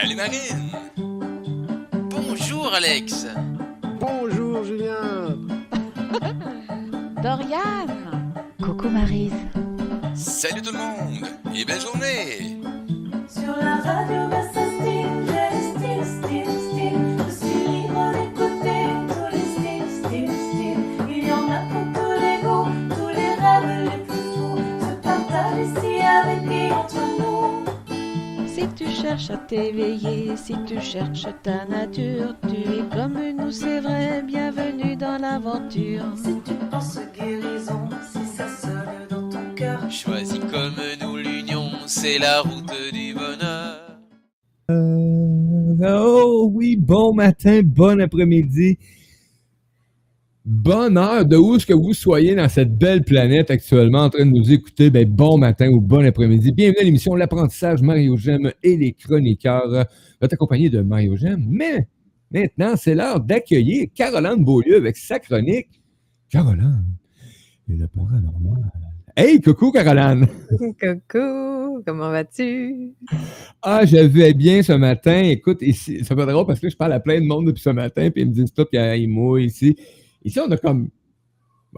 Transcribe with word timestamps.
Salut 0.00 0.14
Marine. 0.14 0.70
Bonjour 2.08 2.72
Alex. 2.72 3.26
Bonjour 3.98 4.62
Julien. 4.62 5.36
Dorian. 7.22 7.88
Coucou 8.62 8.88
Marise. 8.90 9.32
Salut 10.14 10.62
tout 10.62 10.72
le 10.72 10.78
monde 10.78 11.26
et 11.52 11.64
belle 11.64 11.80
journée. 11.80 12.60
Sur 13.28 13.56
la 13.56 13.76
radio 13.78 14.28
cherches 29.18 29.30
à 29.30 29.36
t'éveiller, 29.36 30.36
si 30.36 30.54
tu 30.64 30.80
cherches 30.80 31.26
ta 31.42 31.64
nature, 31.66 32.34
tu 32.42 32.54
es 32.54 32.82
comme 32.94 33.18
nous, 33.36 33.50
c'est 33.50 33.80
vrai, 33.80 34.22
bienvenue 34.22 34.96
dans 34.96 35.18
l'aventure. 35.20 36.04
Si 36.16 36.34
tu 36.44 36.54
penses 36.70 37.00
guérison, 37.16 37.88
si 38.12 38.24
ça 38.24 38.46
sonne 38.48 39.06
dans 39.10 39.28
ton 39.28 39.54
cœur. 39.56 39.90
Choisis 39.90 40.38
comme 40.38 40.76
nous 41.00 41.16
l'union, 41.16 41.70
c'est 41.86 42.18
la 42.18 42.42
route 42.42 42.72
du 42.92 43.14
bonheur. 43.14 43.98
Euh, 44.70 45.98
oh 46.00 46.50
oui, 46.52 46.76
bon 46.76 47.12
matin, 47.14 47.62
bon 47.64 48.00
après-midi. 48.00 48.78
Bonne 50.50 50.96
heure 50.96 51.26
de 51.26 51.36
où 51.36 51.56
est-ce 51.56 51.66
que 51.66 51.74
vous 51.74 51.92
soyez 51.92 52.34
dans 52.34 52.48
cette 52.48 52.74
belle 52.74 53.04
planète 53.04 53.50
actuellement 53.50 54.04
en 54.04 54.08
train 54.08 54.24
de 54.24 54.30
nous 54.30 54.50
écouter. 54.50 54.88
Ben, 54.88 55.06
bon 55.06 55.36
matin 55.36 55.68
ou 55.68 55.78
bon 55.78 56.02
après-midi. 56.06 56.52
Bienvenue 56.52 56.78
à 56.80 56.84
l'émission 56.84 57.14
L'apprentissage 57.14 57.82
Mario 57.82 58.16
Gem 58.16 58.50
et 58.62 58.78
les 58.78 58.94
chroniqueurs. 58.94 59.68
Votre 60.22 60.32
accompagné 60.32 60.70
de 60.70 60.80
Mario 60.80 61.16
Gem. 61.16 61.44
Mais 61.46 61.86
maintenant, 62.32 62.76
c'est 62.76 62.94
l'heure 62.94 63.20
d'accueillir 63.20 63.88
Caroline 63.94 64.42
Beaulieu 64.42 64.76
avec 64.76 64.96
sa 64.96 65.18
chronique. 65.18 65.82
Caroline 66.30 66.86
et 67.68 67.76
le 67.76 67.86
paranormal. 67.86 68.72
Hey, 69.14 69.42
coucou 69.42 69.70
Caroline! 69.70 70.28
Coucou, 70.58 71.82
comment 71.84 72.10
vas-tu? 72.10 72.94
Ah, 73.60 73.84
je 73.84 73.98
vais 73.98 74.32
bien 74.32 74.62
ce 74.62 74.72
matin. 74.72 75.24
Écoute, 75.24 75.60
ici, 75.60 76.02
ça 76.04 76.16
fait 76.16 76.24
drôle 76.24 76.46
parce 76.46 76.58
que 76.58 76.70
je 76.70 76.76
parle 76.76 76.94
à 76.94 77.00
plein 77.00 77.20
de 77.20 77.26
monde 77.26 77.48
depuis 77.48 77.60
ce 77.60 77.68
matin, 77.68 78.08
puis 78.10 78.22
ils 78.22 78.28
me 78.28 78.32
disent 78.32 78.54
tout, 78.54 78.64
puis 78.64 78.80
ils 78.80 79.08
mouillent 79.08 79.44
ici. 79.44 79.76
Ici, 80.28 80.40
on 80.40 80.50
a 80.50 80.56
comme. 80.56 80.88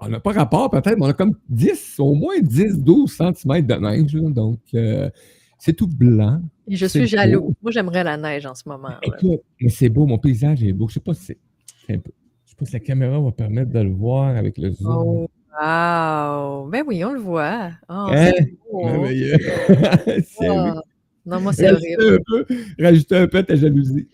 On 0.00 0.08
n'a 0.08 0.20
pas 0.20 0.32
rapport 0.32 0.70
peut-être, 0.70 0.96
mais 0.98 1.06
on 1.06 1.08
a 1.08 1.12
comme 1.12 1.34
10, 1.48 1.96
au 1.98 2.14
moins 2.14 2.38
10, 2.40 2.78
12 2.78 3.10
cm 3.10 3.66
de 3.66 3.74
neige. 3.74 4.14
là. 4.14 4.30
donc, 4.30 4.60
euh, 4.74 5.10
c'est 5.58 5.72
tout 5.74 5.88
blanc. 5.88 6.40
Et 6.68 6.76
je 6.76 6.86
suis 6.86 7.06
jaloux. 7.06 7.40
beau. 7.40 7.54
Moi, 7.62 7.70
j'aimerais 7.72 8.04
la 8.04 8.16
neige 8.16 8.46
en 8.46 8.54
ce 8.54 8.62
moment. 8.68 8.90
Écoute, 9.02 9.40
mais 9.60 9.68
c'est 9.68 9.88
beau, 9.88 10.06
mon 10.06 10.18
paysage 10.18 10.62
est 10.62 10.72
beau. 10.72 10.86
Je 10.88 10.94
sais 10.94 11.00
pas 11.00 11.12
si 11.14 11.24
c'est. 11.24 11.38
un 11.92 11.98
peu- 11.98 12.12
Je 12.44 12.50
sais 12.50 12.56
pas 12.56 12.64
si 12.66 12.72
la 12.74 12.80
caméra 12.80 13.20
va 13.20 13.32
permettre 13.32 13.72
de 13.72 13.80
le 13.80 13.90
voir 13.90 14.36
avec 14.36 14.58
le 14.58 14.70
zoom. 14.70 14.92
Oh, 14.96 15.28
wow! 15.60 16.68
Ben 16.70 16.82
oui, 16.86 17.04
on 17.04 17.12
le 17.12 17.20
voit. 17.20 17.70
Oh, 17.88 17.92
Hein? 18.10 18.32
c'est 18.36 18.54
beau. 18.72 18.84
Merveilleux. 18.84 19.36
C'est- 20.06 20.48
oui. 20.50 20.56
Oh. 20.76 20.80
Non, 21.26 21.38
moi, 21.40 21.52
c'est 21.52 21.70
horrible. 21.70 22.14
un 22.14 22.18
peu, 22.26 22.46
rajouter 22.82 23.16
un 23.16 23.26
peu 23.28 23.42
ta 23.42 23.54
jalousie. 23.54 24.08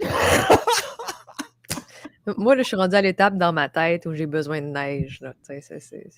Moi, 2.37 2.57
là, 2.57 2.63
je 2.63 2.67
suis 2.67 2.77
rendue 2.77 2.97
à 2.97 3.03
l'étape 3.03 3.37
dans 3.37 3.53
ma 3.53 3.69
tête 3.69 4.07
où 4.07 4.15
j'ai 4.15 4.27
besoin 4.27 4.61
de 4.61 4.67
neige. 4.67 5.21
là. 5.21 5.35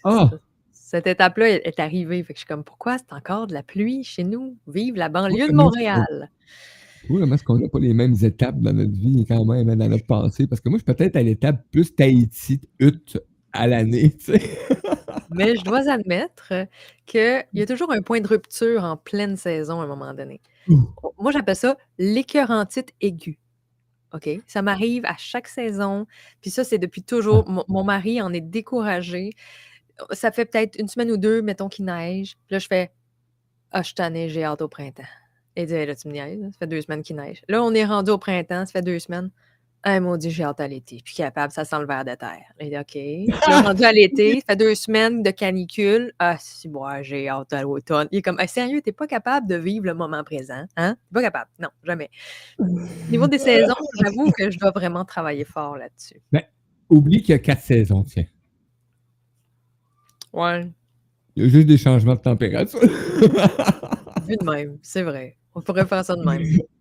Ah! 0.05 0.31
Cette 0.73 1.07
étape-là 1.07 1.49
est 1.49 1.81
arrivée. 1.81 2.23
Fait 2.23 2.33
que 2.33 2.39
je 2.39 2.45
suis 2.45 2.49
comme, 2.49 2.65
pourquoi 2.65 2.97
c'est 2.97 3.13
encore 3.13 3.47
de 3.47 3.53
la 3.53 3.63
pluie 3.63 4.05
chez 4.05 4.25
nous? 4.25 4.57
Vive 4.67 4.97
la 4.97 5.09
banlieue 5.09 5.49
de 5.49 5.53
Montréal! 5.53 6.31
Oui, 7.11 7.23
mais 7.27 7.35
est-ce 7.35 7.45
qu'on 7.45 7.59
n'a 7.59 7.69
pas 7.69 7.79
les 7.79 7.95
mêmes 7.95 8.17
étapes 8.23 8.59
dans 8.59 8.73
notre 8.73 8.93
vie 8.93 9.25
quand 9.27 9.45
même, 9.45 9.69
hein, 9.69 9.77
dans 9.77 9.89
notre 9.89 10.07
pensée? 10.07 10.47
Parce 10.47 10.61
que 10.61 10.69
moi, 10.69 10.79
je 10.79 10.85
suis 10.85 10.95
peut-être 10.95 11.17
à 11.17 11.23
l'étape 11.23 11.63
plus 11.71 11.95
Tahiti, 11.95 12.61
hutte 12.79 13.19
à 13.53 13.67
l'année, 13.67 14.13
tu 14.17 14.33
sais. 14.33 14.41
Mais 15.31 15.57
je 15.57 15.63
dois 15.63 15.91
admettre 15.91 16.53
qu'il 17.07 17.45
y 17.53 17.63
a 17.63 17.67
toujours 17.67 17.93
un 17.93 18.01
point 18.03 18.21
de 18.21 18.27
rupture 18.27 18.85
en 18.85 18.97
pleine 18.97 19.37
saison 19.37 19.81
à 19.81 19.85
un 19.85 19.87
moment 19.87 20.13
donné. 20.15 20.41
Ouh. 20.69 20.89
Moi, 21.19 21.33
j'appelle 21.33 21.57
ça 21.57 21.77
l'écœurantite 21.99 22.93
aiguë. 23.01 23.39
OK? 24.15 24.29
Ça 24.47 24.63
m'arrive 24.63 25.05
à 25.07 25.17
chaque 25.19 25.49
saison. 25.49 26.07
Puis 26.41 26.51
ça, 26.51 26.65
c'est 26.65 26.79
depuis 26.79 27.03
toujours. 27.03 27.49
Mon, 27.49 27.65
mon 27.69 27.85
mari 27.85 28.21
en 28.23 28.33
est 28.33 28.41
découragé. 28.41 29.31
Ça 30.13 30.31
fait 30.33 30.45
peut-être 30.47 30.79
une 30.79 30.89
semaine 30.89 31.11
ou 31.11 31.17
deux, 31.17 31.43
mettons, 31.43 31.69
qu'il 31.69 31.85
neige. 31.87 32.37
Puis 32.47 32.55
là, 32.55 32.59
je 32.59 32.67
fais 32.69 32.93
Ah, 33.73 33.83
je 33.83 33.87
suis 33.87 33.95
tannée, 33.95 34.29
j'ai 34.29 34.45
hâte 34.45 34.63
au 34.63 34.69
printemps. 34.69 35.03
Et 35.57 35.63
il 35.63 35.67
dit 35.67 35.75
Hey, 35.75 35.87
là, 35.87 35.95
tu 35.97 36.09
me 36.09 36.13
niaises, 36.15 36.41
ça 36.53 36.59
fait 36.61 36.67
deux 36.67 36.81
semaines 36.83 37.03
qu'il 37.03 37.17
neige. 37.17 37.43
Là, 37.49 37.63
on 37.63 37.75
est 37.75 37.85
rendu 37.85 38.11
au 38.11 38.19
printemps, 38.19 38.65
ça 38.67 38.73
fait 38.73 38.83
deux 38.83 38.99
semaines. 39.01 39.31
Ah, 39.85 40.01
maudit, 40.01 40.31
j'ai 40.31 40.43
hâte 40.43 40.61
à 40.61 40.67
l'été. 40.67 41.01
Puis 41.05 41.15
capable, 41.15 41.53
ça 41.53 41.65
sent 41.65 41.79
le 41.79 41.87
verre 41.87 42.05
de 42.05 42.15
terre. 42.15 42.43
Il 42.61 42.69
dit 42.71 42.77
OK. 42.77 43.39
Là, 43.49 43.63
rendu 43.63 43.85
à 43.85 43.93
l'été, 43.93 44.41
ça 44.41 44.47
fait 44.49 44.57
deux 44.57 44.75
semaines 44.75 45.23
de 45.23 45.31
canicule. 45.31 46.13
Ah, 46.19 46.37
si, 46.39 46.69
moi, 46.69 47.03
j'ai 47.03 47.29
hâte 47.29 47.53
à 47.53 47.63
l'automne. 47.63 48.09
Il 48.11 48.19
est 48.19 48.23
comme, 48.23 48.41
Hey, 48.41 48.49
sérieux, 48.49 48.81
t'es 48.83 48.93
pas 48.93 49.07
capable 49.07 49.47
de 49.47 49.55
vivre 49.55 49.87
le 49.87 49.95
moment 49.95 50.25
présent? 50.25 50.65
Hein? 50.77 50.95
T'es 50.95 51.15
pas 51.15 51.23
capable. 51.23 51.51
Non, 51.61 51.69
jamais. 51.85 52.11
Au 52.59 52.67
niveau 53.11 53.29
des 53.29 53.39
saisons, 53.39 53.75
j'avoue 54.03 54.33
que 54.33 54.51
je 54.51 54.59
dois 54.59 54.73
vraiment 54.73 55.05
travailler 55.05 55.45
fort 55.45 55.77
là-dessus. 55.77 56.21
Oublie 56.91 57.21
qu'il 57.23 57.31
y 57.31 57.35
a 57.35 57.39
quatre 57.39 57.63
saisons, 57.63 58.03
tiens. 58.03 58.25
Ouais, 60.33 60.67
Il 61.37 61.45
y 61.45 61.47
a 61.47 61.49
juste 61.51 61.67
des 61.67 61.79
changements 61.79 62.15
de 62.15 62.21
température. 62.21 62.81
vu 62.81 64.37
de 64.37 64.45
même, 64.45 64.79
c'est 64.83 65.03
vrai. 65.03 65.37
On 65.55 65.61
pourrait 65.61 65.87
faire 65.87 66.05
ça 66.05 66.17
de 66.17 66.23
même. 66.23 66.43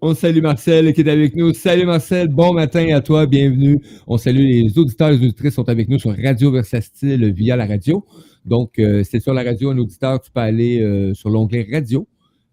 On 0.00 0.14
salue 0.14 0.40
Marcel 0.40 0.92
qui 0.92 1.02
est 1.02 1.08
avec 1.08 1.36
nous. 1.36 1.52
Salut 1.52 1.86
Marcel, 1.86 2.28
bon 2.28 2.52
matin 2.52 2.94
à 2.94 3.00
toi, 3.00 3.26
bienvenue. 3.26 3.80
On 4.06 4.16
salue 4.16 4.44
les 4.44 4.78
auditeurs 4.78 5.08
et 5.08 5.16
les 5.16 5.24
auditrices 5.24 5.50
qui 5.50 5.54
sont 5.54 5.68
avec 5.68 5.88
nous 5.88 5.98
sur 5.98 6.16
Radio 6.16 6.50
Versastile 6.50 7.32
via 7.32 7.56
la 7.56 7.66
radio. 7.66 8.04
Donc, 8.44 8.78
euh, 8.78 9.04
c'est 9.08 9.20
sur 9.20 9.32
la 9.34 9.44
radio, 9.44 9.70
un 9.70 9.78
auditeur, 9.78 10.20
tu 10.20 10.30
peux 10.32 10.40
aller 10.40 10.80
euh, 10.80 11.14
sur 11.14 11.30
l'onglet 11.30 11.66
radio. 11.70 12.08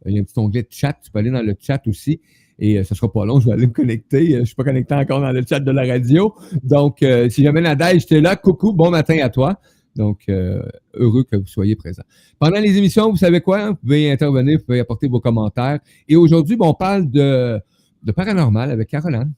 Il 0.05 0.13
y 0.13 0.17
a 0.19 0.21
un 0.21 0.23
petit 0.23 0.37
onglet 0.37 0.65
chat, 0.69 0.93
tu 1.03 1.09
peux 1.11 1.19
aller 1.19 1.31
dans 1.31 1.41
le 1.41 1.55
chat 1.59 1.81
aussi. 1.87 2.21
Et 2.59 2.77
euh, 2.77 2.83
ce 2.83 2.93
sera 2.93 3.11
pas 3.11 3.25
long, 3.25 3.39
je 3.39 3.47
vais 3.47 3.53
aller 3.53 3.67
me 3.67 3.73
connecter. 3.73 4.31
Je 4.31 4.37
ne 4.37 4.45
suis 4.45 4.55
pas 4.55 4.63
connecté 4.63 4.93
encore 4.93 5.21
dans 5.21 5.31
le 5.31 5.41
chat 5.47 5.59
de 5.59 5.71
la 5.71 5.85
radio. 5.85 6.35
Donc, 6.63 7.03
si 7.29 7.43
jamais 7.43 7.61
Nadège, 7.61 8.05
es 8.11 8.21
là, 8.21 8.35
coucou, 8.35 8.71
bon 8.73 8.91
matin 8.91 9.17
à 9.23 9.29
toi. 9.29 9.59
Donc, 9.99 10.21
euh, 10.29 10.61
heureux 10.93 11.25
que 11.25 11.35
vous 11.35 11.45
soyez 11.45 11.75
présents. 11.75 12.03
Pendant 12.39 12.59
les 12.61 12.77
émissions, 12.77 13.09
vous 13.11 13.17
savez 13.17 13.41
quoi? 13.41 13.71
Vous 13.71 13.75
pouvez 13.75 14.09
intervenir, 14.09 14.57
vous 14.59 14.63
pouvez 14.63 14.79
apporter 14.79 15.09
vos 15.09 15.19
commentaires. 15.19 15.79
Et 16.07 16.15
aujourd'hui, 16.15 16.55
on 16.57 16.73
parle 16.73 17.09
de, 17.11 17.59
de 18.01 18.11
paranormal 18.13 18.71
avec 18.71 18.87
Caroline. 18.87 19.33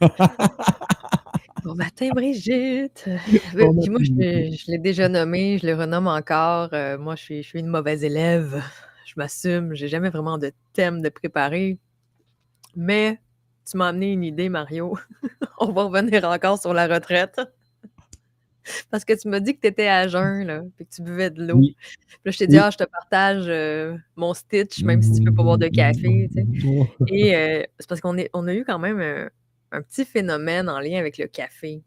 Bon 1.64 1.74
matin, 1.74 2.10
Brigitte. 2.14 3.08
Bon 3.58 3.74
Puis 3.80 3.88
moi, 3.90 4.00
je, 4.02 4.12
matin. 4.12 4.14
l'ai- 4.18 4.52
je 4.52 4.70
l'ai 4.70 4.78
déjà 4.78 5.08
nommé, 5.08 5.58
je 5.58 5.66
le 5.66 5.74
renomme 5.74 6.06
encore. 6.08 6.68
Euh, 6.74 6.98
moi, 6.98 7.16
je 7.16 7.22
suis, 7.22 7.42
je 7.42 7.48
suis 7.48 7.60
une 7.60 7.68
mauvaise 7.68 8.04
élève. 8.04 8.62
Je 9.06 9.14
m'assume. 9.16 9.74
J'ai 9.74 9.88
jamais 9.88 10.10
vraiment 10.10 10.36
de 10.36 10.52
thème 10.74 11.00
de 11.00 11.08
préparer. 11.08 11.78
Mais 12.76 13.18
tu 13.68 13.78
m'as 13.78 13.88
amené 13.88 14.12
une 14.12 14.24
idée, 14.24 14.50
Mario. 14.50 14.98
On 15.58 15.72
va 15.72 15.84
revenir 15.84 16.24
encore 16.24 16.60
sur 16.60 16.74
la 16.74 16.86
retraite. 16.86 17.40
Parce 18.90 19.04
que 19.04 19.12
tu 19.12 19.28
m'as 19.28 19.40
dit 19.40 19.54
que 19.54 19.60
tu 19.60 19.66
étais 19.68 19.88
à 19.88 20.08
jeun, 20.08 20.46
là, 20.46 20.62
puis 20.76 20.86
que 20.86 20.94
tu 20.94 21.02
buvais 21.02 21.30
de 21.30 21.46
l'eau. 21.46 21.56
Oui. 21.56 21.76
Puis 21.78 22.18
là, 22.24 22.30
je 22.32 22.38
t'ai 22.38 22.46
dit, 22.46 22.56
Oui. 22.56 22.62
ah, 22.64 22.70
je 22.70 22.78
te 22.78 22.84
partage 22.84 23.44
euh, 23.48 23.96
mon 24.16 24.34
stitch, 24.34 24.82
même 24.82 25.02
si 25.02 25.12
tu 25.12 25.24
peux 25.24 25.34
pas 25.34 25.42
boire 25.42 25.58
de 25.58 25.68
café. 25.68 26.28
tu 26.34 26.34
sais. 26.34 26.46
Et 27.08 27.34
euh, 27.36 27.62
c'est 27.78 27.88
parce 27.88 28.00
qu'on 28.00 28.16
on 28.32 28.48
a 28.48 28.54
eu 28.54 28.64
quand 28.64 28.78
même 28.78 29.00
un, 29.00 29.30
un 29.72 29.82
petit 29.82 30.04
phénomène 30.04 30.68
en 30.68 30.80
lien 30.80 30.98
avec 30.98 31.18
le 31.18 31.26
café 31.26 31.82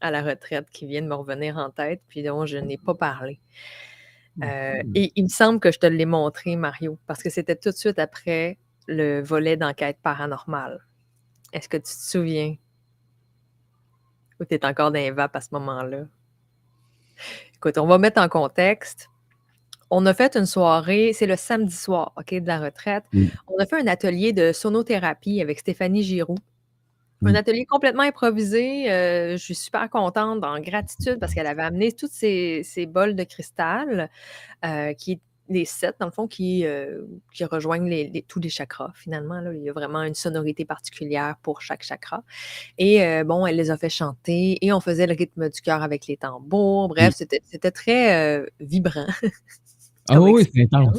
à 0.00 0.10
la 0.10 0.22
retraite 0.22 0.70
qui 0.70 0.86
vient 0.86 1.02
de 1.02 1.08
me 1.08 1.14
revenir 1.14 1.56
en 1.56 1.70
tête, 1.70 2.02
puis 2.08 2.22
dont 2.22 2.46
je 2.46 2.58
n'ai 2.58 2.78
pas 2.78 2.94
parlé. 2.94 3.40
Euh, 4.42 4.82
et 4.94 5.12
il 5.16 5.24
me 5.24 5.28
semble 5.28 5.58
que 5.58 5.72
je 5.72 5.78
te 5.78 5.86
l'ai 5.86 6.06
montré, 6.06 6.54
Mario, 6.56 6.98
parce 7.06 7.22
que 7.22 7.30
c'était 7.30 7.56
tout 7.56 7.70
de 7.70 7.74
suite 7.76 7.98
après 7.98 8.56
le 8.86 9.20
volet 9.20 9.56
d'enquête 9.56 9.98
paranormale. 10.02 10.86
Est-ce 11.52 11.68
que 11.68 11.76
tu 11.76 11.82
te 11.82 11.88
souviens? 11.88 12.54
Ou 14.40 14.44
tu 14.44 14.54
es 14.54 14.64
encore 14.64 14.92
dans 14.92 15.00
les 15.00 15.10
vapes 15.10 15.34
à 15.34 15.40
ce 15.40 15.48
moment-là? 15.52 16.04
Écoute, 17.56 17.78
on 17.78 17.86
va 17.86 17.98
mettre 17.98 18.20
en 18.20 18.28
contexte. 18.28 19.08
On 19.90 20.04
a 20.06 20.12
fait 20.12 20.36
une 20.36 20.46
soirée, 20.46 21.12
c'est 21.14 21.26
le 21.26 21.36
samedi 21.36 21.74
soir, 21.74 22.12
OK, 22.16 22.34
de 22.34 22.46
la 22.46 22.58
retraite. 22.60 23.04
Oui. 23.14 23.30
On 23.48 23.56
a 23.58 23.66
fait 23.66 23.80
un 23.80 23.86
atelier 23.86 24.32
de 24.32 24.52
sonothérapie 24.52 25.40
avec 25.40 25.58
Stéphanie 25.58 26.02
Giroux. 26.02 26.36
Un 27.24 27.34
atelier 27.34 27.64
complètement 27.64 28.04
improvisé. 28.04 28.92
euh, 28.92 29.32
je 29.32 29.42
suis 29.42 29.54
super 29.54 29.90
contente, 29.90 30.44
en 30.44 30.60
gratitude, 30.60 31.18
parce 31.18 31.34
qu'elle 31.34 31.48
avait 31.48 31.62
amené 31.62 31.90
tous 31.90 32.08
ces, 32.10 32.62
ces 32.62 32.86
bols 32.86 33.16
de 33.16 33.24
cristal, 33.24 34.08
euh, 34.64 34.92
qui 34.92 35.20
les 35.48 35.64
sept, 35.64 35.96
dans 35.98 36.06
le 36.06 36.12
fond, 36.12 36.26
qui, 36.26 36.66
euh, 36.66 37.02
qui 37.32 37.44
rejoignent 37.44 37.88
les- 37.88 38.08
les- 38.08 38.22
tous 38.22 38.40
les 38.40 38.48
chakras, 38.48 38.92
finalement. 38.94 39.40
Là. 39.40 39.52
Il 39.54 39.62
y 39.62 39.68
a 39.68 39.72
vraiment 39.72 40.02
une 40.02 40.14
sonorité 40.14 40.64
particulière 40.64 41.36
pour 41.42 41.60
chaque 41.62 41.82
chakra. 41.82 42.22
Et 42.78 43.02
euh, 43.04 43.24
bon, 43.24 43.46
elle 43.46 43.56
les 43.56 43.70
a 43.70 43.76
fait 43.76 43.88
chanter 43.90 44.58
et 44.64 44.72
on 44.72 44.80
faisait 44.80 45.06
le 45.06 45.14
rythme 45.14 45.48
du 45.48 45.60
cœur 45.60 45.82
avec 45.82 46.06
les 46.06 46.16
tambours. 46.16 46.88
Bref, 46.88 47.14
c'était 47.16 47.40
c'était 47.44 47.70
très 47.70 48.40
euh, 48.40 48.46
vibrant. 48.60 49.06
Ah 50.10 50.20
oui, 50.22 50.48
c'est 50.54 50.62
intense. 50.62 50.96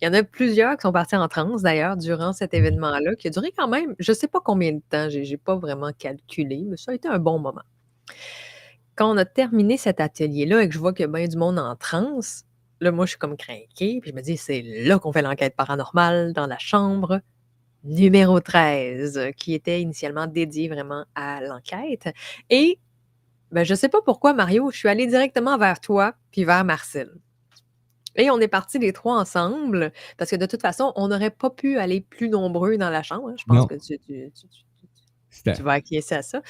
Il 0.00 0.04
y 0.04 0.06
en 0.06 0.12
a 0.12 0.22
plusieurs 0.22 0.76
qui 0.76 0.82
sont 0.82 0.92
partis 0.92 1.16
en 1.16 1.26
transe 1.28 1.62
d'ailleurs 1.62 1.96
durant 1.96 2.34
cet 2.34 2.52
événement-là, 2.52 3.14
qui 3.16 3.28
a 3.28 3.30
duré 3.30 3.52
quand 3.56 3.68
même, 3.68 3.94
je 3.98 4.12
ne 4.12 4.16
sais 4.16 4.28
pas 4.28 4.40
combien 4.44 4.72
de 4.72 4.82
temps, 4.90 5.08
je 5.08 5.18
n'ai 5.18 5.36
pas 5.38 5.56
vraiment 5.56 5.92
calculé, 5.98 6.62
mais 6.66 6.76
ça 6.76 6.92
a 6.92 6.94
été 6.94 7.08
un 7.08 7.18
bon 7.18 7.38
moment. 7.38 7.62
Quand 8.96 9.12
on 9.12 9.16
a 9.16 9.24
terminé 9.24 9.76
cet 9.76 9.98
atelier-là 10.00 10.62
et 10.62 10.68
que 10.68 10.74
je 10.74 10.78
vois 10.78 10.92
qu'il 10.92 11.02
y 11.02 11.08
a 11.08 11.12
bien 11.12 11.26
du 11.26 11.36
monde 11.36 11.58
en 11.58 11.74
transe, 11.74 12.44
là, 12.84 12.92
moi, 12.92 13.06
je 13.06 13.10
suis 13.10 13.18
comme 13.18 13.36
craquée, 13.36 13.98
puis 14.00 14.10
je 14.10 14.14
me 14.14 14.20
dis, 14.22 14.36
c'est 14.36 14.62
là 14.62 14.98
qu'on 14.98 15.12
fait 15.12 15.22
l'enquête 15.22 15.56
paranormale 15.56 16.32
dans 16.32 16.46
la 16.46 16.58
chambre 16.58 17.20
numéro 17.82 18.40
13, 18.40 19.30
qui 19.36 19.54
était 19.54 19.80
initialement 19.82 20.26
dédiée 20.26 20.68
vraiment 20.68 21.04
à 21.14 21.40
l'enquête. 21.42 22.08
Et 22.50 22.78
ben, 23.50 23.64
je 23.64 23.72
ne 23.72 23.76
sais 23.76 23.88
pas 23.88 24.00
pourquoi, 24.02 24.32
Mario, 24.34 24.70
je 24.70 24.76
suis 24.78 24.88
allée 24.88 25.06
directement 25.06 25.58
vers 25.58 25.80
toi 25.80 26.14
puis 26.30 26.44
vers 26.44 26.64
Marcel. 26.64 27.10
Et 28.16 28.30
on 28.30 28.38
est 28.40 28.48
partis 28.48 28.78
les 28.78 28.92
trois 28.92 29.18
ensemble, 29.18 29.92
parce 30.16 30.30
que 30.30 30.36
de 30.36 30.46
toute 30.46 30.62
façon, 30.62 30.92
on 30.96 31.08
n'aurait 31.08 31.30
pas 31.30 31.50
pu 31.50 31.78
aller 31.78 32.00
plus 32.00 32.28
nombreux 32.28 32.76
dans 32.78 32.90
la 32.90 33.02
chambre. 33.02 33.28
hein. 33.30 33.34
Je 33.38 33.44
pense 33.44 33.58
Non. 33.58 33.66
que 33.66 33.74
tu, 33.74 33.98
tu- 33.98 34.30
tu- 34.32 34.46
tu- 35.44 35.52
tu 35.52 35.62
vas 35.62 35.72
acquiescer 35.72 36.14
à 36.14 36.22
ça, 36.22 36.40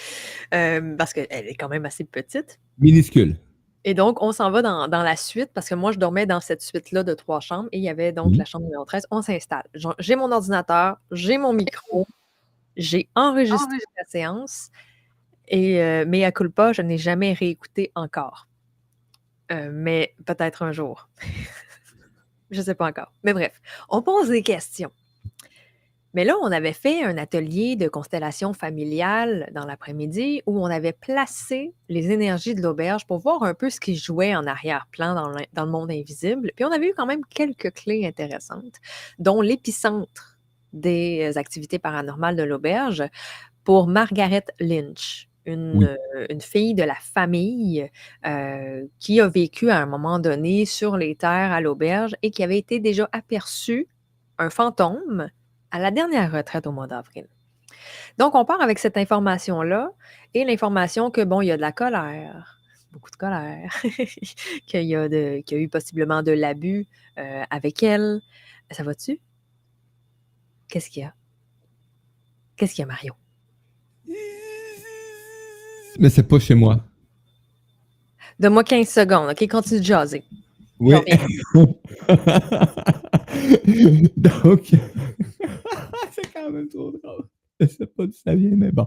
euh, 0.52 0.94
parce 0.96 1.12
qu'elle 1.14 1.26
est 1.30 1.54
quand 1.54 1.69
même 1.70 1.87
assez 1.87 2.04
petite. 2.04 2.60
minuscule. 2.78 3.38
Et 3.84 3.92
donc, 3.94 4.22
on 4.22 4.32
s'en 4.32 4.50
va 4.50 4.62
dans, 4.62 4.88
dans 4.88 5.02
la 5.02 5.14
suite, 5.16 5.50
parce 5.52 5.69
que 5.69 5.75
moi, 5.75 5.92
je 5.92 5.98
dormais 5.98 6.25
dans 6.26 6.40
cette 6.40 6.62
suite-là 6.62 7.02
de 7.02 7.12
trois 7.14 7.40
chambres, 7.40 7.69
et 7.72 7.78
il 7.78 7.84
y 7.84 7.88
avait 7.90 8.12
donc 8.12 8.31
Mhm. 8.32 8.38
la 8.38 8.44
chambre 8.46 8.64
numéro 8.64 8.84
13. 8.84 9.06
On 9.10 9.20
s'installe. 9.22 9.64
J'ai 9.98 10.16
mon 10.16 10.32
ordinateur, 10.32 10.96
j'ai 11.10 11.36
mon 11.36 11.52
micro, 11.52 12.06
j'ai 12.76 13.08
enregistré 13.14 13.76
la 13.98 14.04
séance, 14.06 14.70
et 15.48 15.82
euh, 15.82 16.04
mais 16.08 16.25
à 16.25 16.32
culpa, 16.32 16.72
je 16.72 16.81
n'ai 16.82 16.96
jamais 16.98 17.34
réécouté 17.34 17.92
encore. 17.94 18.48
Euh, 19.52 19.69
mais 19.70 20.14
peut-être 20.25 20.62
un 20.62 20.72
jour. 20.72 21.08
je 22.50 22.58
ne 22.60 22.64
sais 22.64 22.75
pas 22.75 22.87
encore. 22.88 23.12
Mais 23.22 23.34
bref, 23.34 23.60
on 23.90 24.00
pose 24.00 24.28
des 24.30 24.42
questions. 24.42 24.90
Mais 26.14 26.25
là, 26.25 26.37
on 26.43 26.52
avait 26.52 26.72
fait 26.72 27.02
un 27.02 27.19
atelier 27.19 27.75
de 27.75 27.88
constellation 27.88 28.52
familiale 28.52 29.50
dans 29.52 29.66
l'après-midi 29.66 30.43
où 30.46 30.61
on 30.61 30.66
avait 30.66 30.93
placé 30.93 31.75
les 31.88 32.12
énergies 32.12 32.55
de 32.55 32.62
l'auberge 32.62 33.05
pour 33.05 33.19
voir 33.19 33.43
un 33.43 33.55
peu 33.55 33.69
ce 33.69 33.81
qui 33.81 33.96
jouait 33.96 34.34
en 34.37 34.46
arrière-plan 34.46 35.14
dans, 35.14 35.64
le 35.64 35.70
monde 35.70 35.90
invisible. 35.90 36.52
Puis 36.55 36.64
on 36.64 36.70
avait 36.70 36.88
eu 36.88 36.94
quand 36.96 37.06
même 37.06 37.25
quelques 37.28 37.72
clés 37.72 38.06
intéressantes, 38.06 38.76
dont 39.19 39.40
l'épicentre 39.40 40.38
des 40.72 41.32
euh, 41.34 41.38
activités 41.38 41.81
paranormales 41.81 42.37
de 42.37 42.43
l'auberge 42.44 43.02
pour 43.64 43.88
Margaret 43.88 44.44
Lynch, 44.61 45.28
une, 45.46 45.78
Oui. 45.78 45.87
euh, 46.16 46.26
une 46.31 46.40
fille 46.40 46.75
de 46.75 46.84
la 46.84 46.94
famille 46.94 47.90
euh, 48.25 48.84
qui 49.00 49.20
a 49.20 49.28
vécu 49.28 49.70
à 49.70 49.78
un 49.78 49.87
moment 49.87 50.20
donné 50.20 50.64
sur 50.64 50.96
les 50.96 51.16
terres 51.16 51.52
à 51.52 51.61
l'auberge 51.61 52.14
et 52.22 52.31
qui 52.31 52.43
avait 52.44 52.58
été 52.58 52.78
déjà 52.78 53.08
aperçue 53.12 53.88
un 54.38 54.50
fantôme 54.50 55.28
à 55.75 55.81
la 55.81 55.91
dernière 55.91 56.31
retraite 56.31 56.69
au 56.69 56.73
mois 56.73 56.87
d'avril. 56.87 57.26
Donc, 58.17 58.37
on 58.37 58.44
part 58.44 58.61
avec 58.61 58.79
cette 58.79 58.97
information-là 58.97 59.91
et 60.32 60.44
l'information 60.44 61.11
que, 61.11 61.25
bon, 61.25 61.41
il 61.41 61.47
y 61.47 61.50
a 61.50 61.56
de 61.56 61.61
la 61.61 61.73
colère, 61.73 62.61
beaucoup 62.93 63.11
de 63.11 63.17
colère, 63.17 63.75
qu'il 64.69 64.85
y, 64.85 64.94
a 64.94 65.09
de- 65.09 65.41
qu'il 65.44 65.59
y 65.59 65.61
a 65.61 65.65
eu 65.65 65.69
possiblement 65.69 66.23
de 66.23 66.31
l'abus 66.31 66.87
euh, 67.19 67.43
avec 67.50 67.82
elle. 67.82 68.21
Ça 68.71 68.85
va-tu? 68.85 69.19
Qu'est-ce 70.69 70.91
qu'il 70.91 71.03
y 71.03 71.06
a? 71.06 71.15
Qu'est-ce 72.56 72.75
qu'il 72.76 72.82
y 72.82 72.85
a, 72.85 72.87
Mario? 72.87 73.15
Mais 75.99 76.09
c'est 76.09 76.23
pas 76.29 76.38
chez 76.38 76.55
moi. 76.55 76.85
Donne-moi 78.38 78.62
15 78.62 78.88
secondes, 78.88 79.31
OK? 79.31 79.49
Continue 79.49 79.81
de 79.81 79.85
jaser. 79.85 80.23
Oui. 80.79 80.94
Donc, 84.17 84.71
quand 86.34 86.50
même 86.50 86.69
trop 86.69 86.90
drôle. 86.90 87.25
Je 87.60 87.66
sais 87.66 87.86
pas 87.86 88.06
d'où 88.06 88.12
ça 88.12 88.34
vient, 88.34 88.56
mais 88.56 88.72
bon. 88.72 88.86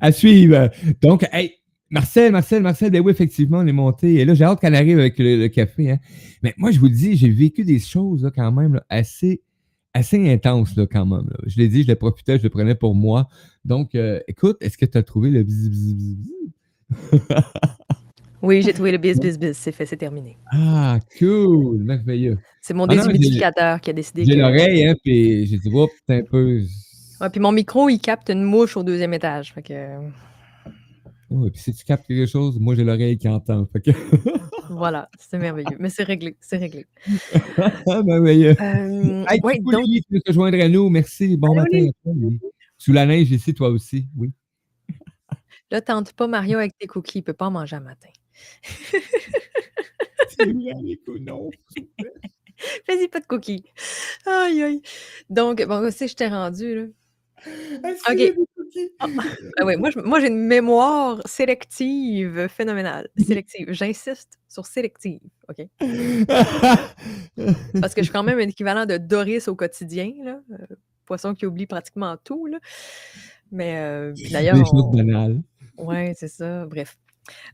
À 0.00 0.12
suivre. 0.12 0.70
Donc, 1.02 1.26
hey, 1.32 1.52
Marcel, 1.90 2.32
Marcel, 2.32 2.62
Marcel, 2.62 2.90
ben 2.90 3.00
oui, 3.00 3.10
effectivement, 3.12 3.58
on 3.58 3.66
est 3.66 3.72
monté. 3.72 4.14
Et 4.14 4.24
là, 4.24 4.34
j'ai 4.34 4.44
hâte 4.44 4.60
qu'elle 4.60 4.74
arrive 4.74 4.98
avec 4.98 5.18
le, 5.18 5.36
le 5.36 5.48
café. 5.48 5.90
Hein. 5.92 5.98
Mais 6.42 6.54
moi, 6.56 6.70
je 6.70 6.78
vous 6.78 6.86
le 6.86 6.92
dis, 6.94 7.16
j'ai 7.16 7.30
vécu 7.30 7.64
des 7.64 7.78
choses 7.78 8.22
là, 8.24 8.30
quand 8.34 8.52
même 8.52 8.74
là, 8.74 8.86
assez, 8.88 9.42
assez 9.92 10.30
intenses 10.30 10.76
là, 10.76 10.86
quand 10.86 11.06
même. 11.06 11.26
là. 11.28 11.36
Je 11.46 11.58
l'ai 11.58 11.68
dit, 11.68 11.82
je 11.82 11.88
les 11.88 11.96
profitais, 11.96 12.38
je 12.38 12.44
le 12.44 12.50
prenais 12.50 12.74
pour 12.74 12.94
moi. 12.94 13.28
Donc, 13.64 13.94
euh, 13.94 14.20
écoute, 14.28 14.56
est-ce 14.60 14.78
que 14.78 14.86
tu 14.86 14.96
as 14.96 15.02
trouvé 15.02 15.30
le 15.30 15.42
bzz, 15.42 15.70
bzz, 15.70 15.94
bzz? 15.94 16.16
Oui, 18.42 18.60
j'ai 18.60 18.74
trouvé 18.74 18.92
le 18.92 18.98
bis, 18.98 19.18
bis, 19.18 19.38
bis. 19.38 19.56
C'est 19.56 19.72
fait, 19.72 19.86
c'est 19.86 19.96
terminé. 19.96 20.36
Ah, 20.52 21.00
cool, 21.18 21.78
merveilleux. 21.78 22.36
C'est 22.60 22.74
mon 22.74 22.84
Ah 22.84 23.78
qui 23.78 23.90
a 23.90 23.92
décidé 23.94 24.26
J'ai 24.26 24.34
que... 24.34 24.38
l'oreille, 24.38 24.86
hein, 24.86 24.94
puis 25.02 25.46
j'ai 25.46 25.58
dit, 25.58 25.70
oups, 25.70 25.90
c'est 26.06 26.16
un 26.16 26.22
peu. 26.22 26.60
Ouais, 27.20 27.30
puis 27.30 27.40
mon 27.40 27.52
micro, 27.52 27.88
il 27.88 27.98
capte 27.98 28.30
une 28.30 28.42
mouche 28.42 28.76
au 28.76 28.82
deuxième 28.82 29.14
étage. 29.14 29.52
Fait 29.52 29.62
que, 29.62 29.98
Oh, 31.36 31.46
et 31.46 31.50
puis 31.50 31.60
si 31.60 31.74
tu 31.74 31.84
captes 31.84 32.06
quelque 32.06 32.26
chose, 32.26 32.60
moi 32.60 32.74
j'ai 32.76 32.84
l'oreille 32.84 33.18
qui 33.18 33.28
entend. 33.28 33.66
Fait 33.66 33.80
que... 33.80 33.90
voilà, 34.70 35.08
c'est 35.18 35.38
merveilleux. 35.38 35.76
Mais 35.80 35.88
c'est 35.88 36.04
réglé, 36.04 36.36
c'est 36.40 36.58
réglé. 36.58 36.86
ah, 37.88 38.02
merveilleux. 38.04 38.54
Euh, 38.60 39.24
Hey, 39.28 39.40
ouais, 39.42 39.58
donc, 39.58 39.84
tu 39.84 40.20
te 40.20 40.32
joindre 40.32 40.60
à 40.60 40.68
nous? 40.68 40.88
Merci. 40.90 41.36
Bon 41.36 41.58
Allô, 41.58 41.62
matin. 41.62 41.88
Sous 42.78 42.92
la 42.92 43.06
neige 43.06 43.32
ici, 43.32 43.52
toi 43.52 43.70
aussi. 43.70 44.06
Oui. 44.16 44.32
là, 45.70 45.80
tente 45.80 46.12
pas 46.12 46.28
Mario 46.28 46.58
avec 46.58 46.78
tes 46.78 46.86
cookies. 46.86 47.18
Il 47.18 47.22
peut 47.22 47.32
pas 47.32 47.46
en 47.46 47.50
manger 47.50 47.76
un 47.76 47.80
matin. 47.80 48.10
C'est 50.28 50.46
non. 51.20 51.50
Fais-y 52.86 53.08
pas 53.08 53.20
de 53.20 53.26
cookies. 53.26 53.64
Aïe, 54.26 54.62
aïe. 54.62 54.82
Donc, 55.30 55.64
bon, 55.64 55.84
aussi, 55.84 56.06
je 56.06 56.14
t'ai 56.14 56.28
rendu, 56.28 56.74
là. 56.74 56.82
Ok. 58.10 58.34
Ah 59.58 59.64
ouais, 59.64 59.76
moi, 59.76 59.90
je- 59.90 59.98
moi, 60.00 60.18
j'ai 60.20 60.28
une 60.28 60.38
mémoire 60.46 61.20
sélective 61.26 62.48
phénoménale. 62.48 63.08
Sélective. 63.18 63.72
J'insiste 63.72 64.38
sur 64.48 64.66
sélective, 64.66 65.20
OK? 65.48 65.66
Parce 67.80 67.94
que 67.94 68.00
je 68.00 68.04
suis 68.04 68.12
quand 68.12 68.22
même 68.22 68.38
un 68.38 68.48
équivalent 68.48 68.86
de 68.86 68.96
Doris 68.96 69.48
au 69.48 69.54
quotidien, 69.56 70.12
là. 70.22 70.40
euh, 70.52 70.76
poisson 71.06 71.34
qui 71.34 71.46
oublie 71.46 71.66
pratiquement 71.66 72.16
tout, 72.22 72.46
là. 72.46 72.58
Mais 73.52 73.76
euh, 73.78 74.12
d'ailleurs, 74.32 74.54
Des 74.56 74.64
choses 74.64 74.84
on- 74.84 74.90
banales. 74.90 75.40
Ouais, 75.76 76.14
c'est 76.16 76.28
ça. 76.28 76.66
Bref. 76.66 76.96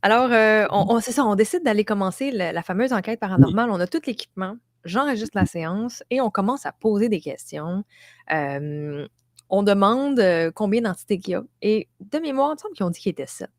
Alors, 0.03 0.31
euh, 0.33 0.67
on, 0.71 0.87
on- 0.97 1.01
c'est 1.01 1.13
ça, 1.13 1.25
on 1.25 1.35
décide 1.35 1.65
d'aller 1.65 1.85
commencer 1.85 2.31
la, 2.31 2.53
la 2.53 2.63
fameuse 2.63 2.93
enquête 2.93 3.19
paranormale. 3.21 3.71
On 3.71 3.81
a 3.81 3.87
tout 3.87 4.01
l'équipement, 4.07 4.57
j'enregistre 4.85 5.37
la 5.37 5.47
séance 5.47 6.03
et 6.11 6.21
on 6.21 6.31
commence 6.31 6.65
à 6.67 6.73
poser 6.73 7.09
des 7.09 7.21
questions. 7.21 7.85
Euh, 8.33 9.07
on 9.51 9.63
demande 9.63 10.19
euh, 10.21 10.51
combien 10.55 10.81
d'entités 10.81 11.19
qu'il 11.19 11.33
y 11.33 11.35
a. 11.35 11.43
Et 11.61 11.89
de 12.01 12.19
mémoire, 12.19 12.51
il 12.51 12.55
me 12.55 12.59
semble 12.59 12.75
qu'ils 12.75 12.87
ont 12.87 12.91
dit 12.91 13.01
qu'il 13.01 13.11
était 13.11 13.27
sept. 13.27 13.51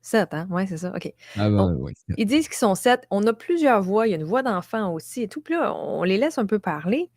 Sept, 0.00 0.34
hein? 0.34 0.48
Oui, 0.50 0.66
c'est 0.66 0.78
ça. 0.78 0.92
OK. 0.94 1.12
Ah, 1.36 1.48
ben, 1.48 1.56
Donc, 1.56 1.92
Ils 2.16 2.26
disent 2.26 2.48
qu'ils 2.48 2.56
sont 2.56 2.74
sept. 2.74 3.06
On 3.10 3.24
a 3.26 3.32
plusieurs 3.32 3.82
voix. 3.82 4.06
Il 4.06 4.10
y 4.10 4.14
a 4.14 4.16
une 4.16 4.24
voix 4.24 4.42
d'enfant 4.42 4.92
aussi 4.92 5.22
et 5.22 5.28
tout. 5.28 5.40
Puis 5.40 5.54
là, 5.54 5.74
on 5.74 6.02
les 6.02 6.18
laisse 6.18 6.38
un 6.38 6.46
peu 6.46 6.58
parler. 6.58 7.10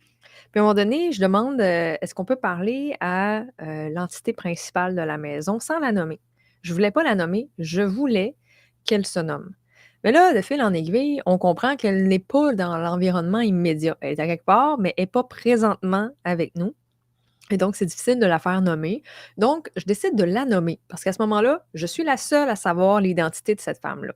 Puis 0.52 0.60
à 0.60 0.62
un 0.62 0.62
moment 0.62 0.74
donné, 0.74 1.12
je 1.12 1.20
demande 1.20 1.60
euh, 1.60 1.96
est-ce 2.00 2.14
qu'on 2.14 2.24
peut 2.24 2.36
parler 2.36 2.96
à 3.00 3.44
euh, 3.62 3.88
l'entité 3.90 4.32
principale 4.32 4.94
de 4.94 5.00
la 5.00 5.18
maison 5.18 5.58
sans 5.58 5.78
la 5.80 5.92
nommer? 5.92 6.20
Je 6.62 6.72
voulais 6.72 6.90
pas 6.90 7.02
la 7.02 7.14
nommer, 7.14 7.48
je 7.58 7.82
voulais 7.82 8.36
qu'elle 8.84 9.06
se 9.06 9.20
nomme. 9.20 9.54
Mais 10.04 10.12
là, 10.12 10.32
de 10.34 10.40
fil 10.40 10.62
en 10.62 10.72
aiguille, 10.72 11.20
on 11.26 11.38
comprend 11.38 11.76
qu'elle 11.76 12.06
n'est 12.06 12.20
pas 12.20 12.54
dans 12.54 12.76
l'environnement 12.78 13.40
immédiat. 13.40 13.96
Elle 14.00 14.12
est 14.12 14.20
à 14.20 14.26
quelque 14.26 14.44
part, 14.44 14.78
mais 14.78 14.94
elle 14.96 15.02
n'est 15.02 15.06
pas 15.08 15.24
présentement 15.24 16.10
avec 16.24 16.54
nous. 16.56 16.74
Et 17.50 17.56
donc, 17.56 17.76
c'est 17.76 17.86
difficile 17.86 18.18
de 18.18 18.26
la 18.26 18.38
faire 18.38 18.60
nommer. 18.60 19.02
Donc, 19.38 19.70
je 19.76 19.84
décide 19.84 20.16
de 20.16 20.24
la 20.24 20.44
nommer 20.44 20.80
parce 20.88 21.04
qu'à 21.04 21.12
ce 21.12 21.22
moment-là, 21.22 21.64
je 21.74 21.86
suis 21.86 22.04
la 22.04 22.16
seule 22.16 22.48
à 22.48 22.56
savoir 22.56 23.00
l'identité 23.00 23.54
de 23.54 23.60
cette 23.60 23.80
femme-là. 23.80 24.14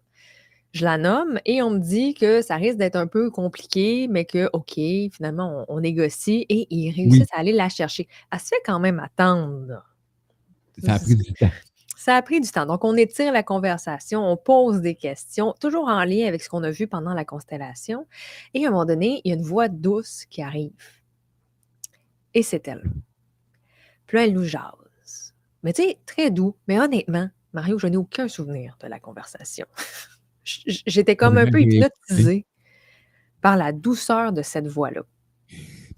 Je 0.73 0.85
la 0.85 0.99
nomme 0.99 1.41
et 1.45 1.63
on 1.63 1.71
me 1.71 1.79
dit 1.79 2.15
que 2.15 2.43
ça 2.43 2.57
risque 2.57 2.77
d'être 2.77 2.97
un 2.97 3.09
peu 3.09 3.31
compliqué, 3.31 4.07
mais 4.09 4.25
que, 4.25 4.49
OK, 4.53 4.75
finalement, 5.13 5.65
on, 5.69 5.77
on 5.77 5.81
négocie 5.81 6.47
et 6.49 6.67
ils 6.71 6.93
réussissent 6.93 7.33
à 7.33 7.41
aller 7.41 7.53
la 7.53 7.69
chercher. 7.69 8.09
Elle 8.33 8.39
se 8.39 8.47
fait 8.49 8.63
quand 8.65 8.79
même 8.79 9.01
attendre. 9.01 9.85
Ça 10.79 10.95
a 10.95 10.99
pris 10.99 11.17
du 11.17 11.33
temps. 11.35 11.51
Ça 11.97 12.17
a 12.17 12.23
pris 12.23 12.41
du 12.41 12.51
temps. 12.51 12.65
Donc, 12.65 12.85
on 12.85 12.97
étire 12.97 13.31
la 13.31 13.43
conversation, 13.43 14.27
on 14.27 14.37
pose 14.37 14.81
des 14.81 14.95
questions, 14.95 15.55
toujours 15.61 15.89
en 15.89 16.03
lien 16.05 16.27
avec 16.27 16.43
ce 16.43 16.49
qu'on 16.49 16.63
a 16.63 16.71
vu 16.71 16.87
pendant 16.87 17.13
la 17.13 17.27
constellation. 17.27 18.07
Et 18.55 18.65
à 18.65 18.69
un 18.69 18.71
moment 18.71 18.87
donné, 18.87 19.21
il 19.25 19.29
y 19.29 19.33
a 19.33 19.37
une 19.37 19.43
voix 19.43 19.69
douce 19.69 20.25
qui 20.31 20.41
arrive. 20.41 20.73
Et 22.33 22.43
c'est 22.43 22.67
elle. 22.69 22.91
Puis 24.11 24.19
là, 24.19 24.25
elle 24.25 24.33
nous 24.33 24.43
jase. 24.43 25.35
Mais 25.63 25.73
tu 25.73 25.83
sais, 25.83 25.99
très 26.05 26.33
doux. 26.33 26.57
Mais 26.67 26.81
honnêtement, 26.81 27.29
Mario, 27.53 27.79
je 27.79 27.87
n'ai 27.87 27.97
aucun 27.97 28.27
souvenir 28.27 28.77
de 28.83 28.89
la 28.89 28.99
conversation. 28.99 29.67
J'étais 30.43 31.15
comme 31.15 31.39
un 31.39 31.49
peu 31.49 31.61
hypnotisée 31.61 32.45
par 33.41 33.57
la 33.57 33.71
douceur 33.71 34.33
de 34.33 34.43
cette 34.43 34.67
voix-là. 34.67 35.03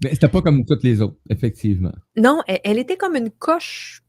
Mais 0.03 0.11
c'était 0.11 0.27
pas 0.27 0.43
comme 0.43 0.63
toutes 0.63 0.83
les 0.83 1.01
autres, 1.01 1.17
effectivement. 1.31 1.91
Non, 2.15 2.43
elle, 2.45 2.59
elle 2.63 2.77
était 2.77 2.97
comme 2.97 3.15
une 3.15 3.31
coche 3.31 4.03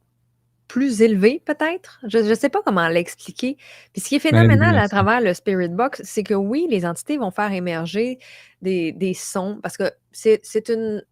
plus 0.68 1.00
élevé, 1.00 1.40
peut-être. 1.42 2.00
Je 2.06 2.18
ne 2.18 2.34
sais 2.34 2.50
pas 2.50 2.60
comment 2.62 2.88
l'expliquer. 2.88 3.56
Puis 3.94 4.02
ce 4.02 4.08
qui 4.08 4.16
est 4.16 4.22
Ben, 4.22 4.36
phénoménal 4.36 4.76
à 4.76 4.86
travers 4.86 5.22
le 5.22 5.32
Spirit 5.32 5.70
Box, 5.70 6.02
c'est 6.04 6.24
que 6.24 6.34
oui, 6.34 6.66
les 6.68 6.84
entités 6.84 7.16
vont 7.16 7.30
faire 7.30 7.52
émerger 7.52 8.18
des, 8.60 8.92
des 8.92 9.14
sons 9.14 9.60
parce 9.62 9.78
que 9.78 9.90
c'est 10.12 10.68
une. 10.68 11.02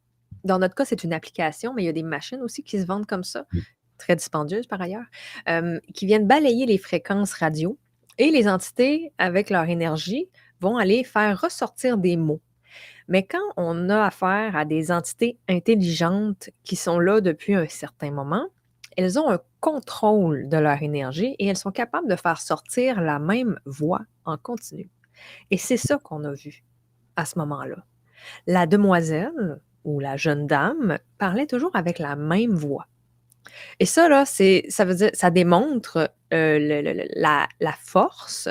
Dans 0.44 0.58
notre 0.58 0.74
cas, 0.74 0.84
c'est 0.84 1.04
une 1.04 1.12
application, 1.12 1.72
mais 1.74 1.82
il 1.82 1.86
y 1.86 1.90
a 1.90 1.92
des 1.92 2.02
machines 2.02 2.40
aussi 2.42 2.62
qui 2.62 2.80
se 2.80 2.86
vendent 2.86 3.06
comme 3.06 3.24
ça, 3.24 3.46
très 3.98 4.16
dispendieuses 4.16 4.66
par 4.66 4.80
ailleurs, 4.80 5.06
euh, 5.48 5.78
qui 5.94 6.06
viennent 6.06 6.26
balayer 6.26 6.66
les 6.66 6.78
fréquences 6.78 7.34
radio. 7.34 7.78
Et 8.18 8.30
les 8.30 8.46
entités, 8.46 9.12
avec 9.18 9.48
leur 9.48 9.68
énergie, 9.68 10.28
vont 10.60 10.76
aller 10.76 11.02
faire 11.04 11.40
ressortir 11.40 11.96
des 11.96 12.16
mots. 12.16 12.42
Mais 13.08 13.24
quand 13.26 13.38
on 13.56 13.88
a 13.88 14.04
affaire 14.04 14.56
à 14.56 14.64
des 14.64 14.92
entités 14.92 15.38
intelligentes 15.48 16.50
qui 16.62 16.76
sont 16.76 16.98
là 16.98 17.20
depuis 17.20 17.54
un 17.54 17.66
certain 17.68 18.10
moment, 18.10 18.46
elles 18.96 19.18
ont 19.18 19.30
un 19.30 19.40
contrôle 19.60 20.48
de 20.48 20.56
leur 20.56 20.82
énergie 20.82 21.34
et 21.38 21.46
elles 21.46 21.56
sont 21.56 21.72
capables 21.72 22.08
de 22.08 22.16
faire 22.16 22.40
sortir 22.40 23.00
la 23.00 23.18
même 23.18 23.58
voix 23.64 24.02
en 24.24 24.36
continu. 24.36 24.90
Et 25.50 25.58
c'est 25.58 25.76
ça 25.76 25.98
qu'on 25.98 26.24
a 26.24 26.32
vu 26.32 26.64
à 27.16 27.24
ce 27.24 27.38
moment-là. 27.38 27.84
La 28.46 28.66
demoiselle 28.66 29.60
ou 29.84 30.00
la 30.00 30.16
jeune 30.16 30.46
dame 30.46 30.98
parlait 31.18 31.46
toujours 31.46 31.74
avec 31.74 31.98
la 31.98 32.16
même 32.16 32.54
voix. 32.54 32.86
Et 33.80 33.86
ça, 33.86 34.08
là, 34.08 34.24
c'est, 34.24 34.64
ça 34.68 34.84
veut 34.84 34.94
dire, 34.94 35.10
ça 35.14 35.30
démontre 35.30 36.10
euh, 36.32 36.58
le- 36.58 36.80
le- 36.82 36.92
le- 36.92 37.08
la, 37.16 37.48
la 37.60 37.72
force 37.72 38.48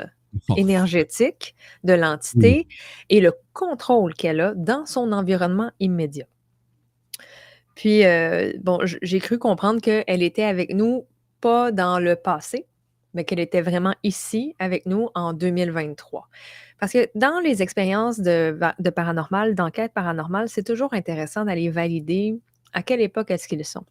énergétique 0.56 1.54
de 1.84 1.92
l'entité 1.92 2.66
et 3.10 3.20
le 3.20 3.32
contrôle 3.52 4.14
qu'elle 4.14 4.40
a 4.40 4.54
dans 4.54 4.86
son 4.86 5.12
environnement 5.12 5.70
immédiat. 5.80 6.26
Puis, 7.74 8.04
euh, 8.04 8.52
bon, 8.62 8.78
j'ai 8.84 9.18
cru 9.18 9.38
comprendre 9.38 9.80
qu'elle 9.80 10.22
était 10.22 10.44
avec 10.44 10.74
nous, 10.74 11.06
pas 11.40 11.72
dans 11.72 11.98
le 11.98 12.16
passé, 12.16 12.66
mais 13.14 13.24
qu'elle 13.24 13.40
était 13.40 13.62
vraiment 13.62 13.94
ici 14.02 14.54
avec 14.58 14.86
nous 14.86 15.08
en 15.14 15.32
2023. 15.32 16.28
Parce 16.82 16.94
que 16.94 17.08
dans 17.14 17.38
les 17.38 17.62
expériences 17.62 18.18
de, 18.18 18.58
paranormal, 18.90 19.54
d'enquête 19.54 19.92
paranormale, 19.92 20.48
c'est 20.48 20.64
toujours 20.64 20.92
intéressant 20.94 21.44
d'aller 21.44 21.70
valider 21.70 22.40
à 22.72 22.82
quelle 22.82 23.00
époque 23.00 23.30
est-ce 23.30 23.46
qu'ils 23.46 23.64
sont. 23.64 23.84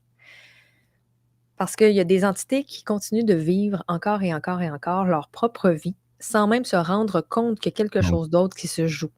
Parce 1.55 1.77
qu'il 1.77 1.93
y 1.93 2.01
a 2.01 2.03
des 2.03 2.25
entités 2.25 2.65
qui 2.65 2.83
continuent 2.83 3.23
de 3.23 3.33
vivre 3.33 3.81
encore 3.87 4.23
et 4.23 4.33
encore 4.33 4.61
et 4.61 4.69
encore 4.69 5.05
leur 5.05 5.29
propre 5.29 5.69
vie 5.69 5.95
sans 6.19 6.47
même 6.47 6.65
se 6.65 6.75
rendre 6.75 7.21
compte 7.21 7.61
qu'il 7.61 7.71
y 7.71 7.73
a 7.73 7.77
quelque 7.77 8.01
chose 8.01 8.29
d'autre 8.29 8.57
qui 8.57 8.67
se 8.67 8.87
joue. 8.87 9.11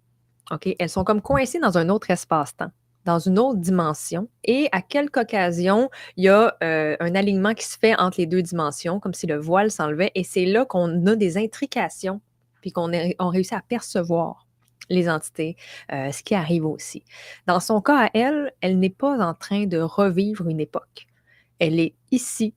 Elles 0.78 0.90
sont 0.90 1.04
comme 1.04 1.24
coincées 1.24 1.60
dans 1.60 1.80
un 1.80 1.90
autre 1.90 2.12
espace-temps, 2.12 2.70
dans 3.06 3.18
une 3.18 3.40
autre 3.40 3.58
dimension. 3.58 4.30
Et 4.44 4.70
à 4.72 4.84
quelque 4.84 5.22
occasion, 5.22 5.90
il 6.16 6.26
y 6.26 6.30
a 6.30 6.56
euh, 6.62 6.96
un 7.00 7.16
alignement 7.16 7.56
qui 7.56 7.66
se 7.66 7.80
fait 7.80 8.00
entre 8.00 8.20
les 8.20 8.28
deux 8.28 8.44
dimensions, 8.44 9.00
comme 9.00 9.16
si 9.16 9.26
le 9.26 9.40
voile 9.40 9.72
s'enlevait. 9.72 10.12
Et 10.14 10.24
c'est 10.24 10.46
là 10.46 10.64
qu'on 10.64 11.08
a 11.08 11.16
des 11.16 11.40
intrications, 11.40 12.22
puis 12.64 12.72
qu'on 12.72 12.90
on 13.20 13.28
réussit 13.28 13.52
à 13.52 13.62
percevoir 13.62 14.48
les 14.90 15.10
entités, 15.10 15.58
euh, 15.92 16.14
ce 16.14 16.24
qui 16.24 16.34
arrive 16.34 16.66
aussi. 16.66 17.04
Dans 17.46 17.60
son 17.60 17.82
cas 17.82 18.06
à 18.06 18.10
elle, 18.14 18.54
elle 18.62 18.80
n'est 18.80 18.90
pas 18.90 19.20
en 19.20 19.34
train 19.34 19.66
de 19.66 19.80
revivre 19.80 20.48
une 20.48 20.62
époque. 20.62 21.08
Elle 21.60 21.78
est 21.78 21.94
ici, 22.12 22.54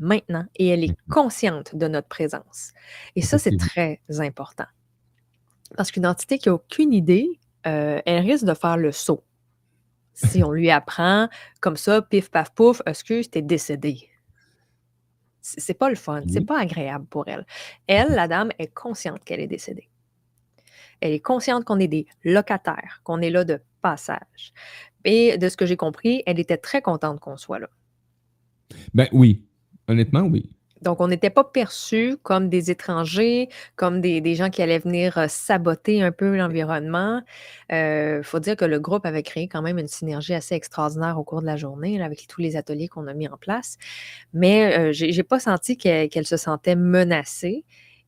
maintenant, 0.00 0.44
et 0.56 0.66
elle 0.68 0.82
est 0.82 0.96
consciente 1.08 1.76
de 1.76 1.86
notre 1.86 2.08
présence. 2.08 2.72
Et 3.14 3.22
ça, 3.22 3.38
c'est 3.38 3.56
très 3.56 4.00
important. 4.18 4.66
Parce 5.76 5.92
qu'une 5.92 6.06
entité 6.06 6.38
qui 6.38 6.48
n'a 6.48 6.56
aucune 6.56 6.92
idée, 6.92 7.38
euh, 7.68 8.00
elle 8.06 8.24
risque 8.24 8.44
de 8.44 8.54
faire 8.54 8.76
le 8.76 8.90
saut. 8.90 9.22
Si 10.14 10.42
on 10.42 10.50
lui 10.50 10.70
apprend 10.70 11.28
comme 11.60 11.76
ça, 11.76 12.02
pif, 12.02 12.28
paf, 12.28 12.52
pouf, 12.54 12.82
excuse, 12.86 13.30
t'es 13.30 13.42
décédé. 13.42 14.08
C'est 15.46 15.74
pas 15.74 15.90
le 15.90 15.94
fun, 15.94 16.22
c'est 16.26 16.46
pas 16.46 16.58
agréable 16.58 17.04
pour 17.04 17.28
elle. 17.28 17.44
Elle, 17.86 18.08
la 18.08 18.28
dame, 18.28 18.50
est 18.58 18.72
consciente 18.72 19.22
qu'elle 19.24 19.40
est 19.40 19.46
décédée. 19.46 19.90
Elle 21.02 21.12
est 21.12 21.20
consciente 21.20 21.64
qu'on 21.66 21.78
est 21.78 21.88
des 21.88 22.06
locataires, 22.24 23.02
qu'on 23.04 23.20
est 23.20 23.28
là 23.28 23.44
de 23.44 23.60
passage. 23.82 24.54
Et 25.04 25.36
de 25.36 25.48
ce 25.50 25.58
que 25.58 25.66
j'ai 25.66 25.76
compris, 25.76 26.22
elle 26.24 26.40
était 26.40 26.56
très 26.56 26.80
contente 26.80 27.20
qu'on 27.20 27.36
soit 27.36 27.58
là. 27.58 27.68
Ben 28.94 29.06
oui. 29.12 29.44
Honnêtement, 29.86 30.22
oui. 30.22 30.56
Donc, 30.82 31.00
on 31.00 31.08
n'était 31.08 31.30
pas 31.30 31.44
perçus 31.44 32.16
comme 32.22 32.48
des 32.48 32.70
étrangers, 32.70 33.48
comme 33.76 34.00
des, 34.00 34.34
gens 34.34 34.50
qui 34.50 34.62
allaient 34.62 34.78
venir 34.78 35.16
euh, 35.18 35.26
saboter 35.28 36.02
un 36.02 36.12
peu 36.12 36.36
l'environnement. 36.36 37.22
Il 37.70 38.20
faut 38.22 38.40
dire 38.40 38.56
que 38.56 38.64
le 38.64 38.78
groupe 38.80 39.06
avait 39.06 39.22
créé 39.22 39.48
quand 39.48 39.62
même 39.62 39.78
une 39.78 39.88
synergie 39.88 40.34
assez 40.34 40.54
extraordinaire 40.54 41.18
au 41.18 41.24
cours 41.24 41.40
de 41.40 41.46
la 41.46 41.56
journée, 41.56 42.02
avec 42.02 42.26
tous 42.26 42.40
les 42.40 42.56
ateliers 42.56 42.88
qu'on 42.88 43.06
a 43.06 43.14
mis 43.14 43.28
en 43.28 43.36
place. 43.36 43.78
Mais 44.32 44.76
euh, 44.78 44.92
j'ai 44.92 45.12
j'ai 45.12 45.22
pas 45.22 45.40
senti 45.40 45.76
qu'elle 45.76 46.08
qu'elle 46.08 46.26
se 46.26 46.36
sentait 46.36 46.76
menacée. 46.76 47.64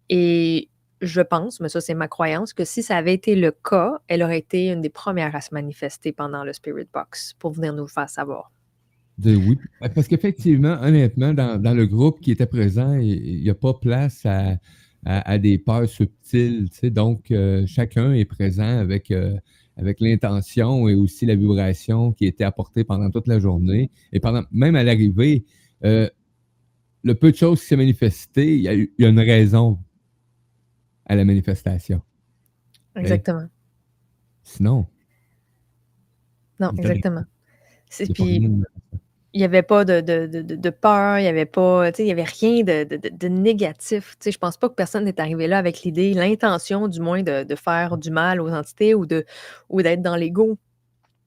Et 0.09 0.71
je 1.01 1.21
pense, 1.21 1.61
mais 1.61 1.69
ça 1.69 1.81
c'est 1.81 1.95
ma 1.95 2.09
croyance, 2.09 2.53
que 2.53 2.65
si 2.65 2.83
ça 2.83 2.97
avait 2.97 3.15
été 3.15 3.35
le 3.37 3.53
cas, 3.53 4.01
elle 4.09 4.23
aurait 4.23 4.39
été 4.39 4.69
une 4.69 4.81
des 4.81 4.91
premières 4.91 5.35
à 5.37 5.41
se 5.41 5.55
manifester 5.55 6.13
pendant 6.13 6.45
le 6.45 6.53
Spirit 6.53 6.89
Box 6.93 7.35
pour 7.39 7.53
venir 7.53 7.73
nous 7.73 7.85
le 7.85 7.89
faire 7.89 8.09
savoir. 8.09 8.51
De 9.19 9.35
oui. 9.35 9.59
Ben, 9.81 9.89
Parce 9.89 10.09
qu'effectivement, 10.09 10.77
honnêtement, 10.83 11.33
dans, 11.33 11.61
dans 11.61 11.73
le 11.75 11.87
groupe 11.87 12.21
qui 12.21 12.31
était 12.33 12.47
présent, 12.47 12.95
il 12.97 13.41
n'y 13.43 13.49
a 13.51 13.55
pas 13.55 13.73
place 13.75 14.27
à, 14.27 14.59
à- 15.07 15.31
à 15.31 15.39
des 15.39 15.57
peurs 15.59 15.89
subtiles. 15.89 16.69
tu 16.71 16.79
sais. 16.79 16.91
Donc, 16.91 17.31
euh, 17.31 17.65
chacun 17.67 18.13
est 18.13 18.27
présent 18.27 18.79
avec, 18.79 19.11
euh, 19.11 19.37
avec 19.77 20.01
l'intention 20.01 20.87
et 20.89 20.95
aussi 20.95 21.25
la 21.25 21.35
vibration 21.35 22.13
qui 22.13 22.27
était 22.27 22.45
apportée 22.45 22.85
pendant 22.85 23.11
toute 23.11 23.27
la 23.27 23.39
journée. 23.41 23.91
Et 24.13 24.21
pendant, 24.21 24.43
même 24.53 24.77
à 24.77 24.85
l'arrivée, 24.85 25.45
euh, 25.85 26.09
le 27.03 27.15
peu 27.15 27.31
de 27.31 27.37
choses 27.37 27.61
qui 27.61 27.67
s'est 27.69 27.77
manifesté, 27.77 28.55
il 28.57 28.61
y, 28.63 28.69
a 28.69 28.75
eu- 28.77 28.93
il 28.99 29.03
y 29.03 29.07
a 29.07 29.09
une 29.11 29.21
raison 29.21 29.79
à 31.07 31.15
la 31.15 31.25
manifestation. 31.25 32.03
Exactement. 32.97 33.47
Sinon, 34.43 34.87
Non, 36.61 36.73
exactement. 36.79 37.25
C'est 37.89 38.09
pas 38.09 38.25
puis. 38.25 38.41
Il 39.37 39.41
n'y 39.41 39.45
avait 39.45 39.63
pas 39.63 39.85
de, 39.85 40.01
de, 40.01 40.27
de, 40.41 40.71
peur, 40.71 41.19
il 41.19 41.23
n'y 41.25 41.29
avait 41.29 41.45
pas, 41.45 41.93
tu 41.93 41.99
sais, 41.99 42.05
il 42.05 42.09
y 42.09 42.11
avait 42.11 42.25
rien 42.25 42.63
de, 42.63 42.85
de, 42.85 42.97
de- 42.97 43.11
de 43.15 43.29
négatif. 43.29 44.13
Tu 44.19 44.25
sais, 44.25 44.33
je 44.33 44.39
pense 44.39 44.57
pas 44.57 44.71
que 44.71 44.75
personne 44.75 45.05
n'est 45.05 45.21
arrivé 45.21 45.47
là 45.47 45.59
avec 45.59 45.83
l'idée, 45.83 46.15
l'intention 46.15 46.89
du 46.89 47.01
moins 47.01 47.23
de, 47.23 47.45
de 47.45 47.55
faire 47.55 47.99
du 47.99 48.11
mal 48.11 48.41
aux 48.41 48.49
entités 48.49 48.95
ou 48.95 49.05
de 49.05 49.27
ou 49.69 49.83
d'être 49.83 50.01
dans 50.01 50.17
l'ego 50.17 50.57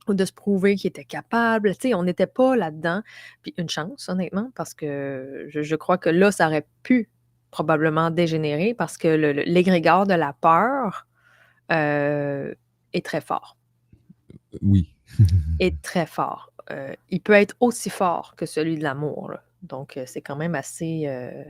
ou 0.08 0.16
de 0.16 0.26
se 0.26 0.34
prouver 0.34 0.76
qu'il 0.76 0.88
était 0.90 1.04
capable. 1.06 1.76
Tu 1.76 1.90
sais, 1.90 1.94
on 1.94 2.02
n'était 2.02 2.26
pas 2.26 2.56
là-dedans. 2.56 3.04
Puis 3.44 3.54
une 3.60 3.70
chance, 3.70 4.10
honnêtement, 4.10 4.50
parce 4.56 4.74
que 4.74 5.46
je, 5.50 5.62
je 5.62 5.76
crois 5.76 6.00
que 6.00 6.10
là, 6.10 6.32
ça 6.32 6.48
aurait 6.48 6.66
pu 6.82 7.12
probablement 7.52 8.10
dégénérer 8.10 8.74
parce 8.74 8.98
que 8.98 9.08
l'égrégore 9.46 10.08
de 10.08 10.16
la 10.16 10.34
peur 10.34 11.06
euh, 11.72 12.56
est 12.94 13.06
très 13.06 13.22
fort 13.22 13.56
Oui. 14.64 14.96
est 15.60 15.80
très 15.84 16.08
fort. 16.08 16.52
Euh, 16.72 16.94
il 17.10 17.22
peut 17.22 17.34
être 17.34 17.56
aussi 17.60 17.90
fort 17.90 18.36
que 18.36 18.46
celui 18.46 18.78
de 18.78 18.84
l'amour. 18.84 19.34
Donc, 19.64 19.98
euh, 19.98 20.04
c'est 20.06 20.22
quand 20.22 20.36
même 20.36 20.56
assez, 20.56 21.04
euh, 21.08 21.44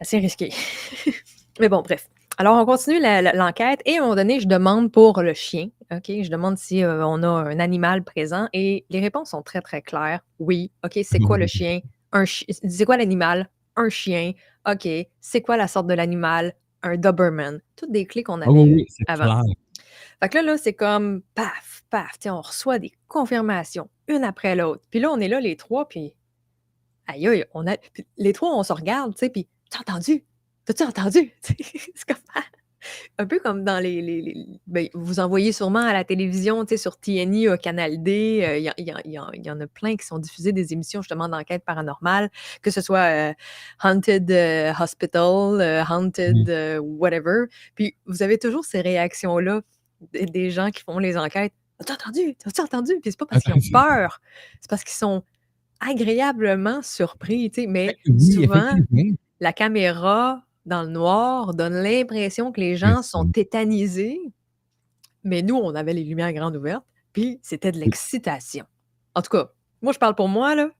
assez 0.00 0.18
risqué. 0.18 0.50
Mais 1.60 1.68
bon, 1.68 1.82
bref. 1.82 2.08
Alors, 2.36 2.56
on 2.60 2.64
continue 2.66 3.00
l'enquête 3.00 3.80
et 3.84 3.94
à 3.94 3.98
un 3.98 4.00
moment 4.02 4.16
donné, 4.16 4.40
je 4.40 4.48
demande 4.48 4.90
pour 4.90 5.22
le 5.22 5.34
chien. 5.34 5.68
OK? 5.92 6.06
Je 6.08 6.28
demande 6.28 6.58
si 6.58 6.82
on 6.84 7.22
a 7.22 7.28
un 7.28 7.60
animal 7.60 8.02
présent 8.02 8.48
et 8.52 8.84
les 8.90 8.98
réponses 9.00 9.30
sont 9.30 9.42
très, 9.42 9.60
très 9.60 9.82
claires. 9.82 10.20
Oui. 10.40 10.72
OK, 10.84 10.98
c'est 11.04 11.20
quoi 11.20 11.38
le 11.38 11.46
chien? 11.46 11.78
Un 12.10 12.24
chi- 12.24 12.46
C'est 12.48 12.84
quoi 12.84 12.96
l'animal? 12.96 13.48
Un 13.76 13.88
chien. 13.88 14.32
OK. 14.68 14.88
C'est 15.20 15.40
quoi 15.42 15.56
la 15.56 15.68
sorte 15.68 15.86
de 15.86 15.94
l'animal? 15.94 16.54
Un 16.82 16.96
Doberman. 16.96 17.60
Toutes 17.76 17.92
des 17.92 18.04
clés 18.04 18.24
qu'on 18.24 18.40
Ah 18.40 18.46
avait 18.50 18.58
oui, 18.60 18.86
avant. 19.06 19.24
clair. 19.42 19.54
Fait 20.22 20.28
que 20.28 20.36
là, 20.36 20.42
là, 20.42 20.58
c'est 20.58 20.72
comme 20.74 21.22
paf, 21.34 21.82
paf, 21.90 22.12
on 22.26 22.40
reçoit 22.40 22.78
des 22.78 22.92
confirmations, 23.08 23.88
une 24.08 24.24
après 24.24 24.56
l'autre. 24.56 24.82
Puis 24.90 25.00
là, 25.00 25.10
on 25.10 25.18
est 25.20 25.28
là, 25.28 25.40
les 25.40 25.56
trois, 25.56 25.88
puis 25.88 26.14
aïe, 27.06 27.26
aïe, 27.28 27.44
on 27.54 27.66
a. 27.66 27.76
puis 27.76 28.06
les 28.16 28.32
trois, 28.32 28.54
on 28.56 28.62
se 28.62 28.72
regarde, 28.72 29.12
tu 29.14 29.20
sais, 29.20 29.30
puis 29.30 29.48
t'as 29.70 29.80
entendu? 29.80 30.24
T'as-tu 30.64 30.82
entendu? 30.84 31.32
C'est 31.42 32.04
comme 32.06 32.16
un 33.18 33.26
peu 33.26 33.38
comme 33.38 33.64
dans 33.64 33.78
les. 33.82 34.00
les- 34.02 34.22
les- 34.22 34.46
ben, 34.66 34.88
vous 34.94 35.20
en 35.20 35.28
voyez 35.28 35.52
sûrement 35.52 35.80
à 35.80 35.92
la 35.92 36.04
télévision, 36.04 36.64
tu 36.64 36.70
sais, 36.70 36.76
sur 36.76 36.98
TNI, 36.98 37.48
euh, 37.48 37.56
Canal 37.56 38.02
D. 38.02 38.40
euh, 38.42 38.72
Il 38.78 39.44
y, 39.44 39.50
en 39.50 39.60
a 39.60 39.66
plein 39.66 39.96
qui 39.96 40.06
sont 40.06 40.18
diffusés 40.18 40.52
des 40.52 40.72
émissions 40.72 41.02
justement 41.02 41.28
d'enquête 41.28 41.64
paranormale, 41.64 42.30
que 42.62 42.70
ce 42.70 42.80
soit 42.80 43.30
euh, 43.30 43.32
Haunted 43.82 44.30
euh, 44.30 44.72
Hospital, 44.78 45.84
Haunted 45.90 46.78
whatever. 46.82 47.44
Puis 47.74 47.96
vous 48.06 48.22
avez 48.22 48.38
toujours 48.38 48.64
ces 48.64 48.80
réactions-là 48.80 49.60
des, 50.12 50.50
gens 50.50 50.70
qui 50.70 50.82
font 50.82 50.98
les 50.98 51.16
enquêtes. 51.16 51.52
As-tu 51.80 51.92
entendu? 51.92 52.36
As-tu 52.44 52.60
entendu? 52.60 52.92
Puis 53.02 53.10
c'est 53.10 53.18
pas 53.18 53.26
parce 53.26 53.42
qu'ils 53.42 53.54
ont 53.54 53.70
peur, 53.72 54.20
c'est 54.60 54.70
parce 54.70 54.84
qu'ils 54.84 54.96
sont 54.96 55.22
agréablement 55.80 56.82
surpris, 56.82 57.50
tu 57.50 57.62
sais. 57.62 57.66
Mais 57.66 57.96
Oui, 58.06 58.32
souvent, 58.32 58.74
la 59.40 59.52
caméra 59.52 60.44
dans 60.66 60.82
le 60.82 60.88
noir 60.88 61.54
donne 61.54 61.74
l'impression 61.74 62.52
que 62.52 62.60
les 62.60 62.76
gens 62.76 63.02
sont 63.02 63.26
tétanisés, 63.26 64.20
mais 65.24 65.42
nous, 65.42 65.56
on 65.56 65.74
avait 65.74 65.92
les 65.92 66.04
lumières 66.04 66.32
grandes 66.32 66.56
ouvertes, 66.56 66.84
puis 67.12 67.38
c'était 67.42 67.72
de 67.72 67.78
l'excitation. 67.78 68.64
En 69.14 69.22
tout 69.22 69.30
cas, 69.30 69.50
moi, 69.82 69.92
je 69.92 69.98
parle 69.98 70.14
pour 70.14 70.28
moi, 70.28 70.54
là. 70.54 70.70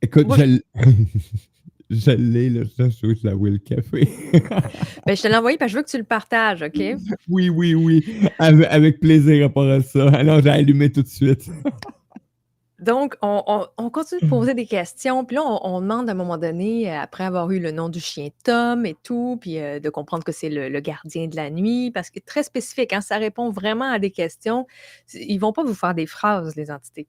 Écoute, 0.00 0.26
Moi, 0.26 0.36
je 0.38 0.60
je 1.90 2.10
l'ai, 2.10 2.50
là, 2.50 2.62
ça, 2.76 2.88
je 2.88 3.14
je 3.14 3.26
l'avoue, 3.26 3.46
le 3.46 3.58
café. 3.58 4.08
Ben, 5.06 5.16
je 5.16 5.22
te 5.22 5.28
l'ai 5.28 5.36
envoyé 5.36 5.56
parce 5.56 5.68
que 5.70 5.72
je 5.72 5.76
veux 5.78 5.82
que 5.84 5.90
tu 5.90 5.98
le 5.98 6.04
partages, 6.04 6.62
OK? 6.62 6.78
oui, 7.28 7.48
oui, 7.48 7.74
oui. 7.74 8.04
Avec, 8.38 8.66
avec 8.70 9.00
plaisir 9.00 9.46
à 9.46 9.48
part 9.48 9.82
ça. 9.82 10.08
Alors, 10.10 10.42
j'ai 10.42 10.50
allumé 10.50 10.92
tout 10.92 11.02
de 11.02 11.08
suite. 11.08 11.48
Donc, 12.80 13.16
on, 13.22 13.42
on- 13.48 13.66
on 13.76 13.90
continue 13.90 14.20
de 14.20 14.28
poser 14.28 14.54
des 14.54 14.66
questions. 14.66 15.24
Puis 15.24 15.34
là, 15.34 15.42
on, 15.44 15.58
on 15.64 15.80
demande 15.80 16.08
à 16.08 16.12
un 16.12 16.14
moment 16.14 16.38
donné, 16.38 16.88
euh, 16.88 17.00
après 17.00 17.24
avoir 17.24 17.50
eu 17.50 17.58
le 17.58 17.72
nom 17.72 17.88
du 17.88 17.98
chien 17.98 18.28
Tom 18.44 18.86
et 18.86 18.94
tout, 19.02 19.36
puis 19.40 19.58
euh, 19.58 19.80
de 19.80 19.90
comprendre 19.90 20.22
que 20.22 20.30
c'est 20.30 20.48
le, 20.48 20.68
le 20.68 20.78
gardien 20.80 21.26
de 21.26 21.34
la 21.34 21.50
nuit, 21.50 21.90
parce 21.90 22.08
que 22.08 22.20
très 22.20 22.44
spécifique, 22.44 22.92
hein, 22.92 23.00
ça 23.00 23.16
répond 23.16 23.50
vraiment 23.50 23.90
à 23.90 23.98
des 23.98 24.12
questions. 24.12 24.64
Ils 25.12 25.38
vont 25.38 25.52
pas 25.52 25.64
vous 25.64 25.74
faire 25.74 25.92
des 25.94 26.06
phrases, 26.06 26.54
les 26.54 26.70
entités. 26.70 27.08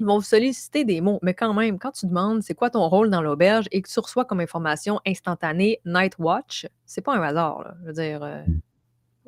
Ils 0.00 0.06
vont 0.06 0.18
vous 0.18 0.24
solliciter 0.24 0.84
des 0.84 1.00
mots, 1.00 1.20
mais 1.22 1.34
quand 1.34 1.54
même, 1.54 1.78
quand 1.78 1.92
tu 1.92 2.06
demandes 2.06 2.42
c'est 2.42 2.54
quoi 2.54 2.70
ton 2.70 2.88
rôle 2.88 3.10
dans 3.10 3.22
l'auberge 3.22 3.66
et 3.70 3.80
que 3.80 3.88
tu 3.88 4.00
reçois 4.00 4.24
comme 4.24 4.40
information 4.40 5.00
instantanée 5.06 5.80
Night 5.84 6.16
Watch, 6.18 6.66
c'est 6.84 7.00
pas 7.00 7.14
un 7.14 7.22
hasard. 7.22 7.62
là. 7.62 7.74
Je 7.82 7.86
veux 7.86 7.92
dire, 7.92 8.22
euh, 8.22 8.42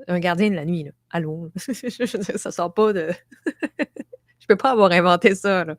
un 0.09 0.19
gardien 0.19 0.51
de 0.51 0.57
la 0.57 0.65
nuit, 0.65 0.85
là. 0.85 0.91
Allô? 1.11 1.51
Je 1.57 2.17
veux 2.17 2.25
dire, 2.25 2.39
ça 2.39 2.51
sort 2.51 2.75
pas 2.75 2.93
de. 2.93 3.11
Je 4.39 4.47
peux 4.55 4.57
pas 4.57 4.71
avoir 4.71 4.93
inventé 4.93 5.35
ça. 5.35 5.65
là. 5.65 5.77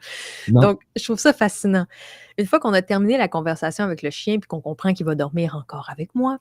Donc, 0.49 0.81
je 0.97 1.01
trouve 1.01 1.19
ça 1.19 1.31
fascinant. 1.31 1.85
Une 2.37 2.45
fois 2.45 2.59
qu'on 2.59 2.73
a 2.73 2.81
terminé 2.81 3.17
la 3.17 3.29
conversation 3.29 3.85
avec 3.85 4.01
le 4.01 4.09
chien 4.09 4.39
puis 4.39 4.47
qu'on 4.49 4.59
comprend 4.59 4.93
qu'il 4.93 5.05
va 5.05 5.15
dormir 5.15 5.55
encore 5.55 5.89
avec 5.89 6.13
moi, 6.15 6.39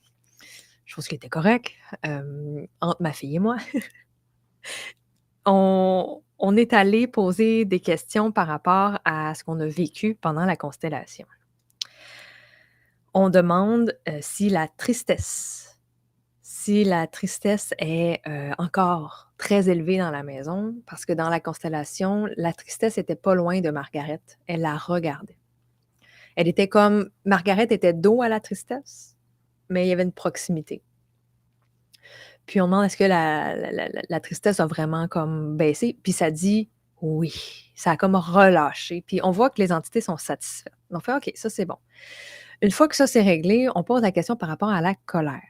chose 0.85 1.07
qui 1.07 1.15
était 1.15 1.29
correcte, 1.29 1.71
euh, 2.05 2.67
entre 2.81 3.01
ma 3.01 3.13
fille 3.13 3.37
et 3.37 3.39
moi, 3.39 3.59
on, 5.47 6.21
on 6.39 6.57
est 6.57 6.73
allé 6.73 7.07
poser 7.07 7.65
des 7.65 7.81
questions 7.81 8.33
par 8.33 8.47
rapport 8.47 8.99
à 9.05 9.35
ce 9.35 9.45
qu'on 9.45 9.61
a 9.61 9.67
vécu 9.67 10.15
pendant 10.15 10.45
la 10.45 10.57
constellation. 10.57 11.27
On 13.15 13.31
demande 13.31 13.97
euh, 14.09 14.19
si 14.21 14.51
la 14.51 14.69
tristesse, 14.69 15.79
si 16.43 16.85
la 16.85 17.07
tristesse 17.07 17.73
est 17.79 18.21
euh, 18.29 18.53
encore 18.59 19.33
très 19.39 19.69
élevée 19.71 19.99
dans 19.99 20.11
la 20.11 20.23
maison, 20.23 20.75
parce 20.87 21.07
que 21.07 21.13
dans 21.13 21.31
la 21.31 21.41
constellation, 21.41 22.29
la 22.37 22.53
tristesse 22.53 22.99
était 22.99 23.17
pas 23.17 23.35
loin 23.35 23.61
de 23.61 23.71
Margaret. 23.71 24.21
Elle 24.47 24.61
la 24.61 24.77
regardait. 24.77 25.39
Elle 26.37 26.49
était 26.49 26.69
comme 26.69 27.09
Margaret 27.25 27.69
était 27.71 27.95
dos 27.95 28.21
à 28.21 28.29
la 28.29 28.41
tristesse, 28.41 29.17
mais 29.71 29.87
il 29.87 29.89
y 29.89 29.93
avait 29.93 30.03
une 30.03 30.13
proximité. 30.13 30.83
Puis 32.47 32.61
on 32.61 32.67
demande 32.67 32.85
est-ce 32.85 32.97
que 32.97 33.05
la, 33.05 33.57
la- 33.57 33.73
la- 33.73 34.03
la 34.09 34.21
tristesse 34.21 34.61
a 34.61 34.67
vraiment 34.67 35.09
comme 35.09 35.57
baissé, 35.57 35.97
puis 36.03 36.13
ça 36.13 36.31
dit 36.31 36.69
oui, 37.03 37.35
ça 37.75 37.93
a 37.93 37.97
comme 37.97 38.15
relâché. 38.15 39.03
Puis 39.07 39.21
on 39.23 39.31
voit 39.31 39.51
que 39.51 39.61
les 39.61 39.73
entités 39.73 40.01
sont 40.01 40.17
satisfaites. 40.17 40.73
On 40.91 41.01
fait 41.01 41.13
OK, 41.15 41.31
ça 41.35 41.51
c'est 41.51 41.65
bon. 41.67 41.77
Une 42.63 42.71
fois 42.71 42.89
que 42.89 42.97
ça 42.97 43.07
c'est 43.07 43.23
réglé, 43.23 43.69
on 43.75 43.83
pose 43.83 44.03
la 44.03 44.13
question 44.13 44.37
par 44.37 44.49
rapport 44.49 44.71
à 44.71 44.81
la 44.81 44.95
colère. 45.07 45.43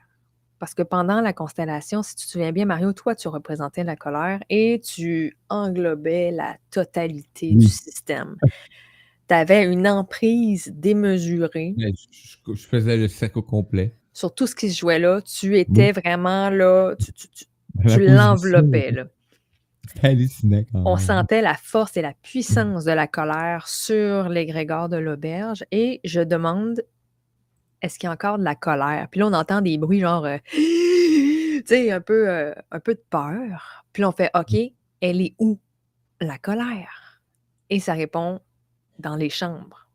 Parce 0.58 0.72
que 0.72 0.82
pendant 0.82 1.20
la 1.20 1.34
constellation, 1.34 2.02
si 2.02 2.16
tu 2.16 2.24
te 2.24 2.30
souviens 2.30 2.50
bien, 2.50 2.64
Mario, 2.64 2.94
toi, 2.94 3.14
tu 3.14 3.28
représentais 3.28 3.84
la 3.84 3.94
colère 3.94 4.40
et 4.48 4.80
tu 4.82 5.36
englobais 5.50 6.30
la 6.30 6.56
totalité 6.70 7.50
du 7.52 7.66
système. 7.68 8.36
Tu 9.28 9.34
avais 9.34 9.64
une 9.64 9.86
emprise 9.86 10.72
démesurée 10.74 11.74
Je, 11.78 11.88
je- 12.10 12.54
je 12.54 12.66
faisais 12.66 12.96
le 12.96 13.06
cercle 13.08 13.42
complet. 13.42 13.94
Sur 14.16 14.34
tout 14.34 14.46
ce 14.46 14.54
qui 14.54 14.70
se 14.70 14.78
jouait 14.78 14.98
là. 14.98 15.20
Tu 15.20 15.58
étais 15.58 15.92
vraiment 15.92 16.48
là, 16.48 16.94
tu, 16.98 17.12
tu- 17.12 17.28
tu- 17.28 17.44
La 17.76 17.82
tu 17.82 17.98
position, 18.00 18.14
l'enveloppais. 18.16 18.90
là. 18.90 19.04
Hallucinant 20.02 20.62
quand 20.72 20.82
On 20.86 20.96
sentait 20.96 21.42
la 21.42 21.54
force 21.54 21.96
et 21.98 22.02
la 22.02 22.14
puissance 22.22 22.84
de 22.84 22.92
la 22.92 23.06
colère 23.06 23.68
sur 23.68 24.30
l'égrégore 24.30 24.88
de 24.88 24.96
l'auberge. 24.96 25.64
Et 25.70 26.00
je 26.04 26.20
demande, 26.22 26.82
est-ce 27.82 27.98
qu'il 27.98 28.06
y 28.06 28.10
a 28.10 28.12
encore 28.14 28.38
de 28.38 28.44
la 28.44 28.54
colère? 28.54 29.08
Puis 29.10 29.20
là, 29.20 29.26
on 29.26 29.32
entend 29.34 29.60
des 29.60 29.76
bruits 29.76 30.00
genre, 30.00 30.24
euh, 30.24 30.38
tu 30.52 31.62
sais, 31.66 31.90
un 31.90 32.00
peu, 32.00 32.28
euh, 32.30 32.54
un 32.70 32.80
peu 32.80 32.94
de 32.94 33.02
peur. 33.10 33.84
Puis 33.92 34.00
là, 34.02 34.08
on 34.08 34.12
fait, 34.12 34.30
OK, 34.34 34.56
elle 35.02 35.20
est 35.20 35.34
où, 35.38 35.58
la 36.22 36.38
colère? 36.38 37.20
Et 37.68 37.80
ça 37.80 37.92
répond, 37.92 38.40
dans 38.98 39.14
les 39.16 39.28
chambres. 39.30 39.88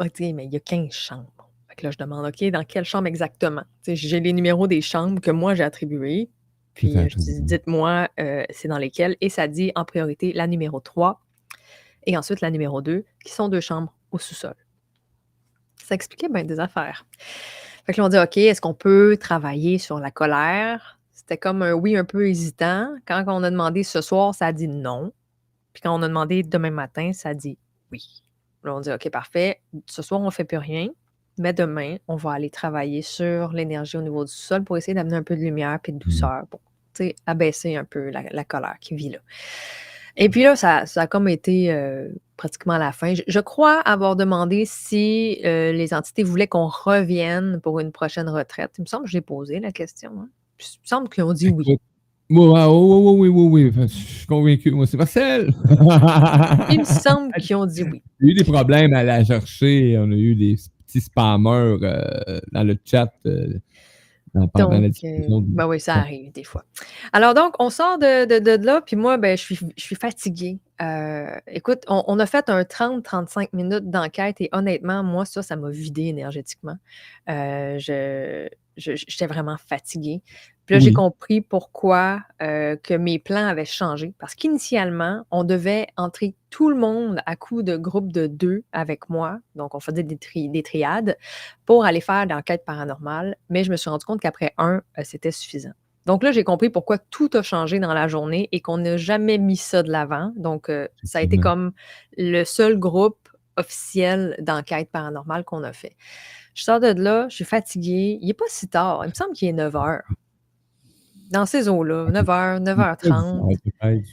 OK, 0.00 0.18
mais 0.34 0.46
il 0.46 0.52
y 0.52 0.56
a 0.56 0.60
15 0.60 0.90
chambres. 0.92 1.30
Fait 1.74 1.80
que 1.80 1.86
là, 1.86 1.90
je 1.90 1.98
demande, 1.98 2.24
OK, 2.24 2.44
dans 2.50 2.62
quelle 2.62 2.84
chambre 2.84 3.08
exactement? 3.08 3.64
J'ai 3.84 4.20
les 4.20 4.32
numéros 4.32 4.68
des 4.68 4.80
chambres 4.80 5.20
que 5.20 5.32
moi, 5.32 5.56
j'ai 5.56 5.64
attribués. 5.64 6.30
Puis 6.74 6.92
je 6.92 7.16
dis, 7.16 7.42
dites-moi, 7.42 8.08
euh, 8.20 8.44
c'est 8.50 8.68
dans 8.68 8.78
lesquelles. 8.78 9.16
Et 9.20 9.28
ça 9.28 9.48
dit 9.48 9.72
en 9.74 9.84
priorité 9.84 10.32
la 10.32 10.46
numéro 10.46 10.78
3 10.78 11.20
et 12.06 12.16
ensuite 12.16 12.40
la 12.42 12.50
numéro 12.52 12.80
2, 12.80 13.04
qui 13.24 13.32
sont 13.32 13.48
deux 13.48 13.60
chambres 13.60 13.92
au 14.12 14.18
sous-sol. 14.18 14.54
Ça 15.82 15.96
expliquait 15.96 16.28
bien 16.28 16.44
des 16.44 16.60
affaires. 16.60 17.06
Fait 17.86 17.92
que 17.92 18.00
là, 18.00 18.06
on 18.06 18.08
dit, 18.08 18.18
OK, 18.18 18.36
est-ce 18.36 18.60
qu'on 18.60 18.74
peut 18.74 19.16
travailler 19.18 19.78
sur 19.78 19.98
la 19.98 20.12
colère? 20.12 21.00
C'était 21.10 21.38
comme 21.38 21.62
un 21.62 21.72
oui 21.72 21.96
un 21.96 22.04
peu 22.04 22.28
hésitant. 22.28 22.94
Quand 23.04 23.24
on 23.26 23.42
a 23.42 23.50
demandé 23.50 23.82
ce 23.82 24.00
soir, 24.00 24.32
ça 24.32 24.46
a 24.46 24.52
dit 24.52 24.68
non. 24.68 25.12
Puis 25.72 25.82
quand 25.82 25.98
on 25.98 26.02
a 26.02 26.08
demandé 26.08 26.44
demain 26.44 26.70
matin, 26.70 27.12
ça 27.12 27.30
a 27.30 27.34
dit 27.34 27.58
oui. 27.90 28.22
Là, 28.62 28.76
on 28.76 28.80
dit, 28.80 28.92
OK, 28.92 29.10
parfait. 29.10 29.60
Ce 29.86 30.02
soir, 30.02 30.20
on 30.20 30.26
ne 30.26 30.30
fait 30.30 30.44
plus 30.44 30.56
rien. 30.58 30.88
Mais 31.38 31.52
demain, 31.52 31.96
on 32.08 32.16
va 32.16 32.32
aller 32.32 32.50
travailler 32.50 33.02
sur 33.02 33.52
l'énergie 33.52 33.96
au 33.96 34.02
niveau 34.02 34.24
du 34.24 34.32
sol 34.32 34.62
pour 34.64 34.76
essayer 34.76 34.94
d'amener 34.94 35.16
un 35.16 35.22
peu 35.22 35.34
de 35.36 35.40
lumière 35.40 35.78
et 35.84 35.92
de 35.92 35.98
douceur 35.98 36.44
pour 36.48 36.60
abaisser 37.26 37.74
un 37.76 37.84
peu 37.84 38.10
la, 38.10 38.22
la 38.30 38.44
colère 38.44 38.76
qui 38.80 38.94
vit 38.94 39.10
là. 39.10 39.18
Et 40.16 40.28
puis 40.28 40.44
là, 40.44 40.54
ça, 40.54 40.86
ça 40.86 41.02
a 41.02 41.06
comme 41.08 41.26
été 41.28 41.72
euh, 41.72 42.08
pratiquement 42.36 42.74
à 42.74 42.78
la 42.78 42.92
fin. 42.92 43.14
Je, 43.14 43.22
je 43.26 43.40
crois 43.40 43.80
avoir 43.80 44.14
demandé 44.14 44.64
si 44.64 45.40
euh, 45.44 45.72
les 45.72 45.92
entités 45.92 46.22
voulaient 46.22 46.46
qu'on 46.46 46.68
revienne 46.68 47.60
pour 47.60 47.80
une 47.80 47.90
prochaine 47.90 48.28
retraite. 48.28 48.70
Il 48.78 48.82
me 48.82 48.86
semble 48.86 49.06
que 49.06 49.10
j'ai 49.10 49.20
posé 49.20 49.58
la 49.58 49.72
question. 49.72 50.12
hein. 50.20 50.28
Puis 50.56 50.68
Il 50.76 50.82
me 50.82 50.86
semble 50.88 51.08
qu'ils 51.08 51.24
ont 51.24 51.32
dit 51.32 51.48
oui. 51.48 51.64
Écoute, 51.66 51.80
moi, 52.28 52.68
oui, 52.72 52.78
oui, 52.78 53.28
oui, 53.28 53.28
oui, 53.28 53.48
oui. 53.64 53.70
Enfin, 53.70 53.86
Je 53.88 53.92
suis 53.92 54.26
convaincu. 54.26 54.70
Moi, 54.70 54.86
c'est 54.86 54.96
Marcel. 54.96 55.52
Il 56.70 56.78
me 56.78 56.84
semble 56.84 57.32
qu'ils 57.40 57.56
ont 57.56 57.66
dit 57.66 57.82
oui. 57.82 58.00
Il 58.20 58.28
y 58.28 58.30
a 58.30 58.32
eu 58.32 58.34
des 58.36 58.44
problèmes 58.44 58.94
à 58.94 59.02
la 59.02 59.24
chercher. 59.24 59.96
On 59.98 60.12
a 60.12 60.14
eu 60.14 60.36
des 60.36 60.54
petits 60.94 61.04
spammers 61.04 61.78
euh, 61.82 62.40
dans 62.52 62.62
le 62.64 62.76
chat 62.84 63.12
euh, 63.26 63.58
Donc, 64.58 64.72
euh, 65.04 65.28
ben 65.54 65.66
oui, 65.68 65.78
ça 65.80 65.94
arrive 65.94 66.32
des 66.32 66.42
fois. 66.44 66.64
Alors 67.12 67.34
donc, 67.34 67.54
on 67.60 67.70
sort 67.70 67.98
de, 67.98 68.24
de- 68.26 68.56
de 68.56 68.64
là, 68.64 68.80
puis 68.80 68.96
moi, 68.96 69.16
ben, 69.16 69.36
je 69.36 69.42
suis, 69.42 69.58
je 69.76 69.82
suis 69.82 69.96
fatiguée. 69.96 70.58
Euh, 70.82 71.36
écoute, 71.46 71.82
on, 71.88 72.02
on 72.08 72.18
a 72.18 72.26
fait 72.26 72.48
un 72.50 72.62
30-35 72.62 73.50
minutes 73.52 73.90
d'enquête 73.90 74.40
et 74.40 74.48
honnêtement, 74.52 75.02
moi, 75.04 75.24
ça, 75.24 75.42
ça 75.42 75.54
m'a 75.56 75.70
vidé 75.70 76.06
énergétiquement. 76.06 76.76
Euh, 77.28 77.78
je- 77.78 78.48
j'étais 78.76 79.26
vraiment 79.28 79.56
fatiguée. 79.56 80.20
Puis 80.66 80.74
là, 80.74 80.78
j'ai 80.80 80.92
compris 80.94 81.40
pourquoi 81.42 82.22
euh, 82.42 82.76
que 82.76 82.94
mes 82.94 83.18
plans 83.18 83.46
avaient 83.46 83.64
changé. 83.64 84.14
Parce 84.18 84.34
qu'initialement, 84.34 85.24
on 85.30 85.44
devait 85.44 85.88
entrer 85.96 86.34
tout 86.48 86.70
le 86.70 86.76
monde 86.76 87.20
à 87.26 87.36
coup 87.36 87.62
de 87.62 87.76
groupe 87.76 88.12
de 88.12 88.26
deux 88.26 88.62
avec 88.72 89.10
moi. 89.10 89.38
Donc, 89.56 89.74
on 89.74 89.80
faisait 89.80 90.02
des, 90.02 90.16
tri- 90.16 90.48
des 90.48 90.62
triades 90.62 91.18
pour 91.66 91.84
aller 91.84 92.00
faire 92.00 92.24
l'enquête 92.26 92.64
paranormale. 92.64 93.36
Mais 93.50 93.62
je 93.64 93.70
me 93.70 93.76
suis 93.76 93.90
rendu 93.90 94.04
compte 94.06 94.20
qu'après 94.20 94.54
un, 94.56 94.82
euh, 94.98 95.02
c'était 95.04 95.32
suffisant. 95.32 95.72
Donc 96.06 96.22
là, 96.22 96.32
j'ai 96.32 96.44
compris 96.44 96.68
pourquoi 96.70 96.98
tout 96.98 97.30
a 97.34 97.42
changé 97.42 97.78
dans 97.78 97.94
la 97.94 98.08
journée 98.08 98.48
et 98.52 98.60
qu'on 98.60 98.76
n'a 98.78 98.96
jamais 98.98 99.38
mis 99.38 99.56
ça 99.56 99.82
de 99.82 99.90
l'avant. 99.90 100.32
Donc, 100.36 100.68
euh, 100.68 100.86
ça 101.02 101.18
a 101.18 101.22
été 101.22 101.36
comme 101.42 101.72
le 102.18 102.44
seul 102.44 102.78
groupe 102.78 103.28
officiel 103.56 104.36
d'enquête 104.40 104.90
paranormale 104.90 105.44
qu'on 105.44 105.62
a 105.62 105.72
fait. 105.72 105.96
Je 106.54 106.62
sors 106.62 106.78
de 106.80 106.88
là, 106.88 107.26
je 107.30 107.36
suis 107.36 107.44
fatiguée. 107.44 108.18
Il 108.20 108.26
n'est 108.28 108.34
pas 108.34 108.44
si 108.48 108.68
tard. 108.68 109.00
Il 109.04 109.08
me 109.08 109.14
semble 109.14 109.32
qu'il 109.32 109.48
est 109.48 109.52
9 109.52 109.72
h. 109.74 110.00
Dans 111.34 111.46
ces 111.46 111.68
eaux-là, 111.68 112.10
9 112.12 112.26
h, 112.26 112.62
9h30. 112.62 113.40
Ouais, 113.40 113.56
peut-être, 113.64 114.04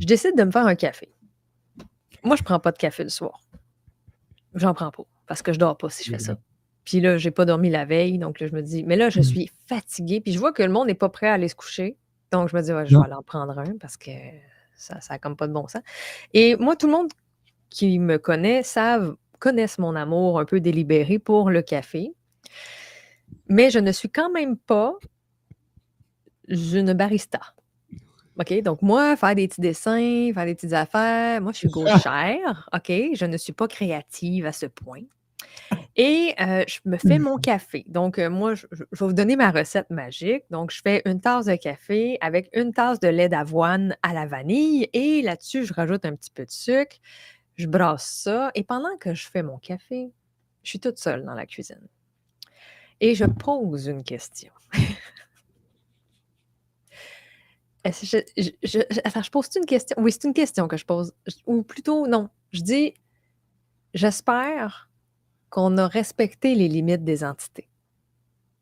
je 0.00 0.06
décide 0.06 0.36
de 0.36 0.44
me 0.44 0.50
faire 0.52 0.64
un 0.66 0.76
café. 0.76 1.08
Moi, 2.22 2.36
je 2.36 2.42
prends 2.44 2.60
pas 2.60 2.70
de 2.70 2.78
café 2.78 3.02
le 3.02 3.08
soir. 3.08 3.40
J'en 4.54 4.72
prends 4.74 4.92
pas 4.92 5.02
parce 5.26 5.42
que 5.42 5.52
je 5.52 5.58
dors 5.58 5.76
pas 5.76 5.90
si 5.90 6.04
je 6.04 6.10
fais 6.10 6.18
ça. 6.20 6.38
Puis 6.84 7.00
là, 7.00 7.18
j'ai 7.18 7.32
pas 7.32 7.44
dormi 7.44 7.68
la 7.68 7.84
veille, 7.84 8.16
donc 8.18 8.38
là, 8.38 8.46
je 8.46 8.52
me 8.52 8.62
dis, 8.62 8.84
mais 8.84 8.94
là, 8.96 9.10
je 9.10 9.18
Mhm. 9.18 9.24
suis 9.24 9.50
fatiguée. 9.66 10.20
Puis 10.20 10.32
je 10.32 10.38
vois 10.38 10.52
que 10.52 10.62
le 10.62 10.70
monde 10.70 10.86
n'est 10.86 10.94
pas 10.94 11.08
prêt 11.08 11.26
à 11.28 11.32
aller 11.34 11.48
se 11.48 11.54
coucher. 11.56 11.96
Donc, 12.30 12.48
je 12.48 12.56
me 12.56 12.62
dis, 12.62 12.72
ouais, 12.72 12.86
je 12.86 12.96
vais 12.96 13.04
aller 13.04 13.14
en 13.14 13.22
prendre 13.22 13.58
un 13.58 13.76
parce 13.78 13.96
que 13.96 14.10
ça, 14.76 15.00
ça 15.00 15.14
a 15.14 15.18
comme 15.18 15.36
pas 15.36 15.48
de 15.48 15.52
bon 15.52 15.66
sens. 15.66 15.82
Et 16.32 16.54
moi, 16.56 16.76
tout 16.76 16.86
le 16.86 16.92
monde 16.92 17.08
qui 17.70 17.98
me 17.98 18.18
connaît 18.18 18.62
savent, 18.62 19.16
connaissent 19.40 19.78
mon 19.78 19.96
amour 19.96 20.38
un 20.38 20.44
peu 20.44 20.60
délibéré 20.60 21.18
pour 21.18 21.50
le 21.50 21.62
café. 21.62 22.12
Mais 23.48 23.70
je 23.70 23.78
ne 23.80 23.90
suis 23.90 24.10
quand 24.10 24.30
même 24.30 24.56
pas 24.56 24.94
une 26.50 26.92
barista. 26.92 27.40
OK? 28.38 28.62
Donc, 28.62 28.82
moi, 28.82 29.16
faire 29.16 29.34
des 29.34 29.48
petits 29.48 29.60
dessins, 29.60 30.30
faire 30.34 30.46
des 30.46 30.54
petites 30.54 30.72
affaires, 30.72 31.40
moi, 31.40 31.52
je 31.52 31.58
suis 31.58 31.68
gauchère. 31.68 32.68
OK? 32.74 32.90
Je 33.14 33.24
ne 33.26 33.36
suis 33.36 33.52
pas 33.52 33.68
créative 33.68 34.46
à 34.46 34.52
ce 34.52 34.66
point. 34.66 35.02
Et 35.96 36.34
euh, 36.40 36.64
je 36.66 36.78
me 36.84 36.96
fais 36.96 37.18
mon 37.18 37.36
café. 37.38 37.84
Donc, 37.88 38.18
euh, 38.18 38.30
moi, 38.30 38.54
je, 38.54 38.66
vais 38.70 38.86
vous 38.92 39.12
donner 39.12 39.36
ma 39.36 39.50
recette 39.50 39.90
magique. 39.90 40.44
Donc, 40.50 40.70
je 40.70 40.80
fais 40.82 41.02
une 41.04 41.20
tasse 41.20 41.46
de 41.46 41.56
café 41.56 42.18
avec 42.20 42.48
une 42.52 42.72
tasse 42.72 43.00
de 43.00 43.08
lait 43.08 43.28
d'avoine 43.28 43.96
à 44.02 44.12
la 44.14 44.26
vanille. 44.26 44.88
Et 44.92 45.22
là-dessus, 45.22 45.64
je 45.64 45.74
rajoute 45.74 46.04
un 46.04 46.14
petit 46.14 46.30
peu 46.30 46.44
de 46.44 46.50
sucre. 46.50 46.96
Je 47.56 47.66
brasse 47.66 48.06
ça 48.06 48.50
et 48.54 48.64
pendant 48.64 48.96
que 48.98 49.12
je 49.12 49.26
fais 49.26 49.42
mon 49.42 49.58
café, 49.58 50.10
je 50.62 50.70
suis 50.70 50.80
toute 50.80 50.98
seule 50.98 51.24
dans 51.24 51.34
la 51.34 51.46
cuisine. 51.46 51.86
Et 53.00 53.14
je 53.14 53.24
pose 53.24 53.86
une 53.86 54.02
question. 54.02 54.52
Que 57.84 57.90
je, 57.92 58.18
je- 58.62 58.78
je- 58.90 59.30
pose 59.30 59.48
une 59.56 59.64
question? 59.66 59.96
Oui, 60.00 60.12
c'est 60.12 60.24
une 60.24 60.34
question 60.34 60.68
que 60.68 60.76
je 60.76 60.84
pose. 60.84 61.12
Ou 61.46 61.62
plutôt, 61.62 62.06
non. 62.06 62.28
Je 62.52 62.60
dis, 62.60 62.94
j'espère 63.94 64.90
qu'on 65.48 65.76
a 65.78 65.88
respecté 65.88 66.54
les 66.54 66.68
limites 66.68 67.04
des 67.04 67.24
entités 67.24 67.66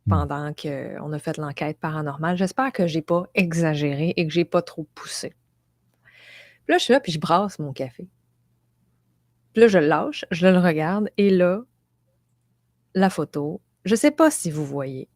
Hmm. 0.07 0.11
pendant 0.11 0.55
qu'on 0.55 1.13
a 1.13 1.19
fait 1.19 1.37
l'enquête 1.37 1.79
paranormale. 1.79 2.37
J'espère 2.39 2.73
que 2.73 2.87
j'ai 2.87 3.03
pas 3.03 3.25
exagéré 3.35 4.15
et 4.17 4.27
que 4.27 4.33
j'ai 4.33 4.45
pas 4.47 4.63
trop 4.63 4.85
poussé. 4.95 5.35
Puis 6.65 6.73
là, 6.73 6.79
je 6.79 6.85
suis 6.85 6.93
là, 6.95 7.01
puis 7.01 7.13
je 7.13 7.19
brasse 7.19 7.59
mon 7.59 7.73
café. 7.75 8.09
Puis 9.53 9.61
là, 9.63 9.69
je 9.69 9.79
le 9.79 9.87
lâche, 9.87 10.25
je 10.31 10.47
le 10.47 10.59
regarde, 10.59 11.11
et 11.19 11.29
là, 11.31 11.63
la 12.95 13.11
photo, 13.11 13.61
je 13.85 13.95
sais 13.97 14.11
pas 14.11 14.31
si 14.31 14.51
vous 14.51 14.65
voyez, 14.65 15.09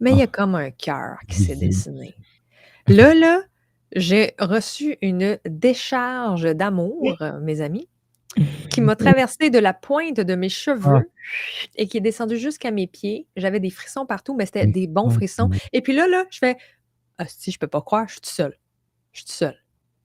mais 0.00 0.10
il 0.12 0.18
y 0.18 0.22
a 0.22 0.24
Ah. 0.24 0.26
comme 0.26 0.54
un 0.56 0.70
cœur 0.70 1.18
qui 1.28 1.36
s'est 1.36 1.56
dessiné. 1.56 2.14
Là, 2.88 3.14
là, 3.14 3.42
j'ai 3.94 4.34
reçu 4.38 4.96
une 5.02 5.38
décharge 5.44 6.44
d'amour, 6.54 7.16
euh, 7.20 7.38
mes 7.40 7.60
amis, 7.60 7.88
qui 8.70 8.80
m'a 8.80 8.96
traversé 8.96 9.50
de 9.50 9.58
la 9.58 9.74
pointe 9.74 10.18
de 10.20 10.34
mes 10.34 10.48
cheveux 10.48 11.10
et 11.76 11.86
qui 11.86 11.98
est 11.98 12.00
descendue 12.00 12.38
jusqu'à 12.38 12.70
mes 12.70 12.86
pieds. 12.86 13.26
J'avais 13.36 13.60
des 13.60 13.70
frissons 13.70 14.06
partout, 14.06 14.34
mais 14.34 14.46
c'était 14.46 14.66
des 14.66 14.86
bons 14.86 15.10
frissons. 15.10 15.50
Et 15.72 15.82
puis 15.82 15.92
là, 15.92 16.08
là, 16.08 16.24
je 16.30 16.38
fais 16.38 16.56
Ah, 17.18 17.26
si, 17.28 17.50
je 17.52 17.58
peux 17.58 17.66
pas 17.68 17.82
croire, 17.82 18.08
je 18.08 18.12
suis 18.14 18.20
toute 18.22 18.32
seule. 18.32 18.58
Je 19.12 19.18
suis 19.18 19.26
toute 19.26 19.34
seule. 19.34 19.61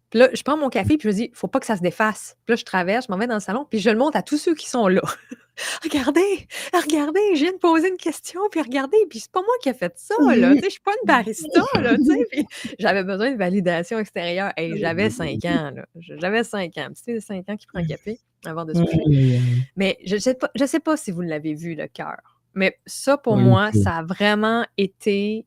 Puis 0.09 0.19
là, 0.19 0.29
je 0.33 0.41
prends 0.41 0.55
mon 0.57 0.69
café, 0.69 0.97
puis 0.97 1.03
je 1.03 1.07
me 1.07 1.13
dis, 1.13 1.31
faut 1.33 1.47
pas 1.49 1.59
que 1.59 1.65
ça 1.65 1.75
se 1.75 1.81
défasse. 1.81 2.37
Puis 2.45 2.53
là, 2.53 2.55
je 2.55 2.63
traverse, 2.63 3.07
je 3.07 3.11
m'en 3.11 3.17
vais 3.17 3.27
dans 3.27 3.33
le 3.33 3.39
salon, 3.41 3.65
puis 3.69 3.79
je 3.79 3.89
le 3.89 3.97
montre 3.97 4.15
à 4.17 4.23
tous 4.23 4.37
ceux 4.37 4.55
qui 4.55 4.69
sont 4.69 4.87
là. 4.87 5.01
regardez, 5.83 6.47
regardez, 6.73 7.35
je 7.35 7.41
viens 7.43 7.51
de 7.51 7.57
poser 7.57 7.89
une 7.89 7.97
question, 7.97 8.39
puis 8.49 8.61
regardez, 8.61 8.97
puis 9.09 9.19
c'est 9.19 9.31
pas 9.31 9.41
moi 9.41 9.53
qui 9.61 9.67
ai 9.69 9.73
fait 9.73 9.91
ça, 9.97 10.15
là. 10.33 10.55
Je 10.63 10.69
suis 10.69 10.79
pas 10.79 10.91
une 11.01 11.07
barista, 11.07 11.61
là, 11.81 11.97
tu 11.97 12.05
sais. 12.05 12.25
Puis 12.31 12.45
j'avais 12.79 13.03
besoin 13.03 13.31
de 13.31 13.37
validation 13.37 13.99
extérieure. 13.99 14.53
Et 14.55 14.77
j'avais 14.77 15.09
cinq 15.09 15.43
ans, 15.45 15.71
là. 15.75 15.85
J'avais 15.99 16.43
cinq 16.45 16.77
ans. 16.77 16.87
Petit 16.93 17.13
de 17.15 17.19
cinq 17.19 17.49
ans 17.49 17.57
qui 17.57 17.67
prend 17.67 17.79
un 17.79 17.85
café 17.85 18.17
avant 18.45 18.63
de 18.63 18.73
se 18.73 18.79
coucher. 18.81 19.41
Mais 19.75 19.97
je 20.05 20.15
ne 20.15 20.19
sais, 20.21 20.35
pas- 20.35 20.51
je 20.55 20.65
sais 20.65 20.79
pas 20.79 20.95
si 20.95 21.11
vous 21.11 21.21
l'avez 21.21 21.53
vu, 21.53 21.75
le 21.75 21.87
cœur. 21.87 22.17
Mais 22.53 22.77
ça, 22.85 23.17
pour 23.17 23.33
Oui, 23.33 23.43
moi, 23.43 23.71
ça 23.73 23.97
a 23.97 24.03
vraiment 24.03 24.65
été 24.77 25.45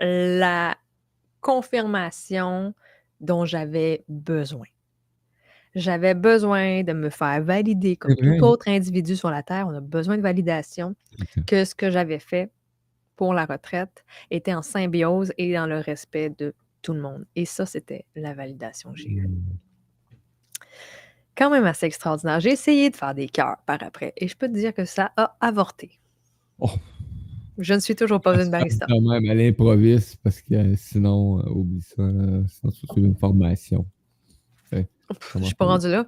la 0.00 0.76
confirmation 1.40 2.74
dont 3.20 3.44
j'avais 3.44 4.04
besoin. 4.08 4.66
J'avais 5.74 6.14
besoin 6.14 6.82
de 6.82 6.92
me 6.92 7.10
faire 7.10 7.42
valider 7.42 7.96
comme 7.96 8.16
tout 8.16 8.44
autre 8.44 8.68
individu 8.68 9.14
sur 9.14 9.30
la 9.30 9.42
Terre. 9.42 9.68
On 9.68 9.74
a 9.74 9.80
besoin 9.80 10.16
de 10.16 10.22
validation 10.22 10.96
que 11.46 11.64
ce 11.64 11.74
que 11.74 11.90
j'avais 11.90 12.18
fait 12.18 12.50
pour 13.14 13.34
la 13.34 13.44
retraite 13.44 14.04
était 14.30 14.54
en 14.54 14.62
symbiose 14.62 15.32
et 15.38 15.52
dans 15.52 15.66
le 15.66 15.78
respect 15.78 16.30
de 16.30 16.54
tout 16.82 16.92
le 16.92 17.00
monde. 17.00 17.24
Et 17.36 17.44
ça, 17.44 17.66
c'était 17.66 18.04
la 18.16 18.34
validation 18.34 18.92
que 18.92 18.98
j'ai 18.98 19.10
eue. 19.10 19.30
Quand 21.36 21.50
même 21.50 21.64
assez 21.64 21.86
extraordinaire. 21.86 22.40
J'ai 22.40 22.50
essayé 22.50 22.90
de 22.90 22.96
faire 22.96 23.14
des 23.14 23.28
cœurs 23.28 23.58
par 23.64 23.82
après 23.82 24.12
et 24.16 24.26
je 24.26 24.36
peux 24.36 24.48
te 24.48 24.54
dire 24.54 24.74
que 24.74 24.84
ça 24.84 25.12
a 25.16 25.36
avorté. 25.40 26.00
Oh. 26.58 26.70
Je 27.60 27.74
ne 27.74 27.78
suis 27.80 27.94
toujours 27.94 28.20
pas 28.20 28.42
une 28.42 28.50
barista. 28.50 28.86
Quand 28.88 29.00
même, 29.00 29.24
elle 29.26 29.40
improvise 29.40 30.16
parce 30.16 30.40
que 30.42 30.54
euh, 30.54 30.74
sinon, 30.76 31.38
euh, 31.40 31.50
oublie 31.50 31.82
ça. 31.82 32.02
là. 32.02 32.42
Sinon, 32.48 32.72
tu 32.72 33.00
une 33.00 33.16
formation. 33.16 33.86
Je 34.72 34.82
comment 35.32 35.44
suis 35.44 35.54
pas 35.56 35.64
rendue 35.64 35.88
là. 35.88 36.06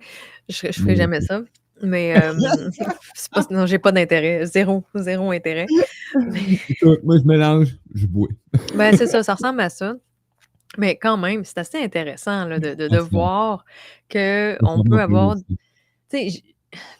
Je, 0.49 0.55
je 0.67 0.73
ferai 0.73 0.85
Mais- 0.93 0.97
jamais 0.97 1.21
ça. 1.21 1.43
Mais 1.83 2.17
euh, 2.17 2.35
pas, 3.33 3.45
non, 3.51 3.67
j'ai 3.67 3.79
pas 3.79 3.91
d'intérêt. 3.91 4.47
Zéro, 4.47 4.85
zéro 4.95 5.33
intérêt. 5.33 5.67
Moi, 7.03 7.19
je 7.19 7.27
mélange, 7.27 7.77
je 7.95 8.07
bois. 8.07 8.29
Ben, 8.77 8.97
c'est 8.97 9.09
ça, 9.09 9.23
ça 9.25 9.35
ressemble 9.35 9.61
à 9.61 9.69
ça. 9.69 9.97
Mais 10.79 10.97
quand 10.97 11.17
même, 11.17 11.45
c'est 11.45 11.59
assez 11.59 11.79
intéressant 11.83 12.47
là, 12.47 12.59
de, 12.61 12.75
de- 12.75 12.89
de 12.89 12.97
Franchement. 12.99 13.09
voir 13.19 13.65
qu'on 14.11 14.83
peut 14.85 15.01
avoir. 15.01 15.37
Tu 15.37 15.57
sais, 16.31 16.43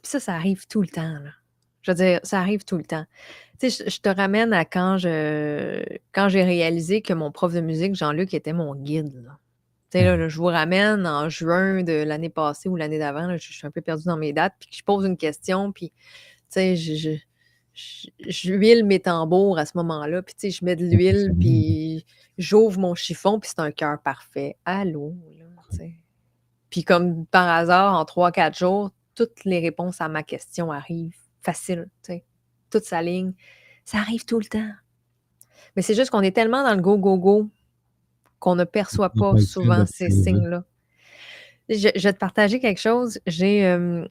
ça, 0.03 0.19
ça 0.21 0.35
arrive 0.35 0.67
tout 0.67 0.83
le 0.83 0.89
temps. 0.89 1.03
là. 1.21 1.31
Je 1.83 1.91
veux 1.91 1.97
dire, 1.97 2.21
ça 2.23 2.41
arrive 2.41 2.65
tout 2.65 2.77
le 2.77 2.85
temps. 2.85 3.05
Tu 3.61 3.71
sais, 3.71 3.85
je, 3.87 3.91
je 3.91 4.01
te 4.01 4.09
ramène 4.09 4.53
à 4.53 4.65
quand 4.65 4.99
je 4.99 5.83
quand 6.13 6.29
j'ai 6.29 6.45
réalisé 6.45 7.03
que 7.03 7.13
mon 7.13 7.31
prof 7.33 7.53
de 7.53 7.61
musique, 7.61 7.95
Jean-Luc, 7.95 8.35
était 8.35 8.53
mon 8.53 8.75
guide. 8.75 9.15
là. 9.25 9.39
Tu 9.91 9.99
sais, 9.99 10.05
là, 10.05 10.17
là, 10.17 10.29
je 10.29 10.37
vous 10.39 10.47
ramène 10.47 11.07
en 11.07 11.29
juin 11.29 11.83
de 11.83 11.93
l'année 12.05 12.31
passée 12.31 12.69
ou 12.69 12.77
l'année 12.77 12.99
d'avant. 12.99 13.31
Je, 13.37 13.37
je 13.39 13.53
suis 13.53 13.67
un 13.67 13.71
peu 13.71 13.81
perdue 13.83 14.05
dans 14.05 14.17
mes 14.17 14.33
dates. 14.33 14.55
Puis 14.61 14.71
que 14.71 14.77
je 14.77 14.85
pose 14.85 15.05
une 15.07 15.17
question, 15.19 15.73
puis 15.73 15.91
tu 15.91 15.95
sais, 16.51 16.77
je, 16.77 16.95
je, 16.95 17.11
je- 17.75 18.09
j'huile 18.29 18.85
mes 18.85 19.01
tambours 19.01 19.59
à 19.59 19.67
ce 19.67 19.73
moment-là. 19.79 20.23
Puis 20.23 20.35
tu 20.35 20.41
sais, 20.41 20.59
je 20.59 20.65
mets 20.65 20.77
de 20.77 20.85
l'huile, 20.87 21.33
puis 21.39 22.05
j'ouvre 22.39 22.79
mon 22.81 22.95
chiffon, 22.95 23.39
puis 23.41 23.51
c'est 23.51 23.61
un 23.63 23.71
cœur 23.73 24.01
parfait. 24.03 24.57
Allô, 24.65 25.15
là, 25.39 25.45
tu 25.71 25.77
sais. 25.79 25.93
Puis 26.71 26.85
comme 26.85 27.27
par 27.27 27.49
hasard, 27.49 27.95
en 27.99 28.05
3-4 28.05 28.59
jours, 28.59 28.91
toutes 29.15 29.45
les 29.45 29.61
réponses 29.61 30.01
à 30.01 30.09
ma 30.09 30.23
question 30.23 30.73
arrivent. 30.73 31.17
Facile, 31.43 31.89
tu 32.03 32.13
sais. 32.13 32.25
Toute 32.71 32.85
sa 32.85 33.03
ligne. 33.03 33.33
Ça 33.85 33.99
arrive 33.99 34.25
tout 34.25 34.39
le 34.39 34.47
temps. 34.47 34.71
Mais 35.77 35.83
c'est 35.83 35.95
juste 35.95 36.11
qu'on 36.11 36.21
est 36.21 36.35
tellement 36.35 36.63
dans 36.63 36.75
le 36.75 36.81
go, 36.81 36.99
go, 36.99 37.19
go 37.19 37.51
qu'on 38.43 38.57
ne 38.57 38.65
perçoit 38.65 39.11
pas 39.11 39.37
souvent 39.39 39.87
ces 39.87 40.07
ouais. 40.07 40.11
signes-là. 40.11 40.65
Je, 41.69 41.89
je 41.95 42.03
vais 42.03 42.13
te 42.13 42.19
partager 42.19 42.59
quelque 42.59 42.81
chose. 42.81 43.21
J'ai 43.27 43.65
euh, 43.65 44.05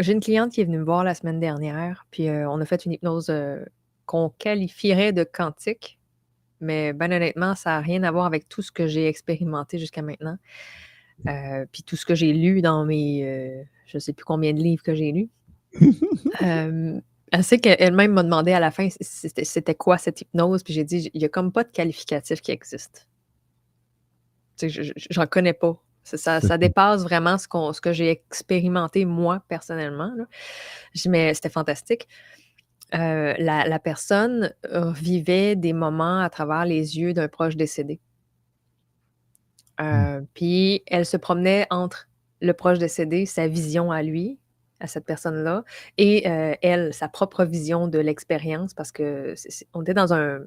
j'ai 0.00 0.12
une 0.12 0.20
cliente 0.20 0.52
qui 0.52 0.60
est 0.60 0.64
venue 0.64 0.78
me 0.78 0.84
voir 0.84 1.04
la 1.04 1.14
semaine 1.14 1.38
dernière, 1.38 2.06
puis 2.10 2.28
euh, 2.28 2.50
on 2.50 2.60
a 2.60 2.66
fait 2.66 2.84
une 2.84 2.92
hypnose 2.92 3.28
euh, 3.30 3.64
qu'on 4.04 4.28
qualifierait 4.28 5.12
de 5.12 5.22
quantique, 5.22 6.00
mais 6.60 6.92
ben 6.92 7.12
honnêtement, 7.12 7.54
ça 7.54 7.70
n'a 7.70 7.80
rien 7.80 8.02
à 8.02 8.10
voir 8.10 8.26
avec 8.26 8.48
tout 8.48 8.60
ce 8.60 8.72
que 8.72 8.88
j'ai 8.88 9.06
expérimenté 9.06 9.78
jusqu'à 9.78 10.02
maintenant, 10.02 10.36
puis 11.72 11.82
tout 11.84 11.96
ce 11.96 12.04
que 12.04 12.14
j'ai 12.14 12.32
lu 12.32 12.60
dans 12.62 12.84
mes, 12.84 13.66
je 13.86 13.96
ne 13.96 14.00
sais 14.00 14.12
plus 14.12 14.24
combien 14.24 14.52
de 14.52 14.60
livres 14.60 14.82
que 14.82 14.94
j'ai 14.94 15.12
lus. 15.12 15.30
Euh, 16.42 17.00
elle 17.32 17.44
sait 17.44 17.58
qu'elle-même 17.58 18.12
m'a 18.12 18.22
demandé 18.22 18.52
à 18.52 18.60
la 18.60 18.70
fin 18.70 18.88
c'était 19.00 19.74
quoi 19.74 19.96
cette 19.96 20.20
hypnose, 20.20 20.62
puis 20.62 20.74
j'ai 20.74 20.84
dit, 20.84 21.10
il 21.14 21.18
n'y 21.18 21.24
a 21.24 21.28
comme 21.30 21.50
pas 21.50 21.64
de 21.64 21.70
qualificatif 21.70 22.42
qui 22.42 22.50
existe. 22.50 23.08
Tu 24.58 24.68
sais, 24.70 24.82
je 24.96 25.20
n'en 25.20 25.26
connais 25.26 25.54
pas. 25.54 25.80
Ça, 26.04 26.40
ça, 26.40 26.58
dépasse 26.58 27.02
vraiment 27.02 27.38
ce, 27.38 27.48
qu'on- 27.48 27.72
ce 27.72 27.80
que 27.80 27.92
j'ai 27.92 28.10
expérimenté 28.10 29.04
moi 29.06 29.42
personnellement. 29.48 30.12
Là. 30.16 30.24
Je 30.94 31.02
dis, 31.02 31.08
mais 31.08 31.32
c'était 31.34 31.48
fantastique. 31.48 32.06
Euh, 32.94 33.34
la, 33.38 33.66
la 33.66 33.78
personne 33.78 34.54
vivait 34.94 35.56
des 35.56 35.72
moments 35.72 36.20
à 36.20 36.28
travers 36.30 36.64
les 36.66 36.98
yeux 36.98 37.12
d'un 37.14 37.28
proche 37.28 37.56
décédé. 37.56 37.98
Euh, 39.80 40.20
Puis 40.34 40.82
elle 40.86 41.06
se 41.06 41.16
promenait 41.16 41.66
entre 41.70 42.08
le 42.40 42.52
proche 42.52 42.78
décédé, 42.78 43.26
sa 43.26 43.48
vision 43.48 43.90
à 43.90 44.02
lui, 44.02 44.38
à 44.80 44.86
cette 44.86 45.04
personne-là, 45.04 45.64
et 45.98 46.28
euh, 46.30 46.54
elle, 46.62 46.92
sa 46.94 47.08
propre 47.08 47.44
vision 47.44 47.88
de 47.88 47.98
l'expérience, 47.98 48.74
parce 48.74 48.92
que 48.92 49.34
on 49.74 49.82
était 49.82 49.94
dans 49.94 50.12
un, 50.12 50.40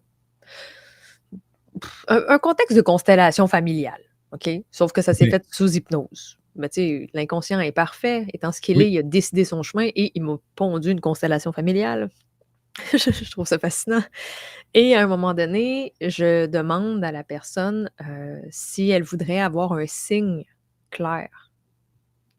un, 2.07 2.23
un 2.27 2.39
contexte 2.39 2.75
de 2.75 2.81
constellation 2.81 3.47
familiale, 3.47 4.01
OK? 4.31 4.49
Sauf 4.71 4.91
que 4.91 5.01
ça 5.01 5.13
s'est 5.13 5.29
fait 5.29 5.43
sous 5.51 5.71
hypnose. 5.75 6.37
Mais 6.55 6.67
tu 6.69 6.81
sais, 6.81 7.09
l'inconscient 7.13 7.59
est 7.59 7.71
parfait. 7.71 8.25
Étant 8.33 8.51
ce 8.51 8.59
qu'il 8.59 8.77
Oui. 8.77 8.83
est, 8.85 8.91
il 8.91 8.97
a 8.99 9.03
décidé 9.03 9.45
son 9.45 9.63
chemin 9.63 9.87
et 9.95 10.11
il 10.15 10.23
m'a 10.23 10.37
pondu 10.55 10.91
une 10.91 10.99
constellation 10.99 11.51
familiale. 11.53 12.09
je, 12.91 12.97
je 13.11 13.31
trouve 13.31 13.47
ça 13.47 13.59
fascinant. 13.59 14.03
Et 14.73 14.95
à 14.95 15.01
un 15.03 15.07
moment 15.07 15.33
donné, 15.33 15.93
je 16.01 16.47
demande 16.47 17.03
à 17.03 17.11
la 17.11 17.23
personne 17.23 17.89
euh, 18.07 18.39
si 18.49 18.89
elle 18.89 19.03
voudrait 19.03 19.39
avoir 19.39 19.73
un 19.73 19.85
signe 19.87 20.43
clair 20.91 21.51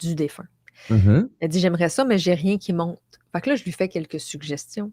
du 0.01 0.15
défunt. 0.15 0.47
Mhm. 0.89 1.29
Elle 1.41 1.49
dit 1.49 1.61
J'aimerais 1.61 1.89
ça, 1.89 2.05
mais 2.05 2.19
j'ai 2.19 2.35
rien 2.35 2.59
qui 2.59 2.73
monte. 2.73 3.01
Fait 3.33 3.41
que 3.41 3.51
là, 3.51 3.57
je 3.57 3.65
lui 3.65 3.73
fais 3.73 3.89
quelques 3.89 4.21
suggestions. 4.21 4.93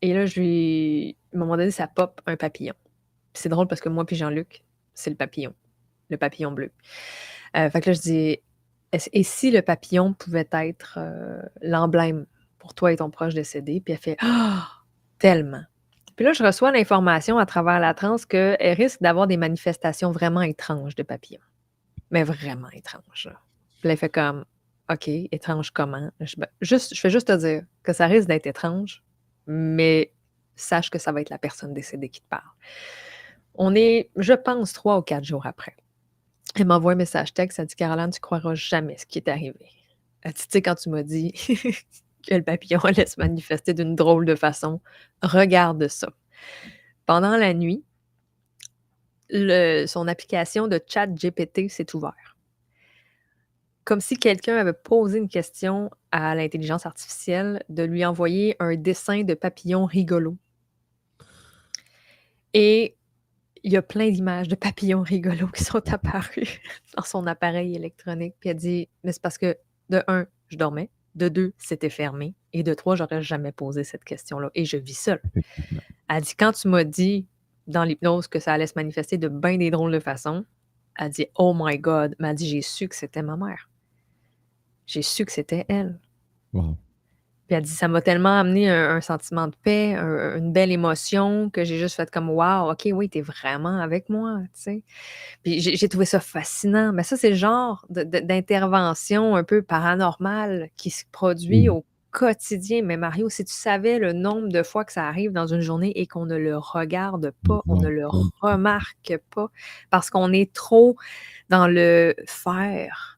Et 0.00 0.12
là, 0.12 0.26
je 0.26 0.40
lui. 0.40 1.16
À 1.32 1.36
un 1.36 1.38
moment 1.38 1.56
donné, 1.56 1.70
ça 1.70 1.86
pop 1.86 2.20
un 2.26 2.36
papillon. 2.36 2.74
C'est 3.34 3.48
drôle 3.48 3.68
parce 3.68 3.80
que 3.80 3.88
moi 3.88 4.04
puis 4.04 4.16
Jean-Luc, 4.16 4.64
c'est 4.94 5.10
le 5.10 5.16
papillon. 5.16 5.54
Le 6.10 6.16
papillon 6.16 6.52
bleu. 6.52 6.70
Euh, 7.56 7.70
fait 7.70 7.80
que 7.80 7.90
là, 7.90 7.94
je 7.94 8.00
dis 8.00 8.38
Et 9.12 9.22
si 9.22 9.50
le 9.50 9.62
papillon 9.62 10.12
pouvait 10.12 10.48
être 10.52 10.98
euh, 10.98 11.42
l'emblème 11.62 12.26
pour 12.58 12.74
toi 12.74 12.92
et 12.92 12.96
ton 12.96 13.10
proche 13.10 13.34
décédé? 13.34 13.80
Puis 13.80 13.94
elle 13.94 14.00
fait 14.00 14.16
Ah 14.20 14.68
Tellement. 15.18 15.62
Puis 16.16 16.26
là, 16.26 16.32
je 16.32 16.44
reçois 16.44 16.72
l'information 16.72 17.38
à 17.38 17.46
travers 17.46 17.80
la 17.80 17.94
transe 17.94 18.26
qu'elle 18.26 18.76
risque 18.76 19.00
d'avoir 19.00 19.26
des 19.26 19.36
manifestations 19.36 20.12
vraiment 20.12 20.42
étranges 20.42 20.94
de 20.94 21.02
papillons. 21.02 21.40
Mais 22.10 22.24
vraiment 22.24 22.68
étranges. 22.70 23.30
Puis 23.80 23.88
elle 23.88 23.96
fait 23.96 24.10
comme 24.10 24.44
OK, 24.90 25.08
étrange 25.08 25.70
comment? 25.70 26.10
Je, 26.20 26.36
ben, 26.36 26.48
je 26.60 26.76
fais 26.76 27.10
juste 27.10 27.28
te 27.28 27.36
dire 27.36 27.64
que 27.82 27.92
ça 27.92 28.06
risque 28.06 28.28
d'être 28.28 28.46
étrange, 28.46 29.02
mais 29.46 30.12
sache 30.56 30.90
que 30.90 30.98
ça 30.98 31.12
va 31.12 31.20
être 31.20 31.30
la 31.30 31.38
personne 31.38 31.72
décédée 31.72 32.08
qui 32.08 32.20
te 32.20 32.28
parle. 32.28 32.50
On 33.54 33.74
est, 33.74 34.10
je 34.16 34.32
pense, 34.32 34.72
trois 34.72 34.98
ou 34.98 35.02
quatre 35.02 35.24
jours 35.24 35.46
après. 35.46 35.76
Elle 36.54 36.66
m'envoie 36.66 36.92
un 36.92 36.96
message 36.96 37.32
texte, 37.34 37.58
elle 37.58 37.66
dit 37.66 37.76
Caroline, 37.76 38.10
tu 38.10 38.20
croiras 38.20 38.54
jamais 38.54 38.96
ce 38.98 39.06
qui 39.06 39.18
est 39.18 39.28
arrivé. 39.28 39.68
Tu 40.24 40.32
sais, 40.48 40.62
quand 40.62 40.74
tu 40.74 40.90
m'as 40.90 41.02
dit 41.02 41.32
que 42.26 42.34
le 42.34 42.42
papillon 42.42 42.80
allait 42.80 43.06
se 43.06 43.20
manifester 43.20 43.74
d'une 43.74 43.96
drôle 43.96 44.24
de 44.24 44.34
façon, 44.34 44.80
regarde 45.22 45.88
ça. 45.88 46.08
Pendant 47.06 47.36
la 47.36 47.54
nuit, 47.54 47.84
son 49.30 50.08
application 50.08 50.68
de 50.68 50.80
chat 50.86 51.06
GPT 51.06 51.68
s'est 51.68 51.94
ouverte. 51.94 52.16
Comme 53.84 54.00
si 54.00 54.16
quelqu'un 54.16 54.56
avait 54.56 54.72
posé 54.72 55.18
une 55.18 55.28
question 55.28 55.90
à 56.12 56.34
l'intelligence 56.34 56.86
artificielle 56.86 57.64
de 57.68 57.82
lui 57.82 58.04
envoyer 58.04 58.56
un 58.60 58.76
dessin 58.76 59.22
de 59.24 59.34
papillon 59.34 59.86
rigolo. 59.86 60.36
Et 62.54 62.96
il 63.64 63.72
y 63.72 63.76
a 63.76 63.82
plein 63.82 64.10
d'images 64.10 64.48
de 64.48 64.54
papillons 64.54 65.02
rigolos 65.02 65.48
qui 65.48 65.64
sont 65.64 65.92
apparues 65.92 66.60
dans 66.96 67.02
son 67.02 67.26
appareil 67.26 67.74
électronique. 67.74 68.34
Puis 68.40 68.50
elle 68.50 68.56
dit 68.56 68.88
Mais 69.04 69.12
c'est 69.12 69.22
parce 69.22 69.38
que, 69.38 69.56
de 69.88 70.02
un, 70.08 70.26
je 70.48 70.56
dormais. 70.56 70.90
De 71.14 71.28
deux, 71.28 71.52
c'était 71.58 71.90
fermé. 71.90 72.34
Et 72.54 72.62
de 72.62 72.72
trois, 72.72 72.96
j'aurais 72.96 73.22
jamais 73.22 73.52
posé 73.52 73.84
cette 73.84 74.04
question-là. 74.04 74.50
Et 74.54 74.64
je 74.64 74.78
vis 74.78 74.98
seule. 74.98 75.22
Elle 76.08 76.22
dit 76.22 76.34
Quand 76.38 76.52
tu 76.52 76.68
m'as 76.68 76.84
dit 76.84 77.26
dans 77.66 77.84
l'hypnose 77.84 78.28
que 78.28 78.40
ça 78.40 78.52
allait 78.52 78.66
se 78.66 78.74
manifester 78.76 79.18
de 79.18 79.28
bien 79.28 79.58
des 79.58 79.70
drôles 79.70 79.92
de 79.92 80.00
façon, 80.00 80.44
elle 80.98 81.10
dit 81.10 81.26
Oh 81.36 81.54
my 81.56 81.78
God. 81.78 82.16
Elle 82.18 82.26
m'a 82.26 82.34
dit 82.34 82.48
J'ai 82.48 82.62
su 82.62 82.88
que 82.88 82.96
c'était 82.96 83.22
ma 83.22 83.36
mère. 83.36 83.68
J'ai 84.86 85.02
su 85.02 85.24
que 85.24 85.32
c'était 85.32 85.64
elle. 85.68 85.98
Wow. 86.52 86.76
Puis 87.48 87.56
elle 87.56 87.62
dit, 87.64 87.70
ça 87.70 87.88
m'a 87.88 88.00
tellement 88.00 88.38
amené 88.38 88.70
un, 88.70 88.96
un 88.96 89.00
sentiment 89.00 89.46
de 89.48 89.54
paix, 89.62 89.94
un- 89.94 90.36
une 90.38 90.52
belle 90.52 90.70
émotion 90.72 91.50
que 91.50 91.64
j'ai 91.64 91.78
juste 91.78 91.96
fait 91.96 92.10
comme, 92.10 92.30
wow, 92.30 92.70
OK, 92.70 92.88
oui, 92.92 93.08
t'es 93.08 93.20
vraiment 93.20 93.80
avec 93.80 94.08
moi, 94.08 94.38
tu 94.54 94.60
sais. 94.62 94.82
Puis 95.42 95.60
j'ai 95.60 95.88
trouvé 95.88 96.04
ça 96.04 96.20
fascinant. 96.20 96.92
Mais 96.92 97.02
ça, 97.02 97.16
c'est 97.16 97.30
le 97.30 97.36
genre 97.36 97.84
d'intervention 97.90 99.34
un 99.36 99.44
peu 99.44 99.62
paranormale 99.62 100.70
qui 100.76 100.90
se 100.90 101.04
produit 101.10 101.68
Mm. 101.68 101.72
au 101.72 101.84
quotidien. 102.10 102.82
Mais 102.82 102.96
Mario, 102.96 103.28
si 103.28 103.44
tu 103.44 103.52
savais 103.54 103.98
le 103.98 104.12
nombre 104.12 104.48
de 104.48 104.62
fois 104.62 104.84
que 104.84 104.92
ça 104.92 105.06
arrive 105.06 105.32
dans 105.32 105.46
une 105.46 105.60
journée 105.62 105.92
et 105.98 106.06
qu'on 106.06 106.26
ne 106.26 106.36
le 106.36 106.56
regarde 106.56 107.32
pas, 107.46 107.60
on 107.66 107.76
ne 107.80 107.88
le 107.88 108.06
remarque 108.40 109.18
pas, 109.34 109.48
parce 109.90 110.10
qu'on 110.10 110.32
est 110.32 110.52
trop 110.52 110.96
dans 111.48 111.66
le 111.66 112.14
faire. 112.26 113.11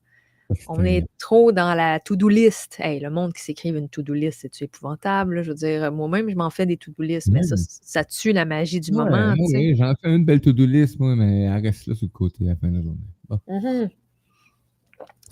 On 0.69 0.85
est 0.85 1.07
trop 1.19 1.53
dans 1.53 1.75
la 1.75 2.01
to-do 2.01 2.29
list. 2.29 2.77
Hey, 2.81 3.01
le 3.01 3.11
monde 3.11 3.33
qui 3.33 3.43
s'écrive 3.43 3.77
une 3.77 3.89
to-do 3.89 4.13
list, 4.15 4.41
c'est 4.43 4.63
épouvantable. 4.63 5.37
là? 5.37 5.43
Je 5.43 5.51
veux 5.51 5.55
dire, 5.57 5.91
moi-même, 5.93 6.29
je 6.31 6.35
m'en 6.37 6.51
fais 6.51 6.67
des 6.67 6.77
to-do 6.77 7.03
list, 7.03 7.29
mais 7.31 7.43
ça, 7.43 7.57
ça 7.57 8.05
tue 8.05 8.33
la 8.33 8.45
magie 8.45 8.81
du 8.81 8.91
Ouais, 8.93 9.05
moment. 9.05 9.35
ouais, 9.39 9.75
J'en 9.77 9.95
fais 10.01 10.15
une 10.15 10.25
belle 10.25 10.41
to-do 10.41 10.67
list, 10.67 10.99
moi, 10.99 11.15
mais 11.17 11.43
elle 11.43 11.63
reste 11.63 11.87
là 11.87 11.95
sur 11.95 12.07
le 12.07 12.11
côté 12.13 12.45
à 12.45 12.49
la 12.51 12.57
fin 12.57 12.69
de 12.69 12.77
la 12.77 12.83
journée. 12.83 12.99
Bon, 13.29 13.41
Mhm. 13.49 13.89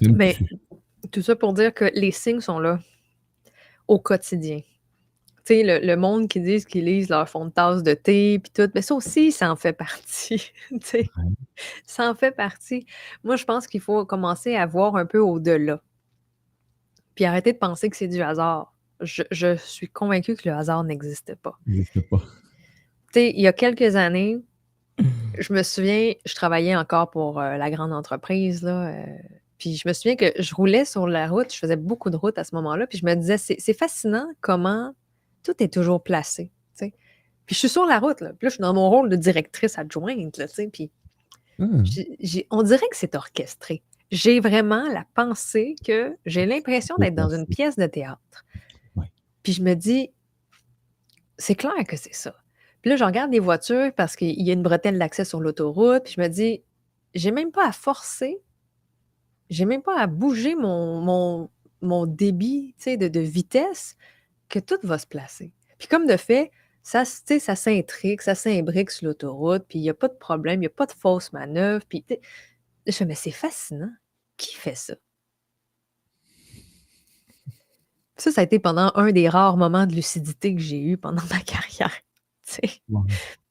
une 0.00 0.16
Mais 0.16 0.36
tout 1.10 1.22
ça 1.22 1.36
pour 1.36 1.52
dire 1.52 1.72
que 1.74 1.90
les 1.94 2.10
signes 2.10 2.40
sont 2.40 2.58
là 2.58 2.80
au 3.88 3.98
quotidien. 3.98 4.60
Sais, 5.44 5.62
le, 5.64 5.84
le 5.84 5.96
monde 5.96 6.28
qui 6.28 6.40
disent 6.40 6.64
qu'ils 6.64 6.84
lisent 6.84 7.08
leur 7.08 7.28
fond 7.28 7.46
de 7.46 7.50
tasse 7.50 7.82
de 7.82 7.94
thé, 7.94 8.38
puis 8.38 8.52
tout, 8.54 8.70
mais 8.74 8.82
ça 8.82 8.94
aussi, 8.94 9.32
ça 9.32 9.50
en 9.50 9.56
fait 9.56 9.72
partie. 9.72 10.52
Ouais. 10.94 11.08
Ça 11.86 12.10
en 12.10 12.14
fait 12.14 12.30
partie. 12.32 12.86
Moi, 13.24 13.36
je 13.36 13.44
pense 13.44 13.66
qu'il 13.66 13.80
faut 13.80 14.04
commencer 14.04 14.54
à 14.56 14.66
voir 14.66 14.96
un 14.96 15.06
peu 15.06 15.18
au-delà. 15.18 15.80
Puis 17.14 17.24
arrêter 17.24 17.52
de 17.52 17.58
penser 17.58 17.90
que 17.90 17.96
c'est 17.96 18.08
du 18.08 18.22
hasard. 18.22 18.74
Je, 19.00 19.22
je 19.30 19.56
suis 19.56 19.88
convaincue 19.88 20.36
que 20.36 20.48
le 20.48 20.54
hasard 20.54 20.84
n'existe 20.84 21.34
pas. 21.36 21.58
il 21.66 21.74
n'existe 21.74 22.08
pas. 22.08 22.18
Tu 22.18 23.20
sais, 23.20 23.30
il 23.30 23.40
y 23.40 23.46
a 23.46 23.52
quelques 23.52 23.96
années, 23.96 24.42
je 25.38 25.52
me 25.52 25.62
souviens, 25.62 26.12
je 26.24 26.34
travaillais 26.34 26.76
encore 26.76 27.10
pour 27.10 27.40
euh, 27.40 27.56
la 27.56 27.70
grande 27.70 27.92
entreprise, 27.92 28.62
là, 28.62 28.88
euh, 28.88 29.06
puis 29.58 29.76
je 29.76 29.86
me 29.86 29.92
souviens 29.92 30.16
que 30.16 30.32
je 30.38 30.54
roulais 30.54 30.84
sur 30.84 31.06
la 31.06 31.28
route, 31.28 31.52
je 31.52 31.58
faisais 31.58 31.76
beaucoup 31.76 32.10
de 32.10 32.16
route 32.16 32.38
à 32.38 32.44
ce 32.44 32.54
moment-là, 32.54 32.86
puis 32.86 32.98
je 32.98 33.04
me 33.04 33.14
disais, 33.14 33.36
c'est 33.38 33.74
fascinant 33.74 34.26
comment 34.40 34.94
tout 35.42 35.62
est 35.62 35.72
toujours 35.72 36.02
placé. 36.02 36.50
Puis 37.44 37.54
je 37.56 37.58
suis 37.58 37.68
sur 37.68 37.84
la 37.86 37.98
route, 37.98 38.20
là, 38.20 38.28
puis 38.34 38.46
là, 38.46 38.48
je 38.50 38.54
suis 38.54 38.60
dans 38.62 38.72
mon 38.72 38.88
rôle 38.88 39.08
de 39.08 39.16
directrice 39.16 39.76
adjointe, 39.78 40.36
là, 40.38 40.46
puis 40.72 40.90
j'ai- 42.20 42.46
on 42.50 42.62
dirait 42.62 42.88
que 42.90 42.96
c'est 42.96 43.14
orchestré. 43.14 43.82
J'ai 44.10 44.38
vraiment 44.40 44.88
la 44.88 45.04
pensée 45.14 45.74
que 45.84 46.16
j'ai 46.24 46.46
l'impression 46.46 46.94
d'être 46.98 47.14
dans 47.16 47.30
une 47.34 47.46
pièce 47.46 47.76
de 47.76 47.86
théâtre. 47.86 48.44
Puis 49.42 49.52
je 49.54 49.62
me 49.62 49.74
dis, 49.74 50.10
c'est 51.38 51.54
clair 51.56 51.84
que 51.88 51.96
c'est 51.96 52.14
ça. 52.14 52.34
Puis 52.80 52.90
là, 52.90 52.96
je 52.96 53.04
regarde 53.04 53.32
les 53.32 53.38
voitures 53.40 53.92
parce 53.96 54.16
qu'il 54.16 54.40
y 54.40 54.50
a 54.50 54.52
une 54.54 54.62
bretelle 54.62 54.98
d'accès 54.98 55.24
sur 55.24 55.40
l'autoroute. 55.40 56.04
Puis 56.04 56.14
je 56.16 56.20
me 56.20 56.28
dis, 56.28 56.62
j'ai 57.14 57.30
même 57.32 57.50
pas 57.52 57.66
à 57.68 57.72
forcer, 57.72 58.38
j'ai 59.50 59.64
même 59.64 59.82
pas 59.82 59.98
à 59.98 60.06
bouger 60.06 60.54
mon, 60.54 61.00
mon, 61.00 61.50
mon 61.80 62.06
débit 62.06 62.74
de, 62.86 63.08
de 63.08 63.20
vitesse, 63.20 63.96
que 64.52 64.58
tout 64.58 64.78
va 64.84 64.98
se 64.98 65.06
placer. 65.06 65.50
Puis 65.78 65.88
comme 65.88 66.06
de 66.06 66.16
fait, 66.16 66.52
ça, 66.82 67.04
ça 67.04 67.56
s'intrigue, 67.56 68.20
ça 68.20 68.34
s'imbrique 68.34 68.90
sur 68.90 69.06
l'autoroute, 69.06 69.64
puis 69.68 69.78
il 69.78 69.82
n'y 69.82 69.90
a 69.90 69.94
pas 69.94 70.08
de 70.08 70.14
problème, 70.14 70.58
il 70.58 70.60
n'y 70.60 70.66
a 70.66 70.70
pas 70.70 70.86
de 70.86 70.92
fausse 70.92 71.32
manœuvre. 71.32 71.84
Puis 71.88 72.04
je 72.86 72.92
fais, 72.92 73.04
mais 73.06 73.14
c'est 73.14 73.30
fascinant. 73.32 73.92
Qui 74.36 74.54
fait 74.54 74.74
ça? 74.74 74.94
Ça, 78.16 78.30
ça 78.30 78.40
a 78.42 78.44
été 78.44 78.58
pendant 78.58 78.92
un 78.94 79.10
des 79.10 79.28
rares 79.28 79.56
moments 79.56 79.86
de 79.86 79.94
lucidité 79.94 80.54
que 80.54 80.60
j'ai 80.60 80.80
eu 80.80 80.96
pendant 80.96 81.22
ma 81.30 81.40
carrière. 81.46 82.00
wow. 82.88 83.04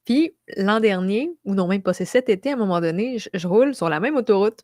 Puis 0.04 0.36
l'an 0.56 0.80
dernier, 0.80 1.30
ou 1.44 1.54
non 1.54 1.66
même 1.66 1.82
pas, 1.82 1.92
c'est 1.92 2.04
cet 2.04 2.28
été, 2.28 2.50
à 2.50 2.54
un 2.54 2.56
moment 2.56 2.80
donné, 2.80 3.18
je, 3.18 3.28
je 3.34 3.48
roule 3.48 3.74
sur 3.74 3.88
la 3.88 4.00
même 4.00 4.16
autoroute. 4.16 4.62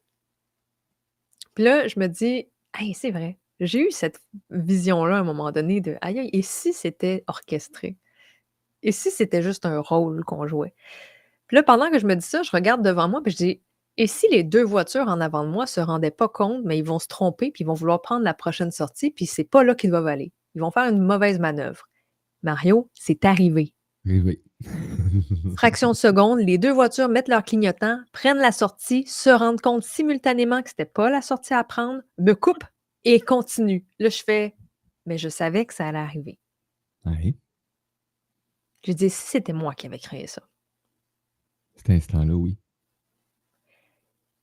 Puis 1.55 1.65
là, 1.65 1.89
je 1.89 1.99
me 1.99 2.07
dis, 2.07 2.49
hey, 2.79 2.95
c'est 2.95 3.11
vrai. 3.11 3.39
J'ai 3.61 3.89
eu 3.89 3.91
cette 3.91 4.21
vision-là 4.51 5.17
à 5.17 5.21
un 5.21 5.25
moment 5.25 5.51
donné 5.51 5.81
de, 5.81 5.97
aïe, 6.01 6.19
aïe, 6.21 6.31
et 6.33 6.43
si 6.43 6.73
c'était 6.73 7.25
orchestré? 7.27 7.97
Et 8.83 8.93
si 8.93 9.11
c'était 9.11 9.43
juste 9.43 9.67
un 9.67 9.81
rôle 9.81 10.25
qu'on 10.25 10.47
jouait? 10.47 10.75
Puis 11.49 11.57
là, 11.57 11.63
pendant 11.63 11.91
que 11.91 11.99
je 11.99 12.07
me 12.07 12.15
dis 12.15 12.27
ça, 12.27 12.43
je 12.43 12.51
regarde 12.53 12.83
devant 12.83 13.09
moi, 13.09 13.23
puis 13.23 13.33
je 13.33 13.37
dis, 13.37 13.63
et 13.97 14.07
si 14.07 14.29
les 14.31 14.45
deux 14.45 14.63
voitures 14.63 15.09
en 15.09 15.21
avant 15.21 15.45
de 15.45 15.51
moi 15.51 15.67
se 15.67 15.81
rendaient 15.81 16.13
pas 16.13 16.29
compte, 16.29 16.63
mais 16.65 16.79
ils 16.79 16.85
vont 16.85 17.01
se 17.01 17.09
tromper, 17.09 17.51
puis 17.51 17.65
ils 17.65 17.67
vont 17.67 17.75
vouloir 17.75 18.01
prendre 18.01 18.23
la 18.23 18.35
prochaine 18.35 18.71
sortie, 18.71 19.11
puis 19.11 19.27
c'est 19.27 19.45
pas 19.45 19.65
là 19.65 19.75
qu'ils 19.75 19.91
doivent 19.91 20.07
aller. 20.07 20.33
Ils 20.55 20.61
vont 20.61 20.71
faire 20.71 20.89
une 20.89 21.03
mauvaise 21.03 21.41
manœuvre. 21.41 21.89
Mario, 22.45 22.89
c'est 22.95 23.25
arrivé. 23.25 23.75
Arrivé. 24.07 24.41
Fraction 25.57 25.91
de 25.91 25.97
seconde, 25.97 26.39
les 26.41 26.59
deux 26.59 26.73
voitures 26.73 27.09
mettent 27.09 27.29
leur 27.29 27.43
clignotant, 27.43 27.99
prennent 28.13 28.39
la 28.39 28.53
sortie, 28.53 29.05
se 29.07 29.31
rendent 29.31 29.61
compte 29.61 29.83
simultanément 29.83 30.63
que 30.63 30.69
c'était 30.69 30.85
pas 30.85 31.11
la 31.11 31.23
sortie 31.23 31.55
à 31.55 31.65
prendre, 31.65 32.01
me 32.19 32.35
coupent 32.35 32.65
et 33.09 33.21
continuent. 33.21 33.85
Là, 33.99 34.11
je 34.11 34.23
fais, 34.23 34.55
mais 35.07 35.17
je 35.17 35.31
savais 35.31 35.65
que 35.65 35.73
ça 35.73 35.89
allait 35.89 35.99
arriver. 35.99 36.39
Ouais. 37.07 37.35
Je 38.85 38.93
dis, 38.93 39.09
si 39.09 39.29
c'était 39.29 39.55
moi 39.55 39.75
qui 39.75 39.87
avais 39.87 39.99
créé 39.99 40.27
ça. 40.27 40.43
Cet 41.75 41.89
instant-là, 41.89 42.35
oui. 42.35 42.59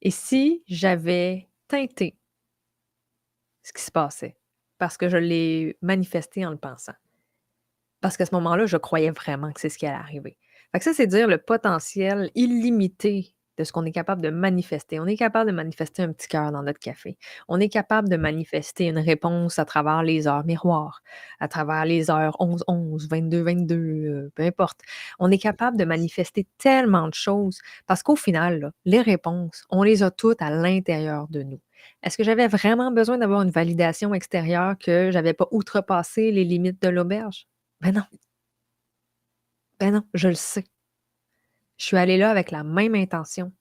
Et 0.01 0.09
si 0.09 0.63
j'avais 0.65 1.47
teinté 1.67 2.17
ce 3.61 3.71
qui 3.71 3.83
se 3.83 3.91
passait, 3.91 4.35
parce 4.79 4.97
que 4.97 5.09
je 5.09 5.17
l'ai 5.17 5.77
manifesté 5.81 6.43
en 6.43 6.49
le 6.49 6.57
pensant. 6.57 6.95
Parce 8.01 8.17
qu'à 8.17 8.25
ce 8.25 8.33
moment-là, 8.33 8.65
je 8.65 8.77
croyais 8.77 9.11
vraiment 9.11 9.51
que 9.51 9.61
c'est 9.61 9.69
ce 9.69 9.77
qui 9.77 9.85
allait 9.85 9.95
arriver. 9.95 10.37
Fait 10.71 10.79
que 10.79 10.85
ça, 10.85 10.93
c'est 10.95 11.07
dire 11.07 11.27
le 11.27 11.37
potentiel 11.37 12.31
illimité 12.33 13.34
de 13.57 13.63
ce 13.63 13.71
qu'on 13.71 13.85
est 13.85 13.91
capable 13.91 14.21
de 14.21 14.29
manifester. 14.29 14.99
On 14.99 15.05
est 15.05 15.17
capable 15.17 15.49
de 15.49 15.55
manifester 15.55 16.03
un 16.03 16.11
petit 16.11 16.27
cœur 16.27 16.51
dans 16.51 16.63
notre 16.63 16.79
café. 16.79 17.17
On 17.47 17.59
est 17.59 17.69
capable 17.69 18.09
de 18.09 18.17
manifester 18.17 18.87
une 18.87 18.99
réponse 18.99 19.59
à 19.59 19.65
travers 19.65 20.03
les 20.03 20.27
heures 20.27 20.45
miroirs, 20.45 21.01
à 21.39 21.47
travers 21.47 21.85
les 21.85 22.09
heures 22.11 22.35
11, 22.39 22.63
11, 22.67 23.07
22, 23.09 23.41
22, 23.43 23.75
euh, 23.75 24.31
peu 24.35 24.43
importe. 24.43 24.81
On 25.19 25.31
est 25.31 25.37
capable 25.37 25.77
de 25.77 25.85
manifester 25.85 26.47
tellement 26.57 27.07
de 27.07 27.13
choses 27.13 27.59
parce 27.87 28.03
qu'au 28.03 28.15
final, 28.15 28.59
là, 28.59 28.71
les 28.85 29.01
réponses, 29.01 29.65
on 29.69 29.83
les 29.83 30.03
a 30.03 30.11
toutes 30.11 30.41
à 30.41 30.49
l'intérieur 30.49 31.27
de 31.29 31.43
nous. 31.43 31.59
Est-ce 32.03 32.17
que 32.17 32.23
j'avais 32.23 32.47
vraiment 32.47 32.91
besoin 32.91 33.17
d'avoir 33.17 33.41
une 33.41 33.51
validation 33.51 34.13
extérieure 34.13 34.75
que 34.77 35.11
j'avais 35.11 35.33
pas 35.33 35.47
outrepassé 35.51 36.31
les 36.31 36.43
limites 36.43 36.81
de 36.81 36.89
l'auberge? 36.89 37.47
Ben 37.81 37.93
non. 37.93 38.03
Ben 39.79 39.91
non, 39.93 40.03
je 40.13 40.27
le 40.29 40.35
sais. 40.35 40.65
Je 41.77 41.85
suis 41.85 41.97
allée 41.97 42.17
là 42.17 42.29
avec 42.29 42.51
la 42.51 42.63
même 42.63 42.95
intention 42.95 43.51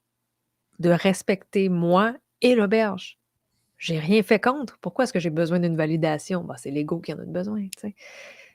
de 0.79 0.89
respecter 0.89 1.69
moi 1.69 2.15
et 2.41 2.55
l'auberge. 2.55 3.17
J'ai 3.77 3.99
rien 3.99 4.23
fait 4.23 4.39
contre. 4.39 4.77
Pourquoi 4.79 5.03
est-ce 5.03 5.13
que 5.13 5.19
j'ai 5.19 5.29
besoin 5.29 5.59
d'une 5.59 5.75
validation? 5.75 6.43
Ben, 6.43 6.55
c'est 6.57 6.71
l'ego 6.71 6.99
qui 6.99 7.13
en 7.13 7.19
a 7.19 7.25
besoin. 7.25 7.67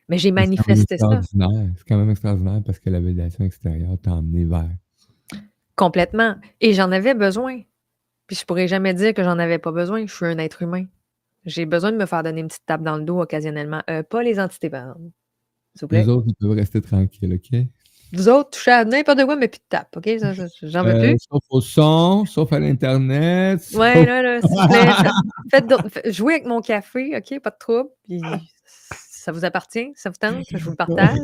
Mais 0.08 0.18
j'ai 0.18 0.32
manifesté 0.32 0.98
ça. 0.98 1.20
C'est 1.22 1.38
quand 1.86 1.98
même 1.98 2.10
extraordinaire 2.10 2.62
parce 2.64 2.78
que 2.78 2.90
la 2.90 3.00
validation 3.00 3.44
extérieure 3.44 3.96
t'a 4.02 4.12
emmené 4.12 4.44
vers. 4.44 4.70
Complètement. 5.76 6.36
Et 6.60 6.72
j'en 6.72 6.90
avais 6.90 7.14
besoin. 7.14 7.60
Puis 8.26 8.36
je 8.36 8.44
pourrais 8.44 8.68
jamais 8.68 8.94
dire 8.94 9.14
que 9.14 9.22
j'en 9.22 9.38
avais 9.38 9.58
pas 9.58 9.72
besoin. 9.72 10.06
Je 10.06 10.14
suis 10.14 10.26
un 10.26 10.38
être 10.38 10.62
humain. 10.62 10.84
J'ai 11.46 11.64
besoin 11.66 11.90
de 11.92 11.96
me 11.96 12.06
faire 12.06 12.22
donner 12.22 12.40
une 12.40 12.48
petite 12.48 12.66
tape 12.66 12.82
dans 12.82 12.96
le 12.96 13.04
dos 13.04 13.20
occasionnellement. 13.20 13.82
Euh, 13.88 14.02
pas 14.02 14.22
les 14.22 14.38
entités, 14.38 14.68
par 14.68 14.82
exemple. 14.82 15.10
S'il 15.74 15.80
vous 15.82 15.88
plaît. 15.88 16.02
Les 16.02 16.08
autres, 16.08 16.26
ils 16.28 16.34
peuvent 16.34 16.56
rester 16.56 16.80
tranquilles, 16.80 17.34
OK? 17.34 17.60
Vous 18.12 18.28
autres, 18.28 18.50
touchez 18.50 18.70
à 18.70 18.84
n'importe 18.84 19.24
quoi, 19.24 19.36
mais 19.36 19.48
plus 19.48 19.58
de 19.60 19.64
tape, 19.68 19.96
OK? 19.96 20.08
J'en 20.62 20.82
veux 20.84 20.90
Euh, 20.94 21.00
plus. 21.10 21.18
sauf 21.30 21.42
au 21.50 21.60
son, 21.60 22.24
sauf 22.26 22.52
à 22.52 22.58
l'Internet. 22.58 23.60
Ouais, 23.74 24.04
là, 24.04 24.22
là, 24.22 24.40
s'il 24.40 24.50
vous 24.50 24.68
plaît, 24.68 24.86
fa- 24.86 25.12
faites 26.02 26.12
jouez 26.12 26.34
avec 26.34 26.46
mon 26.46 26.60
café, 26.60 27.16
OK? 27.16 27.40
Pas 27.40 27.50
de 27.50 27.56
trouble. 27.58 27.90
Puis 28.08 28.20
ça 29.10 29.32
vous 29.32 29.44
appartient, 29.44 29.92
ça 29.96 30.10
vous 30.10 30.16
tente, 30.18 30.44
je 30.50 30.64
vous 30.64 30.70
le 30.70 30.76
partage. 30.76 31.18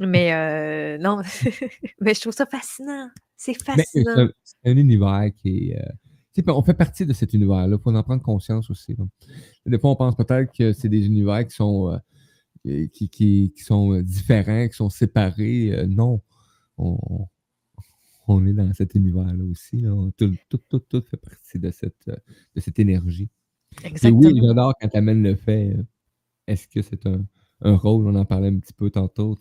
Mais 0.00 0.32
euh, 0.34 0.98
non, 0.98 1.18
mais 2.00 2.14
je 2.14 2.20
trouve 2.20 2.34
ça 2.34 2.46
fascinant. 2.46 3.08
C'est 3.36 3.54
c'est 3.54 3.64
fascinant. 3.64 4.28
c'est 4.44 4.70
un 4.70 4.76
univers 4.76 5.30
qui 5.40 5.70
est. 5.70 5.78
euh, 5.78 6.42
on 6.48 6.62
fait 6.62 6.74
partie 6.74 7.04
de 7.06 7.12
cet 7.12 7.32
univers-là. 7.34 7.76
Il 7.78 7.82
faut 7.82 7.94
en 7.94 8.02
prendre 8.04 8.22
conscience 8.22 8.70
aussi. 8.70 8.96
Des 9.66 9.78
fois, 9.78 9.90
on 9.90 9.96
pense 9.96 10.14
peut-être 10.16 10.52
que 10.56 10.72
c'est 10.72 10.88
des 10.88 11.04
univers 11.06 11.44
qui 11.46 11.54
sont, 11.56 11.92
euh, 11.92 11.98
qui, 12.64 13.08
qui- 13.08 13.52
qui 13.56 13.62
sont 13.62 13.92
euh, 13.94 14.02
différents, 14.02 14.68
qui 14.68 14.74
sont 14.74 14.90
séparés. 14.90 15.72
Euh, 15.72 15.86
non. 15.86 16.20
On, 16.76 17.26
on 18.28 18.46
est 18.46 18.52
dans 18.52 18.72
cet 18.74 18.94
univers-là 18.94 19.42
aussi. 19.44 19.80
là. 19.80 19.90
Tout, 20.16 20.34
tout, 20.48 20.58
tout, 20.68 20.78
tout 20.80 21.02
fait 21.10 21.16
partie 21.16 21.58
de 21.58 21.70
cette, 21.70 22.08
euh, 22.08 22.16
de 22.54 22.60
cette 22.60 22.78
énergie. 22.78 23.30
Et 23.82 23.88
Exactement. 23.88 24.20
oui, 24.20 24.40
j'adore 24.42 24.74
quand 24.80 24.88
tu 24.88 24.96
amènes 24.96 25.22
le 25.22 25.34
fait. 25.34 25.76
Est-ce 26.46 26.68
que 26.68 26.82
c'est 26.82 27.06
un, 27.06 27.24
un 27.62 27.76
rôle? 27.76 28.06
On 28.06 28.14
en 28.14 28.24
parlait 28.24 28.48
un 28.48 28.58
petit 28.58 28.72
peu 28.72 28.90
tantôt. 28.90 29.36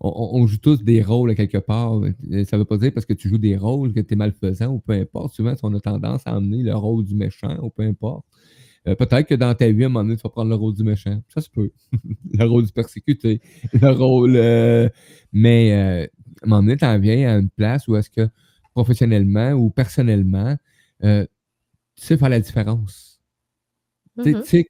On, 0.00 0.46
joue 0.46 0.58
tous 0.58 0.82
des 0.82 1.00
rôles 1.02 1.30
à 1.30 1.34
quelque 1.34 1.58
part. 1.58 2.00
Ça 2.44 2.56
ne 2.56 2.58
veut 2.58 2.64
pas 2.64 2.76
dire 2.76 2.92
parce 2.92 3.06
que 3.06 3.12
tu 3.14 3.28
joues 3.28 3.38
des 3.38 3.56
rôles 3.56 3.94
que 3.94 4.00
tu 4.00 4.14
es 4.14 4.16
malfaisant 4.16 4.74
ou 4.74 4.80
peu 4.80 4.94
importe. 4.94 5.32
Souvent, 5.34 5.54
on 5.62 5.72
a 5.74 5.80
tendance 5.80 6.22
à 6.26 6.36
emmener 6.36 6.62
le 6.64 6.74
rôle 6.74 7.04
du 7.04 7.14
méchant 7.14 7.56
ou 7.62 7.70
peu 7.70 7.84
importe. 7.84 8.26
Euh, 8.88 8.94
Peut-être 8.96 9.28
que 9.28 9.34
dans 9.34 9.54
ta 9.54 9.70
vie, 9.70 9.84
à 9.84 9.86
un 9.86 9.88
moment 9.90 10.02
donné, 10.04 10.16
tu 10.16 10.22
vas 10.22 10.30
prendre 10.30 10.50
le 10.50 10.56
rôle 10.56 10.74
du 10.74 10.82
méchant. 10.84 11.22
Ça 11.32 11.40
se 11.40 11.48
peut. 11.50 11.70
le 12.32 12.44
rôle 12.44 12.64
du 12.66 12.72
persécuté. 12.72 13.40
Le 13.72 13.90
rôle. 13.90 14.34
euh, 14.36 14.88
mais 15.32 15.72
euh, 15.72 16.04
à 16.42 16.46
un 16.46 16.48
moment 16.48 16.62
donné, 16.62 16.76
tu 16.76 16.84
en 16.84 16.98
viens 16.98 17.34
à 17.34 17.38
une 17.38 17.48
place 17.50 17.86
où 17.88 17.96
est-ce 17.96 18.10
que 18.10 18.28
professionnellement 18.74 19.52
ou 19.52 19.70
personnellement, 19.70 20.56
tu 21.00 21.08
sais 21.96 22.16
faire 22.16 22.28
la 22.28 22.40
différence. 22.40 23.20
Tu 24.18 24.24
sais- 24.24 24.32
Mhm. 24.32 24.42
tu 24.42 24.48
sais, 24.48 24.66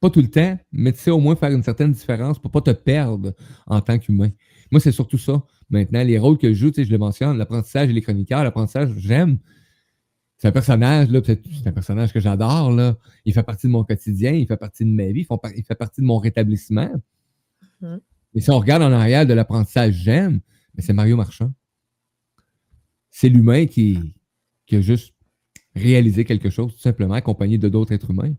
pas 0.00 0.10
tout 0.10 0.20
le 0.20 0.28
temps, 0.30 0.58
mais 0.72 0.92
tu 0.92 0.98
sais 0.98 1.10
au 1.10 1.18
moins 1.20 1.36
faire 1.36 1.50
une 1.52 1.62
certaine 1.62 1.92
différence 1.92 2.38
pour 2.38 2.50
pas 2.50 2.60
te 2.60 2.70
perdre 2.72 3.34
en 3.66 3.80
tant 3.80 3.98
qu'humain. 3.98 4.30
Moi, 4.70 4.80
c'est 4.80 4.92
surtout 4.92 5.18
ça. 5.18 5.42
Maintenant, 5.70 6.02
les 6.04 6.18
rôles 6.18 6.38
que 6.38 6.48
je 6.52 6.54
joue, 6.58 6.70
tu 6.70 6.76
sais, 6.76 6.84
je 6.84 6.90
le 6.90 6.98
mentionne, 6.98 7.38
l'apprentissage 7.38 7.88
et 7.88 7.92
les 7.92 8.02
chroniqueurs, 8.02 8.44
l'apprentissage, 8.44 8.90
j'aime. 8.98 9.38
C'est 10.38 10.48
un 10.48 10.52
personnage, 10.52 11.08
là, 11.08 11.20
c'est 11.24 11.66
un 11.66 11.72
personnage 11.72 12.12
que 12.12 12.20
j'adore, 12.20 12.70
là. 12.70 12.96
Il 13.24 13.32
fait 13.32 13.42
partie 13.42 13.66
de 13.66 13.72
mon 13.72 13.84
quotidien, 13.84 14.32
il 14.32 14.46
fait 14.46 14.56
partie 14.56 14.84
de 14.84 14.90
ma 14.90 15.06
vie, 15.06 15.26
il 15.56 15.64
fait 15.64 15.74
partie 15.74 16.02
de 16.02 16.06
mon 16.06 16.18
rétablissement. 16.18 16.90
Mhm. 17.80 18.00
Mais 18.34 18.40
si 18.40 18.50
on 18.50 18.58
regarde 18.58 18.82
en 18.82 18.92
arrière 18.92 19.24
de 19.24 19.32
l'apprentissage, 19.32 19.94
j'aime, 19.94 20.40
mais 20.74 20.82
c'est 20.82 20.92
Mario 20.92 21.16
Marchand. 21.16 21.52
C'est 23.10 23.30
l'humain 23.30 23.66
qui, 23.66 24.14
qui 24.66 24.76
a 24.76 24.80
juste 24.82 25.14
réalisé 25.74 26.24
quelque 26.24 26.50
chose, 26.50 26.74
tout 26.74 26.80
simplement, 26.80 27.14
accompagné 27.14 27.56
de 27.56 27.68
d'autres 27.70 27.92
êtres 27.92 28.10
humains, 28.10 28.34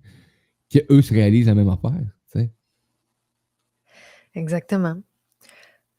qui 0.69 0.81
eux 0.91 1.01
se 1.01 1.13
réalisent 1.13 1.47
la 1.47 1.55
même 1.55 1.69
affaire. 1.69 2.17
Exactement. 4.38 4.95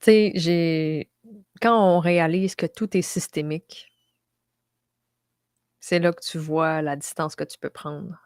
Tu 0.01 0.05
sais, 0.05 0.33
j'ai. 0.37 1.11
Quand 1.61 1.97
on 1.97 1.99
réalise 1.99 2.55
que 2.55 2.67
tout 2.67 2.97
est 2.97 3.03
systémique, 3.03 3.88
c'est 5.81 5.99
là 5.99 6.13
que 6.13 6.23
tu 6.23 6.39
vois 6.39 6.83
la 6.83 6.97
distance 6.97 7.37
que 7.37 7.45
tu 7.45 7.59
peux 7.59 7.71
prendre. 7.71 8.19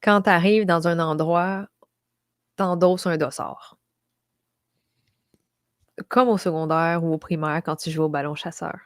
Quand 0.00 0.22
tu 0.22 0.30
arrives 0.30 0.66
dans 0.66 0.88
un 0.88 0.98
endroit, 0.98 1.68
t'endosses 2.56 3.06
un 3.06 3.16
dossard. 3.16 3.78
Comme 6.08 6.28
au 6.28 6.38
secondaire 6.38 7.04
ou 7.04 7.12
au 7.12 7.18
primaire 7.18 7.62
quand 7.64 7.76
tu 7.76 7.90
jouais 7.90 8.04
au 8.04 8.08
ballon 8.08 8.34
chasseur. 8.34 8.78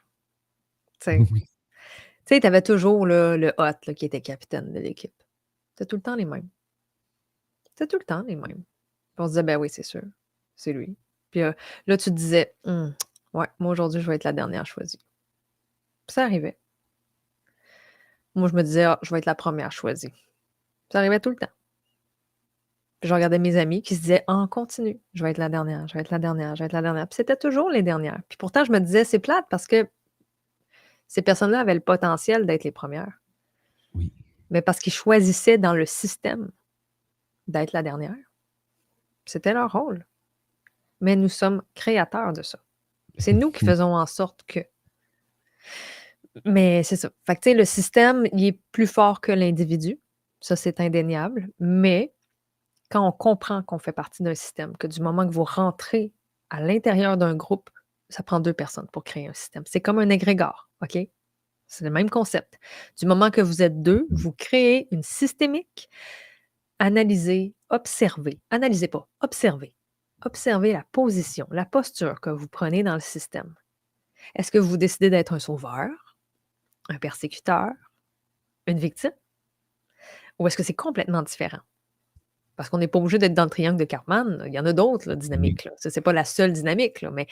Tu 1.00 1.10
sais, 1.10 1.18
tu 2.26 2.40
t'avais 2.40 2.62
toujours 2.62 3.06
là, 3.06 3.36
le 3.36 3.48
hot 3.58 3.78
là, 3.86 3.94
qui 3.94 4.04
était 4.04 4.20
capitaine 4.20 4.72
de 4.72 4.80
l'équipe. 4.80 5.14
C'était 5.70 5.86
tout 5.86 5.96
le 5.96 6.02
temps 6.02 6.16
les 6.16 6.24
mêmes. 6.24 6.48
C'était 7.64 7.86
tout 7.86 7.98
le 7.98 8.04
temps 8.04 8.22
les 8.22 8.36
mêmes. 8.36 8.64
Puis 9.14 9.18
on 9.18 9.24
se 9.24 9.30
disait, 9.30 9.42
ben 9.42 9.56
oui, 9.56 9.68
c'est 9.70 9.82
sûr, 9.82 10.02
c'est 10.56 10.72
lui. 10.72 10.96
Puis 11.30 11.42
euh, 11.42 11.52
là, 11.86 11.96
tu 11.96 12.10
te 12.10 12.14
disais, 12.14 12.54
Hum, 12.64 12.94
ouais, 13.34 13.48
moi 13.58 13.72
aujourd'hui, 13.72 14.00
je 14.00 14.06
vais 14.06 14.16
être 14.16 14.24
la 14.24 14.32
dernière 14.32 14.66
choisie. 14.66 14.98
Puis 16.06 16.14
ça 16.14 16.24
arrivait. 16.24 16.58
Moi, 18.36 18.48
je 18.48 18.54
me 18.54 18.62
disais, 18.62 18.84
ah, 18.84 18.98
je 19.02 19.10
vais 19.10 19.18
être 19.18 19.26
la 19.26 19.34
première 19.34 19.72
choisie. 19.72 20.12
Ça 20.92 20.98
arrivait 20.98 21.20
tout 21.20 21.30
le 21.30 21.36
temps. 21.36 21.50
Puis 23.00 23.08
je 23.08 23.14
regardais 23.14 23.38
mes 23.38 23.56
amis 23.56 23.82
qui 23.82 23.96
se 23.96 24.02
disaient, 24.02 24.24
en 24.26 24.46
continu, 24.46 25.00
je 25.14 25.24
vais 25.24 25.30
être 25.30 25.38
la 25.38 25.48
dernière, 25.48 25.88
je 25.88 25.94
vais 25.94 26.00
être 26.00 26.10
la 26.10 26.18
dernière, 26.18 26.54
je 26.54 26.60
vais 26.60 26.66
être 26.66 26.72
la 26.72 26.82
dernière. 26.82 27.08
Puis 27.08 27.16
c'était 27.16 27.36
toujours 27.36 27.70
les 27.70 27.82
dernières. 27.82 28.20
Puis 28.28 28.36
pourtant, 28.36 28.64
je 28.64 28.72
me 28.72 28.78
disais, 28.78 29.04
c'est 29.04 29.18
plate 29.18 29.46
parce 29.50 29.66
que 29.66 29.88
ces 31.08 31.22
personnes-là 31.22 31.60
avaient 31.60 31.74
le 31.74 31.80
potentiel 31.80 32.46
d'être 32.46 32.64
les 32.64 32.72
premières. 32.72 33.20
Oui. 33.94 34.12
Mais 34.50 34.62
parce 34.62 34.78
qu'ils 34.78 34.92
choisissaient 34.92 35.58
dans 35.58 35.74
le 35.74 35.86
système 35.86 36.50
d'être 37.48 37.72
la 37.72 37.82
dernière. 37.82 38.14
C'était 39.24 39.52
leur 39.52 39.72
rôle. 39.72 40.06
Mais 41.00 41.16
nous 41.16 41.28
sommes 41.28 41.62
créateurs 41.74 42.32
de 42.32 42.42
ça. 42.42 42.58
C'est 43.18 43.32
nous 43.32 43.50
qui 43.50 43.64
faisons 43.64 43.94
en 43.94 44.06
sorte 44.06 44.44
que. 44.46 44.60
Mais 46.44 46.82
c'est 46.82 46.96
ça. 46.96 47.10
Fait 47.26 47.36
que, 47.36 47.50
le 47.50 47.64
système, 47.64 48.26
il 48.32 48.44
est 48.44 48.60
plus 48.72 48.86
fort 48.86 49.20
que 49.20 49.32
l'individu. 49.32 50.00
Ça, 50.40 50.56
c'est 50.56 50.80
indéniable. 50.80 51.48
Mais 51.58 52.14
quand 52.90 53.06
on 53.06 53.12
comprend 53.12 53.62
qu'on 53.62 53.78
fait 53.78 53.92
partie 53.92 54.22
d'un 54.22 54.34
système, 54.34 54.76
que 54.76 54.86
du 54.86 55.00
moment 55.00 55.26
que 55.26 55.32
vous 55.32 55.44
rentrez 55.44 56.12
à 56.50 56.60
l'intérieur 56.60 57.16
d'un 57.16 57.34
groupe, 57.34 57.70
ça 58.08 58.22
prend 58.22 58.38
deux 58.40 58.52
personnes 58.52 58.86
pour 58.92 59.02
créer 59.02 59.28
un 59.28 59.32
système. 59.32 59.64
C'est 59.66 59.80
comme 59.80 59.98
un 59.98 60.10
égrégore, 60.10 60.70
OK? 60.82 60.98
C'est 61.66 61.84
le 61.84 61.90
même 61.90 62.10
concept. 62.10 62.58
Du 62.98 63.06
moment 63.06 63.30
que 63.30 63.40
vous 63.40 63.62
êtes 63.62 63.82
deux, 63.82 64.06
vous 64.10 64.32
créez 64.32 64.86
une 64.92 65.02
systémique. 65.02 65.88
Analysez, 66.78 67.54
observez. 67.70 68.40
Analysez 68.50 68.86
pas, 68.86 69.08
observez. 69.20 69.74
Observez 70.24 70.72
la 70.72 70.84
position, 70.92 71.46
la 71.50 71.64
posture 71.64 72.20
que 72.20 72.30
vous 72.30 72.48
prenez 72.48 72.82
dans 72.82 72.94
le 72.94 73.00
système. 73.00 73.54
Est-ce 74.34 74.50
que 74.50 74.58
vous 74.58 74.76
décidez 74.76 75.10
d'être 75.10 75.32
un 75.32 75.38
sauveur, 75.38 75.90
un 76.88 76.98
persécuteur, 76.98 77.70
une 78.66 78.78
victime? 78.78 79.12
Ou 80.38 80.46
est-ce 80.46 80.56
que 80.56 80.62
c'est 80.62 80.74
complètement 80.74 81.22
différent? 81.22 81.60
Parce 82.56 82.68
qu'on 82.70 82.78
n'est 82.78 82.88
pas 82.88 82.98
obligé 82.98 83.18
d'être 83.18 83.34
dans 83.34 83.44
le 83.44 83.50
triangle 83.50 83.78
de 83.78 83.84
Cartman. 83.84 84.42
Il 84.46 84.52
y 84.52 84.58
en 84.58 84.66
a 84.66 84.72
d'autres 84.72 85.14
dynamiques. 85.14 85.64
Là. 85.64 85.72
Ce 85.76 85.88
n'est 85.88 86.02
pas 86.02 86.12
la 86.12 86.24
seule 86.24 86.52
dynamique. 86.52 87.02
Là, 87.02 87.10
mais 87.10 87.26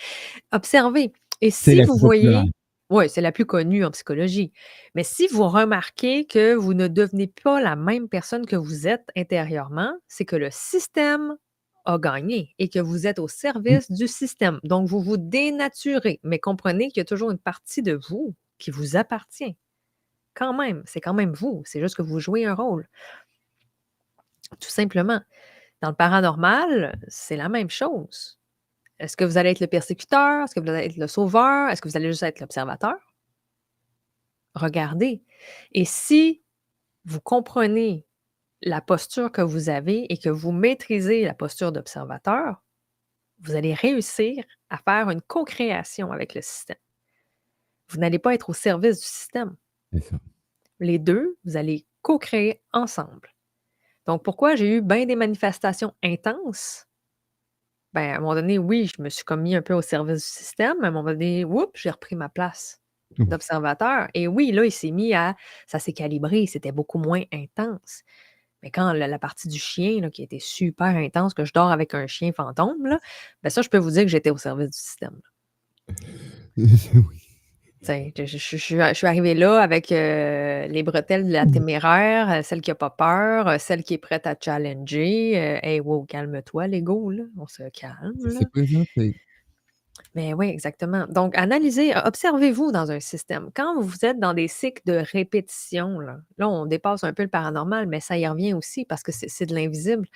observez. 0.52 1.12
Et 1.40 1.50
si 1.50 1.82
vous 1.82 1.96
voyez. 1.96 2.42
Oui, 2.90 3.08
c'est 3.08 3.22
la 3.22 3.32
plus 3.32 3.46
connue 3.46 3.84
en 3.84 3.90
psychologie. 3.90 4.52
Mais 4.94 5.04
si 5.04 5.26
vous 5.26 5.48
remarquez 5.48 6.26
que 6.26 6.54
vous 6.54 6.74
ne 6.74 6.86
devenez 6.86 7.28
pas 7.28 7.60
la 7.60 7.76
même 7.76 8.08
personne 8.10 8.44
que 8.44 8.56
vous 8.56 8.86
êtes 8.86 9.08
intérieurement, 9.16 9.94
c'est 10.06 10.26
que 10.26 10.36
le 10.36 10.50
système 10.50 11.36
a 11.86 11.98
gagné 11.98 12.54
et 12.58 12.68
que 12.68 12.78
vous 12.78 13.06
êtes 13.06 13.18
au 13.18 13.26
service 13.26 13.90
du 13.90 14.06
système. 14.06 14.60
Donc, 14.64 14.86
vous 14.86 15.00
vous 15.00 15.16
dénaturez. 15.16 16.20
Mais 16.22 16.38
comprenez 16.38 16.88
qu'il 16.88 16.98
y 16.98 17.00
a 17.00 17.06
toujours 17.06 17.30
une 17.30 17.38
partie 17.38 17.82
de 17.82 17.98
vous 18.08 18.34
qui 18.58 18.70
vous 18.70 18.96
appartient. 18.96 19.56
Quand 20.34 20.52
même, 20.52 20.82
c'est 20.86 21.00
quand 21.00 21.14
même 21.14 21.32
vous. 21.32 21.62
C'est 21.64 21.80
juste 21.80 21.96
que 21.96 22.02
vous 22.02 22.18
jouez 22.20 22.44
un 22.44 22.54
rôle. 22.54 22.88
Tout 24.60 24.68
simplement. 24.68 25.20
Dans 25.80 25.90
le 25.90 25.94
paranormal, 25.94 26.98
c'est 27.08 27.36
la 27.36 27.48
même 27.48 27.70
chose. 27.70 28.38
Est-ce 28.98 29.16
que 29.16 29.24
vous 29.24 29.38
allez 29.38 29.50
être 29.50 29.60
le 29.60 29.66
persécuteur? 29.66 30.44
Est-ce 30.44 30.54
que 30.54 30.60
vous 30.60 30.68
allez 30.68 30.86
être 30.86 30.96
le 30.96 31.08
sauveur? 31.08 31.68
Est-ce 31.68 31.82
que 31.82 31.88
vous 31.88 31.96
allez 31.96 32.08
juste 32.08 32.22
être 32.22 32.40
l'observateur? 32.40 32.96
Regardez. 34.54 35.22
Et 35.72 35.84
si 35.84 36.42
vous 37.04 37.20
comprenez 37.20 38.06
la 38.62 38.80
posture 38.80 39.30
que 39.30 39.42
vous 39.42 39.68
avez 39.68 40.12
et 40.12 40.16
que 40.16 40.30
vous 40.30 40.52
maîtrisez 40.52 41.24
la 41.24 41.34
posture 41.34 41.72
d'observateur, 41.72 42.62
vous 43.40 43.56
allez 43.56 43.74
réussir 43.74 44.44
à 44.70 44.78
faire 44.78 45.10
une 45.10 45.20
co-création 45.20 46.12
avec 46.12 46.34
le 46.34 46.40
système. 46.40 46.76
Vous 47.88 47.98
n'allez 47.98 48.18
pas 48.18 48.34
être 48.34 48.50
au 48.50 48.54
service 48.54 49.00
du 49.00 49.06
système. 49.06 49.56
Ça. 49.92 50.16
Les 50.80 50.98
deux, 50.98 51.36
vous 51.44 51.56
allez 51.56 51.86
co-créer 52.02 52.60
ensemble. 52.72 53.34
Donc, 54.06 54.22
pourquoi 54.22 54.54
j'ai 54.56 54.76
eu 54.76 54.82
bien 54.82 55.06
des 55.06 55.16
manifestations 55.16 55.94
intenses? 56.02 56.86
Ben, 57.92 58.10
à 58.10 58.16
un 58.16 58.20
moment 58.20 58.34
donné, 58.34 58.58
oui, 58.58 58.90
je 58.94 59.00
me 59.00 59.08
suis 59.08 59.24
comme 59.24 59.42
mis 59.42 59.54
un 59.54 59.62
peu 59.62 59.72
au 59.72 59.82
service 59.82 60.18
du 60.18 60.44
système. 60.44 60.82
À 60.82 60.88
un 60.88 60.90
moment 60.90 61.10
donné, 61.10 61.44
oups, 61.44 61.70
j'ai 61.74 61.90
repris 61.90 62.16
ma 62.16 62.28
place 62.28 62.80
d'observateur. 63.18 64.08
Et 64.14 64.26
oui, 64.26 64.50
là, 64.50 64.64
il 64.64 64.72
s'est 64.72 64.90
mis 64.90 65.14
à. 65.14 65.36
Ça 65.66 65.78
s'est 65.78 65.92
calibré, 65.92 66.46
c'était 66.46 66.72
beaucoup 66.72 66.98
moins 66.98 67.22
intense. 67.32 68.02
Mais 68.62 68.70
quand 68.70 68.92
la, 68.92 69.06
la 69.06 69.18
partie 69.18 69.48
du 69.48 69.58
chien, 69.58 70.00
là, 70.00 70.10
qui 70.10 70.22
était 70.22 70.38
super 70.40 70.86
intense, 70.86 71.34
que 71.34 71.44
je 71.44 71.52
dors 71.52 71.70
avec 71.70 71.94
un 71.94 72.06
chien 72.06 72.32
fantôme, 72.32 72.86
là, 72.86 72.98
ben 73.42 73.50
ça, 73.50 73.62
je 73.62 73.68
peux 73.68 73.78
vous 73.78 73.90
dire 73.90 74.02
que 74.02 74.08
j'étais 74.08 74.30
au 74.30 74.38
service 74.38 74.70
du 74.70 74.78
système. 74.78 75.20
oui. 76.56 77.23
Je, 78.16 78.24
je- 78.24 78.38
je- 78.38 78.56
je 78.58 78.92
suis 78.94 79.06
arrivée 79.06 79.34
là 79.34 79.60
avec 79.60 79.92
euh, 79.92 80.66
les 80.68 80.82
bretelles 80.82 81.26
de 81.26 81.32
la 81.32 81.46
téméraire, 81.46 82.30
euh, 82.30 82.42
celle 82.42 82.60
qui 82.60 82.70
n'a 82.70 82.74
pas 82.74 82.90
peur, 82.90 83.48
euh, 83.48 83.58
celle 83.58 83.82
qui 83.82 83.94
est 83.94 83.98
prête 83.98 84.26
à 84.26 84.34
challenger. 84.40 85.32
hey, 85.62 85.80
wow, 85.80 86.04
calme-toi, 86.04 86.66
l'ego, 86.68 87.10
là. 87.10 87.24
On 87.38 87.46
se 87.46 87.62
calme. 87.70 88.14
Ça 88.30 88.44
là. 88.96 89.06
Mais 90.14 90.34
oui, 90.34 90.48
exactement. 90.48 91.06
Donc, 91.08 91.36
analysez, 91.36 91.94
observez-vous 91.96 92.72
dans 92.72 92.90
un 92.90 93.00
système. 93.00 93.50
Quand 93.54 93.80
vous 93.80 94.04
êtes 94.04 94.18
dans 94.18 94.34
des 94.34 94.48
cycles 94.48 94.82
de 94.86 95.02
répétition, 95.12 95.98
là, 96.00 96.18
là, 96.38 96.48
on 96.48 96.66
dépasse 96.66 97.04
un 97.04 97.12
peu 97.12 97.22
le 97.22 97.28
paranormal, 97.28 97.86
mais 97.86 98.00
ça 98.00 98.16
y 98.18 98.26
revient 98.26 98.54
aussi 98.54 98.84
parce 98.84 99.02
que 99.02 99.12
c'est 99.12 99.46
de 99.46 99.54
l'invisible. 99.54 100.06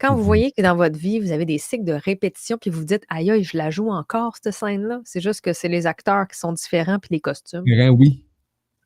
Quand 0.00 0.12
vous 0.14 0.20
Mhm. 0.20 0.24
voyez 0.26 0.52
que 0.52 0.62
dans 0.62 0.76
votre 0.76 0.96
vie, 0.98 1.18
vous 1.20 1.32
avez 1.32 1.44
des 1.44 1.58
cycles 1.58 1.84
de 1.84 1.92
répétition, 1.92 2.56
puis 2.58 2.70
vous 2.70 2.78
vous 2.80 2.84
dites, 2.84 3.04
aïe, 3.08 3.30
aïe, 3.30 3.42
je 3.44 3.56
la 3.56 3.70
joue 3.70 3.90
encore, 3.90 4.36
cette 4.42 4.54
scène-là. 4.54 5.00
C'est 5.04 5.20
juste 5.20 5.40
que 5.40 5.52
c'est 5.52 5.68
les 5.68 5.86
acteurs 5.86 6.26
qui 6.28 6.38
sont 6.38 6.52
différents, 6.52 6.98
puis 6.98 7.08
les 7.12 7.20
costumes. 7.20 7.64
Oui. 7.66 8.24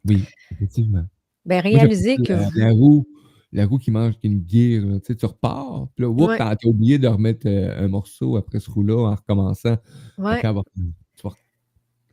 Oui, 0.05 0.25
effectivement. 0.51 1.05
Ben, 1.45 1.57
j'appelle 1.57 1.75
réalisez 1.79 2.17
que 2.17 2.33
la, 2.33 2.39
vous. 2.39 2.51
la 2.57 2.71
roue, 2.71 3.07
la 3.53 3.67
roue 3.67 3.79
qui 3.79 3.91
mange 3.91 4.15
une 4.23 4.39
guire. 4.41 4.85
là. 4.87 4.99
Tu 5.01 5.07
sais, 5.09 5.15
tu 5.17 5.27
repars, 5.27 5.87
puis 5.95 6.05
là, 6.05 6.09
whoop, 6.11 6.29
Ouais, 6.31 6.39
t'as 6.39 6.57
oublié 6.65 6.99
de 6.99 7.07
remettre 7.09 7.47
euh, 7.47 7.85
un 7.85 7.89
morceau 7.89 8.37
après 8.37 8.61
ce 8.61 8.71
roue-là 8.71 8.97
en 9.11 9.15
recommençant. 9.15 9.77
Ouais. 10.19 10.41
qu'elle 10.41 10.55
va- 10.55 10.63
tu 10.75 11.23
vas- 11.23 11.31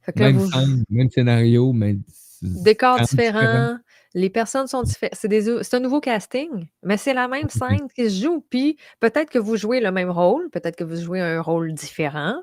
Fait 0.01 0.13
que 0.13 0.19
là, 0.19 0.25
même 0.27 0.37
vous. 0.37 0.51
scène, 0.51 0.83
même 0.89 1.09
scénario, 1.09 1.71
mais 1.73 1.97
Décors 2.41 2.99
différent. 3.01 3.39
différents, 3.39 3.77
les 4.13 4.29
personnes 4.29 4.67
sont 4.67 4.83
différentes. 4.83 5.15
C'est 5.15 5.73
un 5.73 5.79
nouveau 5.79 5.99
casting, 5.99 6.67
mais 6.83 6.97
c'est 6.97 7.13
la 7.13 7.27
même 7.27 7.49
scène 7.49 7.87
qui 7.95 8.09
se 8.09 8.23
joue. 8.23 8.43
Puis 8.49 8.77
peut-être 8.99 9.29
que 9.29 9.39
vous 9.39 9.55
jouez 9.57 9.79
le 9.81 9.91
même 9.91 10.09
rôle, 10.09 10.49
peut-être 10.49 10.75
que 10.77 10.83
vous 10.83 10.95
jouez 10.95 11.19
un 11.21 11.41
rôle 11.41 11.73
différent. 11.73 12.35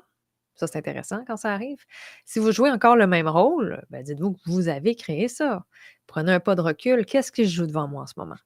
Ça, 0.55 0.65
c'est 0.65 0.77
intéressant 0.79 1.23
quand 1.27 1.37
ça 1.37 1.53
arrive. 1.53 1.77
Si 2.25 2.39
vous 2.39 2.51
jouez 2.51 2.71
encore 2.71 2.95
le 2.95 3.05
même 3.05 3.27
rôle, 3.27 3.83
ben 3.91 4.01
dites-vous 4.03 4.33
que 4.33 4.39
vous 4.47 4.67
avez 4.69 4.95
créé 4.95 5.27
ça. 5.27 5.65
Prenez 6.07 6.31
un 6.31 6.39
pas 6.39 6.55
de 6.55 6.61
recul. 6.61 7.05
Qu'est-ce 7.05 7.31
que 7.31 7.43
je 7.43 7.49
joue 7.49 7.67
devant 7.67 7.87
moi 7.87 8.03
en 8.03 8.07
ce 8.07 8.13
moment? 8.17 8.37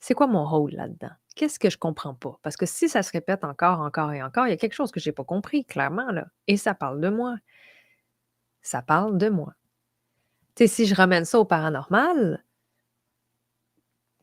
C'est 0.00 0.14
quoi 0.14 0.26
mon 0.26 0.44
rôle 0.44 0.72
là-dedans? 0.72 1.10
Qu'est-ce 1.36 1.58
que 1.58 1.70
je 1.70 1.78
comprends 1.78 2.14
pas? 2.14 2.38
Parce 2.42 2.56
que 2.56 2.66
si 2.66 2.88
ça 2.88 3.02
se 3.02 3.12
répète 3.12 3.44
encore, 3.44 3.80
encore 3.80 4.12
et 4.12 4.22
encore, 4.22 4.46
il 4.46 4.50
y 4.50 4.54
a 4.54 4.56
quelque 4.56 4.74
chose 4.74 4.90
que 4.90 4.98
je 4.98 5.08
n'ai 5.08 5.12
pas 5.12 5.24
compris, 5.24 5.64
clairement, 5.64 6.10
là. 6.10 6.26
Et 6.46 6.56
ça 6.56 6.74
parle 6.74 7.00
de 7.00 7.08
moi. 7.08 7.36
Ça 8.62 8.82
parle 8.82 9.18
de 9.18 9.28
moi. 9.28 9.54
Tu 10.54 10.64
sais, 10.64 10.68
si 10.68 10.86
je 10.86 10.94
ramène 10.94 11.24
ça 11.24 11.38
au 11.38 11.44
paranormal, 11.44 12.44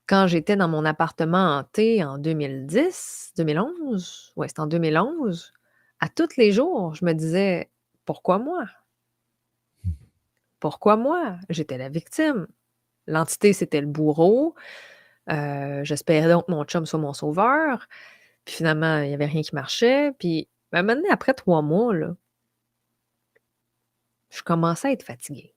quand 0.08 0.28
j'étais 0.28 0.56
dans 0.56 0.68
mon 0.68 0.86
appartement 0.86 1.58
hanté 1.58 2.04
en 2.04 2.18
2010, 2.18 3.34
2011, 3.38 4.34
ouais, 4.36 4.48
c'était 4.48 4.62
en 4.62 4.68
2011, 4.68 5.54
à 6.00 6.10
tous 6.10 6.38
les 6.38 6.52
jours, 6.52 6.96
je 6.96 7.06
me 7.06 7.14
disais, 7.14 7.70
pourquoi 8.06 8.40
moi? 8.40 8.66
Pourquoi 10.60 10.96
moi? 10.96 11.38
J'étais 11.50 11.78
la 11.78 11.90
victime. 11.90 12.48
L'entité, 13.06 13.54
c'était 13.54 13.82
le 13.82 13.88
bourreau. 13.88 14.56
Euh, 15.30 15.84
J'espérais 15.84 16.30
donc 16.30 16.48
que 16.48 16.52
mon 16.52 16.64
chum 16.64 16.86
soit 16.86 17.00
mon 17.00 17.14
sauveur. 17.14 17.88
Puis 18.46 18.56
finalement, 18.56 19.00
il 19.00 19.10
n'y 19.10 19.14
avait 19.14 19.26
rien 19.26 19.42
qui 19.42 19.54
marchait. 19.54 20.12
Puis 20.20 20.48
ben, 20.72 20.84
maintenant, 20.84 21.10
après 21.12 21.34
trois 21.34 21.62
mois, 21.62 21.94
là, 21.94 22.16
je 24.30 24.42
commençais 24.42 24.90
à 24.90 24.92
être 24.92 25.04
fatiguée 25.04 25.54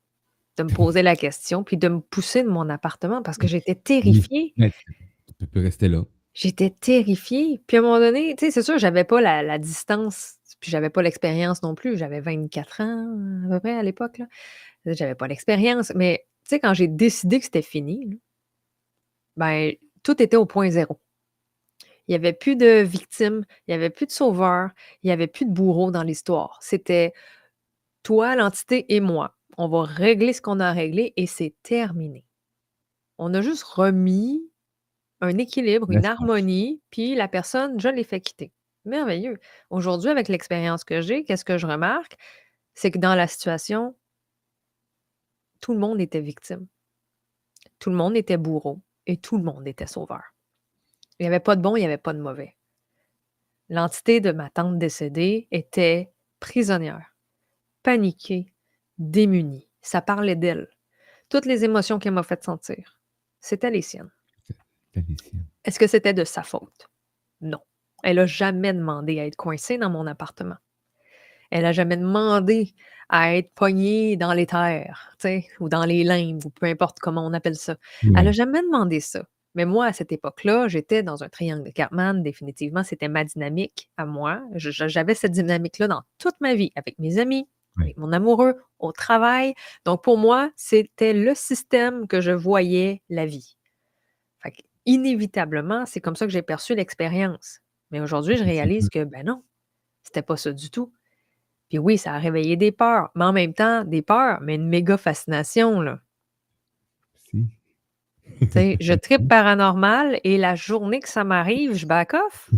de 0.57 0.65
me 0.65 0.75
poser 0.75 1.03
la 1.03 1.17
question, 1.17 1.65
puis 1.65 1.77
de 1.77 1.89
me 1.89 2.01
pousser 2.01 2.43
de 2.43 2.49
mon 2.49 2.69
appartement 2.69 3.23
parce 3.23 3.39
que 3.39 3.47
j'étais 3.47 3.75
terrifiée. 3.75 4.53
Tu 5.27 5.35
peux 5.39 5.47
plus 5.47 5.63
rester 5.63 5.89
là. 5.89 6.03
J'étais 6.35 6.71
terrifiée. 6.71 7.61
Puis 7.67 7.77
à 7.77 7.81
un 7.81 7.83
moment 7.83 7.99
donné, 7.99 8.35
tu 8.37 8.45
sais, 8.45 8.51
c'est 8.51 8.63
sûr, 8.63 8.79
j'avais 8.79 9.05
pas 9.05 9.21
la, 9.21 9.43
la 9.43 9.59
distance, 9.59 10.37
puis 10.61 10.71
j'avais 10.71 10.91
pas 10.91 11.03
l'expérience 11.03 11.63
non 11.63 11.75
plus. 11.75 11.97
J'avais 11.97 12.21
24 12.21 12.81
ans 12.83 13.47
à 13.47 13.49
peu 13.51 13.61
près 13.61 13.77
à 13.77 13.83
l'époque. 13.83 14.21
J'avais 14.85 15.15
pas 15.15 15.29
l'expérience. 15.29 15.93
Mais 15.95 16.27
tu 16.45 16.51
sais, 16.51 16.61
quand 16.61 16.75
j'ai 16.75 16.89
décidé 16.89 17.39
que 17.39 17.45
c'était 17.47 17.63
fini, 17.63 18.07
là, 18.11 18.17
ben, 19.41 19.73
tout 20.03 20.23
était 20.23 20.37
au 20.37 20.45
point 20.45 20.71
zéro. 20.71 21.01
Il 22.07 22.11
n'y 22.13 22.17
avait 22.17 22.35
plus 22.35 22.57
de 22.57 22.83
victimes, 22.83 23.45
il 23.67 23.71
n'y 23.71 23.75
avait 23.75 23.89
plus 23.89 24.05
de 24.05 24.11
sauveurs, 24.13 24.71
il 25.03 25.07
n'y 25.07 25.13
avait 25.13 25.29
plus 25.29 25.47
de 25.47 25.51
bourreaux 25.51 25.91
dans 25.91 26.03
l'histoire. 26.03 26.59
C'était 26.61 27.15
toi, 28.03 28.37
l'entité 28.37 28.95
et 28.95 29.01
moi. 29.01 29.35
On 29.57 29.67
va 29.69 29.85
régler 29.85 30.35
ce 30.35 30.43
qu'on 30.43 30.61
a 30.61 30.73
réglé 30.73 31.15
et 31.17 31.27
c'est 31.27 31.55
terminé. 31.63 32.27
On 33.17 33.33
a 33.33 33.41
juste 33.41 33.63
remis 33.63 34.43
un 35.23 35.39
équilibre, 35.39 35.91
une 35.91 36.05
harmonie, 36.05 36.83
puis 36.91 37.15
la 37.15 37.29
personne, 37.29 37.81
je 37.81 37.89
l'ai 37.89 38.05
fait 38.05 38.21
quitter. 38.21 38.53
Merveilleux. 38.85 39.39
Aujourd'hui, 39.71 40.11
avec 40.11 40.29
l'expérience 40.29 40.85
que 40.85 41.01
j'ai, 41.01 41.25
qu'est-ce 41.25 41.47
que 41.47 41.57
je 41.57 41.67
remarque? 41.67 42.17
C'est 42.75 42.91
que 42.91 42.99
dans 42.99 43.15
la 43.15 43.27
situation, 43.27 43.95
tout 45.61 45.73
le 45.73 45.79
monde 45.79 46.01
était 46.01 46.21
victime. 46.21 46.67
Tout 47.79 47.89
le 47.89 47.97
monde 47.97 48.17
était 48.17 48.37
bourreau 48.37 48.81
et 49.07 49.19
tout 49.19 49.37
le 49.37 49.45
monde 49.45 49.67
était 49.67 49.87
sauveur. 49.87 50.23
Il 51.19 51.25
n'y 51.25 51.29
avait 51.29 51.41
pas 51.41 51.57
de 51.57 51.63
bon, 51.63 51.77
il 51.77 51.81
n'y 51.81 51.87
avait 51.87 51.99
pas 51.99 52.13
de 52.13 52.21
mauvais. 52.21 52.57
L'entité 53.69 54.21
de 54.21 54.33
ma 54.33 54.51
tante 54.51 54.79
décédée 54.79 55.47
était 55.51 56.13
prisonnière, 56.41 57.15
paniquée, 57.83 58.53
démunie. 58.99 59.69
Ça 59.83 60.03
parlait 60.03 60.37
d'elle. 60.37 60.69
Toutes 61.29 61.47
les 61.47 61.65
émotions 61.65 61.99
qu'elle 61.99 62.15
m'a 62.15 62.23
fait 62.23 62.43
sentir, 62.43 62.99
c'était 63.41 63.71
les 63.71 63.83
siennes. 63.83 64.11
Est-ce 65.65 65.79
que 65.79 65.87
c'était 65.87 66.15
de 66.15 66.25
sa 66.25 66.43
faute? 66.43 66.89
Non. 67.41 67.61
Elle 68.03 68.17
n'a 68.17 68.27
jamais 68.27 68.73
demandé 68.73 69.21
à 69.21 69.27
être 69.27 69.37
coincée 69.37 69.79
dans 69.79 69.91
mon 69.91 70.07
appartement. 70.07 70.57
Elle 71.51 71.63
n'a 71.63 71.73
jamais 71.73 71.97
demandé 71.97 72.75
à 73.09 73.37
être 73.37 73.53
pognée 73.55 74.17
dans 74.17 74.33
les 74.33 74.47
terres, 74.47 75.17
ou 75.59 75.69
dans 75.69 75.85
les 75.85 76.05
limbes, 76.05 76.45
ou 76.45 76.51
peu 76.51 76.67
importe 76.67 77.01
comment 77.01 77.27
on 77.27 77.33
appelle 77.33 77.57
ça. 77.57 77.77
Elle 78.03 78.25
n'a 78.25 78.33
jamais 78.33 78.63
demandé 78.63 79.01
ça. 79.01 79.25
Mais 79.57 79.65
moi, 79.65 79.87
à 79.87 79.93
cette 79.93 80.13
époque-là, 80.13 80.69
j'étais 80.69 81.03
dans 81.03 81.25
un 81.25 81.29
triangle 81.29 81.65
de 81.65 81.71
Cartman. 81.71 82.23
Définitivement, 82.23 82.85
c'était 82.85 83.09
ma 83.09 83.25
dynamique 83.25 83.91
à 83.97 84.07
moi. 84.07 84.41
J'avais 84.55 85.17
cette 85.17 85.33
dynamique-là 85.33 85.89
dans 85.89 86.03
toute 86.19 86.37
ma 86.41 86.55
vie, 86.55 86.71
avec 86.77 87.01
mes 87.01 87.19
amis, 87.19 87.49
avec 87.81 87.97
mon 87.97 88.13
amoureux, 88.13 88.55
au 88.79 88.93
travail. 88.93 89.55
Donc, 89.85 90.05
pour 90.05 90.19
moi, 90.19 90.53
c'était 90.55 91.13
le 91.13 91.35
système 91.35 92.07
que 92.07 92.21
je 92.21 92.31
voyais 92.31 93.03
la 93.09 93.27
vie. 93.27 93.57
Fait 94.41 94.55
inévitablement, 94.87 95.85
c'est 95.85 96.01
comme 96.01 96.15
ça 96.15 96.27
que 96.27 96.33
j'ai 96.33 96.43
perçu 96.43 96.77
l'expérience. 96.77 97.59
Mais 97.91 98.01
aujourd'hui, 98.01 98.37
je 98.37 98.45
réalise 98.45 98.89
que, 98.89 99.03
ben 99.03 99.27
non, 99.27 99.43
c'était 100.05 100.23
pas 100.23 100.37
ça 100.37 100.53
du 100.53 100.71
tout. 100.71 100.93
Puis 101.71 101.79
oui, 101.79 101.97
ça 101.97 102.15
a 102.15 102.19
réveillé 102.19 102.57
des 102.57 102.73
peurs, 102.73 103.11
mais 103.15 103.25
en 103.25 103.33
même 103.33 103.55
temps, 103.55 103.85
des 103.85 104.03
peurs, 104.03 104.41
mais 104.43 104.57
une 104.57 104.69
méga 104.69 104.97
fascination, 104.97 105.81
là. 105.81 106.01
Si. 107.15 107.47
Tu 108.41 108.51
sais, 108.51 108.77
je 108.81 108.93
tripe 108.93 109.29
paranormal 109.29 110.21
et 110.25 110.37
la 110.37 110.57
journée 110.57 110.99
que 110.99 111.09
ça 111.09 111.23
m'arrive, 111.23 111.75
je 111.75 111.87
back 111.87 112.15
off. 112.15 112.51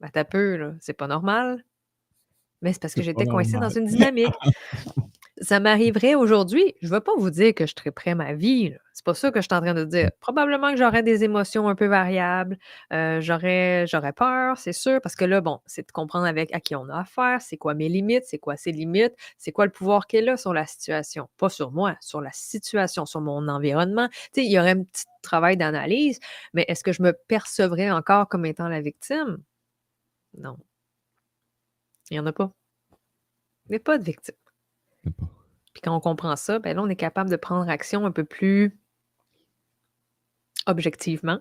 Ben, 0.00 0.08
t'as 0.12 0.24
peu, 0.24 0.56
là. 0.56 0.74
C'est 0.80 0.92
pas 0.92 1.08
normal. 1.08 1.64
Mais 2.60 2.72
c'est 2.72 2.80
parce 2.80 2.94
que 2.94 3.02
j'étais 3.02 3.26
coincée 3.26 3.58
dans 3.58 3.68
une 3.68 3.86
dynamique. 3.86 4.34
Ça 5.42 5.58
m'arriverait 5.60 6.14
aujourd'hui. 6.14 6.74
Je 6.82 6.86
ne 6.86 6.92
veux 6.92 7.00
pas 7.00 7.12
vous 7.18 7.30
dire 7.30 7.52
que 7.54 7.66
je 7.66 7.74
triperais 7.74 8.14
ma 8.14 8.32
vie. 8.32 8.72
C'est 8.92 9.04
pas 9.04 9.14
ça 9.14 9.32
que 9.32 9.40
je 9.40 9.46
suis 9.46 9.54
en 9.54 9.60
train 9.60 9.74
de 9.74 9.84
dire. 9.84 10.10
Probablement 10.20 10.70
que 10.70 10.76
j'aurais 10.78 11.02
des 11.02 11.24
émotions 11.24 11.68
un 11.68 11.74
peu 11.74 11.86
variables. 11.86 12.58
euh, 12.92 13.20
j'aurais, 13.20 13.84
j'aurais 13.88 14.12
peur, 14.12 14.56
c'est 14.56 14.72
sûr, 14.72 15.00
parce 15.02 15.16
que 15.16 15.24
là, 15.24 15.40
bon, 15.40 15.60
c'est 15.66 15.86
de 15.86 15.92
comprendre 15.92 16.26
avec 16.26 16.54
à 16.54 16.60
qui 16.60 16.76
on 16.76 16.88
a 16.88 17.00
affaire, 17.00 17.42
c'est 17.42 17.56
quoi 17.56 17.74
mes 17.74 17.88
limites, 17.88 18.24
c'est 18.26 18.38
quoi 18.38 18.56
ses 18.56 18.70
limites, 18.72 19.14
c'est 19.36 19.50
quoi 19.52 19.66
le 19.66 19.72
pouvoir 19.72 20.06
qu'elle 20.06 20.28
a 20.28 20.36
sur 20.36 20.54
la 20.54 20.64
situation. 20.66 21.28
Pas 21.38 21.48
sur 21.48 21.72
moi, 21.72 21.96
sur 22.00 22.20
la 22.20 22.30
situation, 22.32 23.04
sur 23.06 23.20
mon 23.20 23.48
environnement. 23.48 24.08
Tu 24.32 24.42
sais, 24.42 24.44
il 24.46 24.52
y 24.52 24.58
aurait 24.60 24.70
un 24.72 24.84
petit 24.84 25.04
travail 25.22 25.56
d'analyse, 25.56 26.20
mais 26.54 26.64
est-ce 26.68 26.84
que 26.84 26.92
je 26.92 27.02
me 27.02 27.12
percevrais 27.28 27.90
encore 27.90 28.28
comme 28.28 28.46
étant 28.46 28.68
la 28.68 28.80
victime? 28.80 29.38
Non. 30.38 30.56
Il 32.10 32.14
n'y 32.14 32.20
en 32.20 32.26
a 32.26 32.32
pas. 32.32 32.52
Il 33.66 33.70
n'y 33.72 33.76
a 33.76 33.80
pas 33.80 33.98
de 33.98 34.04
victime. 34.04 34.36
Puis 35.04 35.80
quand 35.82 35.96
on 35.96 36.00
comprend 36.00 36.36
ça, 36.36 36.58
ben 36.58 36.76
là, 36.76 36.82
on 36.82 36.88
est 36.88 36.96
capable 36.96 37.30
de 37.30 37.36
prendre 37.36 37.68
action 37.70 38.04
un 38.06 38.12
peu 38.12 38.24
plus 38.24 38.78
objectivement 40.66 41.40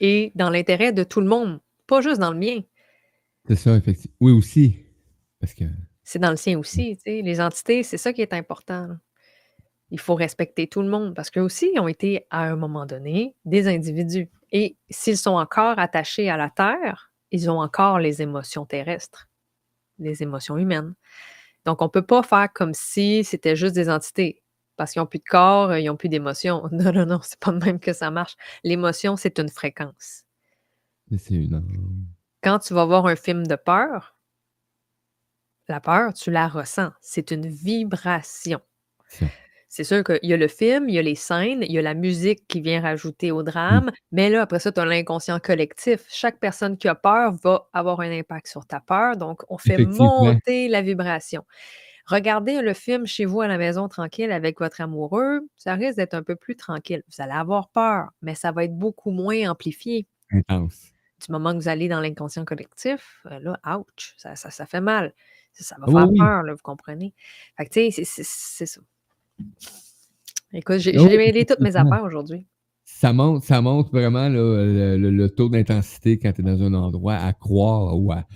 et 0.00 0.32
dans 0.34 0.50
l'intérêt 0.50 0.92
de 0.92 1.04
tout 1.04 1.20
le 1.20 1.26
monde, 1.26 1.60
pas 1.86 2.00
juste 2.00 2.20
dans 2.20 2.32
le 2.32 2.38
mien. 2.38 2.60
C'est 3.48 3.56
ça, 3.56 3.76
effectivement. 3.76 4.16
Oui, 4.20 4.32
aussi. 4.32 4.78
Parce 5.40 5.54
que 5.54 5.64
C'est 6.04 6.18
dans 6.18 6.30
le 6.30 6.36
sien 6.36 6.58
aussi. 6.58 6.96
tu 6.96 7.02
sais. 7.02 7.22
Les 7.22 7.40
entités, 7.40 7.82
c'est 7.82 7.98
ça 7.98 8.12
qui 8.12 8.22
est 8.22 8.32
important. 8.32 8.86
là. 8.86 8.96
Il 9.90 10.00
faut 10.00 10.14
respecter 10.14 10.68
tout 10.68 10.80
le 10.80 10.88
monde 10.88 11.14
parce 11.14 11.30
qu'eux 11.30 11.42
aussi, 11.42 11.70
ils 11.74 11.80
ont 11.80 11.88
été 11.88 12.26
à 12.30 12.44
un 12.44 12.56
moment 12.56 12.86
donné 12.86 13.36
des 13.44 13.68
individus. 13.68 14.30
Et 14.50 14.76
s'ils 14.90 15.18
sont 15.18 15.34
encore 15.36 15.78
attachés 15.78 16.30
à 16.30 16.36
la 16.36 16.50
Terre, 16.50 17.12
ils 17.30 17.50
ont 17.50 17.60
encore 17.60 17.98
les 17.98 18.22
émotions 18.22 18.64
terrestres, 18.64 19.28
les 19.98 20.22
émotions 20.22 20.56
humaines. 20.56 20.94
Donc, 21.64 21.82
on 21.82 21.86
ne 21.86 21.90
peut 21.90 22.02
pas 22.02 22.22
faire 22.22 22.52
comme 22.52 22.74
si 22.74 23.24
c'était 23.24 23.56
juste 23.56 23.74
des 23.74 23.88
entités. 23.88 24.42
Parce 24.76 24.92
qu'ils 24.92 25.00
n'ont 25.00 25.06
plus 25.06 25.18
de 25.18 25.24
corps, 25.24 25.70
euh, 25.70 25.80
ils 25.80 25.86
n'ont 25.86 25.96
plus 25.96 26.08
d'émotions. 26.08 26.68
Non, 26.72 26.92
non, 26.92 27.06
non, 27.06 27.20
c'est 27.22 27.38
pas 27.38 27.52
de 27.52 27.64
même 27.64 27.78
que 27.78 27.92
ça 27.92 28.10
marche. 28.10 28.36
L'émotion, 28.64 29.16
c'est 29.16 29.38
une 29.38 29.48
fréquence. 29.48 30.24
c'est 31.18 31.34
une 31.34 31.54
âme. 31.54 32.06
Quand 32.42 32.58
tu 32.58 32.74
vas 32.74 32.84
voir 32.84 33.06
un 33.06 33.16
film 33.16 33.46
de 33.46 33.54
peur, 33.54 34.16
la 35.68 35.80
peur, 35.80 36.12
tu 36.14 36.30
la 36.30 36.48
ressens. 36.48 36.90
C'est 37.00 37.30
une 37.30 37.46
vibration. 37.46 38.60
C'est 39.74 39.84
sûr 39.84 40.04
qu'il 40.04 40.18
y 40.24 40.34
a 40.34 40.36
le 40.36 40.48
film, 40.48 40.90
il 40.90 40.96
y 40.96 40.98
a 40.98 41.02
les 41.02 41.14
scènes, 41.14 41.62
il 41.62 41.72
y 41.72 41.78
a 41.78 41.82
la 41.82 41.94
musique 41.94 42.46
qui 42.46 42.60
vient 42.60 42.82
rajouter 42.82 43.30
au 43.30 43.40
Mmh. 43.40 43.44
drame, 43.46 43.90
mais 44.10 44.28
là, 44.28 44.42
après 44.42 44.58
ça, 44.58 44.70
tu 44.70 44.78
as 44.78 44.84
l'inconscient 44.84 45.40
collectif. 45.40 46.04
Chaque 46.10 46.38
personne 46.38 46.76
qui 46.76 46.88
a 46.88 46.94
peur 46.94 47.32
va 47.42 47.70
avoir 47.72 48.00
un 48.00 48.10
impact 48.10 48.48
sur 48.48 48.66
ta 48.66 48.80
peur, 48.80 49.16
donc 49.16 49.40
on 49.48 49.56
fait 49.56 49.78
monter 49.86 50.68
la 50.68 50.82
vibration. 50.82 51.46
Regardez 52.04 52.60
le 52.60 52.74
film 52.74 53.06
chez 53.06 53.24
vous 53.24 53.40
à 53.40 53.48
la 53.48 53.56
maison 53.56 53.88
tranquille 53.88 54.30
avec 54.30 54.60
votre 54.60 54.82
amoureux, 54.82 55.40
ça 55.56 55.72
risque 55.72 55.96
d'être 55.96 56.12
un 56.12 56.22
peu 56.22 56.36
plus 56.36 56.54
tranquille. 56.54 57.02
Vous 57.08 57.22
allez 57.22 57.32
avoir 57.32 57.70
peur, 57.70 58.10
mais 58.20 58.34
ça 58.34 58.52
va 58.52 58.64
être 58.64 58.76
beaucoup 58.76 59.10
moins 59.10 59.50
amplifié. 59.50 60.06
Intense. 60.32 60.92
Du 61.24 61.32
moment 61.32 61.52
que 61.52 61.58
vous 61.58 61.68
allez 61.68 61.88
dans 61.88 62.00
l'inconscient 62.00 62.44
collectif, 62.44 63.22
euh, 63.24 63.38
là, 63.38 63.58
ouch, 63.78 64.12
ça, 64.18 64.36
ça, 64.36 64.50
ça 64.50 64.66
fait 64.66 64.82
mal. 64.82 65.14
Ça, 65.54 65.64
ça 65.64 65.76
va 65.80 65.86
faire 65.86 66.10
oui. 66.10 66.18
peur, 66.18 66.42
là, 66.42 66.52
vous 66.52 66.62
comprenez? 66.62 67.14
Fait 67.56 67.64
que, 67.64 67.90
tu 67.90 67.90
sais, 67.90 68.22
c'est 68.22 68.66
ça. 68.66 68.82
Écoute, 70.52 70.78
j'ai 70.78 70.92
mêlé 71.16 71.44
toutes 71.46 71.60
mes 71.60 71.76
affaires 71.76 72.02
aujourd'hui. 72.04 72.46
Ça 72.84 73.12
montre, 73.12 73.44
ça 73.44 73.60
vraiment 73.60 74.28
là, 74.28 74.28
le, 74.28 74.96
le- 74.96 75.10
le 75.10 75.28
taux 75.30 75.48
d'intensité 75.48 76.18
quand 76.18 76.32
tu 76.32 76.40
es 76.40 76.44
dans 76.44 76.62
un 76.62 76.74
endroit 76.74 77.14
à 77.14 77.32
croire 77.32 77.98
ou 77.98 78.12
à 78.12 78.26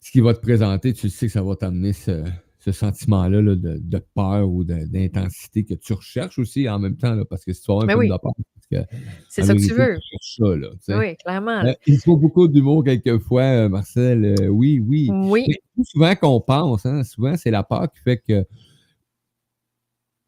ce 0.00 0.10
qui 0.10 0.20
va 0.20 0.34
te 0.34 0.40
présenter. 0.40 0.92
Tu 0.92 1.08
sais 1.10 1.26
que 1.26 1.32
ça 1.32 1.42
va 1.42 1.56
t'amener 1.56 1.92
ce, 1.92 2.24
ce 2.58 2.72
sentiment-là 2.72 3.42
là, 3.42 3.54
de, 3.54 3.78
de 3.78 3.98
peur 4.14 4.48
ou 4.48 4.64
d'intensité 4.64 5.64
que 5.64 5.74
tu 5.74 5.92
recherches 5.92 6.38
aussi 6.38 6.68
en 6.68 6.78
même 6.78 6.96
temps. 6.96 7.14
Là, 7.14 7.24
parce 7.24 7.44
que 7.44 7.52
si 7.52 7.60
tu 7.60 7.66
voir 7.70 7.82
un 7.84 7.86
Mais 7.86 7.92
film 7.92 8.00
oui. 8.00 8.08
de 8.08 8.16
peur, 8.16 8.86
C'est 9.28 9.42
ça 9.42 9.54
que 9.54 9.60
tu 9.60 9.74
veux. 9.74 9.98
cherches 10.10 10.36
ça. 10.38 10.56
Là, 10.56 10.68
tu 10.70 10.76
sais. 10.80 10.96
Oui, 10.98 11.16
clairement. 11.16 11.64
Euh, 11.64 11.74
il 11.86 11.98
faut 11.98 12.16
beaucoup 12.16 12.48
d'humour 12.48 12.82
quelquefois, 12.84 13.42
euh, 13.42 13.68
Marcel. 13.68 14.24
euh, 14.24 14.46
oui, 14.48 14.78
oui. 14.80 15.10
Oui, 15.12 15.46
souvent 15.84 16.14
qu'on 16.14 16.40
pense, 16.40 16.86
hein, 16.86 17.04
souvent 17.04 17.36
c'est 17.36 17.50
la 17.50 17.62
peur 17.62 17.92
qui 17.92 18.00
fait 18.00 18.18
que. 18.18 18.46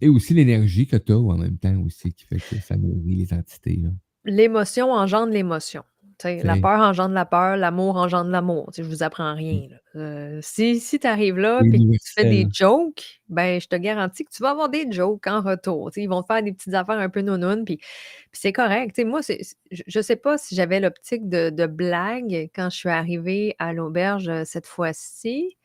Et 0.03 0.09
aussi 0.09 0.35
l'énergie 0.35 0.87
que 0.89 0.97
tu 0.97 1.13
as 1.13 1.17
en 1.17 1.39
même 1.39 1.59
temps 1.59 1.77
aussi 1.87 2.13
qui 2.13 2.25
fait 2.27 2.37
que 2.37 2.61
ça 2.61 2.77
nourrit 2.77 3.15
les 3.15 3.33
entités. 3.33 3.81
L'émotion 4.25 4.91
engendre 4.91 5.33
l'émotion. 5.33 5.85
La 6.25 6.57
peur 6.57 6.81
engendre 6.81 7.15
la 7.15 7.25
peur, 7.25 7.57
l'amour 7.57 7.97
engendre 7.97 8.31
l'amour. 8.31 8.71
Je 8.77 8.83
vous 8.83 9.03
apprends 9.03 9.35
rien. 9.35 9.69
là. 9.71 9.77
Euh, 9.95 10.39
si 10.43 10.81
si 10.81 10.99
tu 10.99 11.07
arrives 11.07 11.39
là 11.39 11.61
et 11.65 11.71
que 11.71 11.77
tu 11.77 12.13
fais 12.15 12.25
des 12.25 12.47
jokes, 12.53 13.21
ben 13.29 13.61
je 13.61 13.67
te 13.69 13.77
garantis 13.77 14.25
que 14.25 14.31
tu 14.31 14.43
vas 14.43 14.51
avoir 14.51 14.69
des 14.69 14.91
jokes 14.91 15.27
en 15.27 15.41
retour. 15.41 15.91
Ils 15.97 16.09
vont 16.09 16.23
te 16.23 16.27
faire 16.33 16.43
des 16.43 16.53
petites 16.53 16.75
affaires 16.75 16.99
un 16.99 17.09
peu 17.09 17.21
nounounes, 17.21 17.65
puis, 17.65 17.77
puis 17.77 17.87
c'est 18.33 18.53
correct. 18.53 19.01
Moi, 19.05 19.21
je 19.23 19.83
je 19.87 20.01
sais 20.01 20.17
pas 20.17 20.39
si 20.39 20.55
j'avais 20.55 20.81
l'optique 20.81 21.29
de, 21.29 21.51
de 21.51 21.67
blague 21.67 22.51
quand 22.55 22.71
je 22.71 22.77
suis 22.77 22.89
arrivée 22.89 23.55
à 23.59 23.73
l'auberge 23.73 24.29
euh, 24.29 24.43
cette 24.45 24.67
fois-ci. 24.67 25.57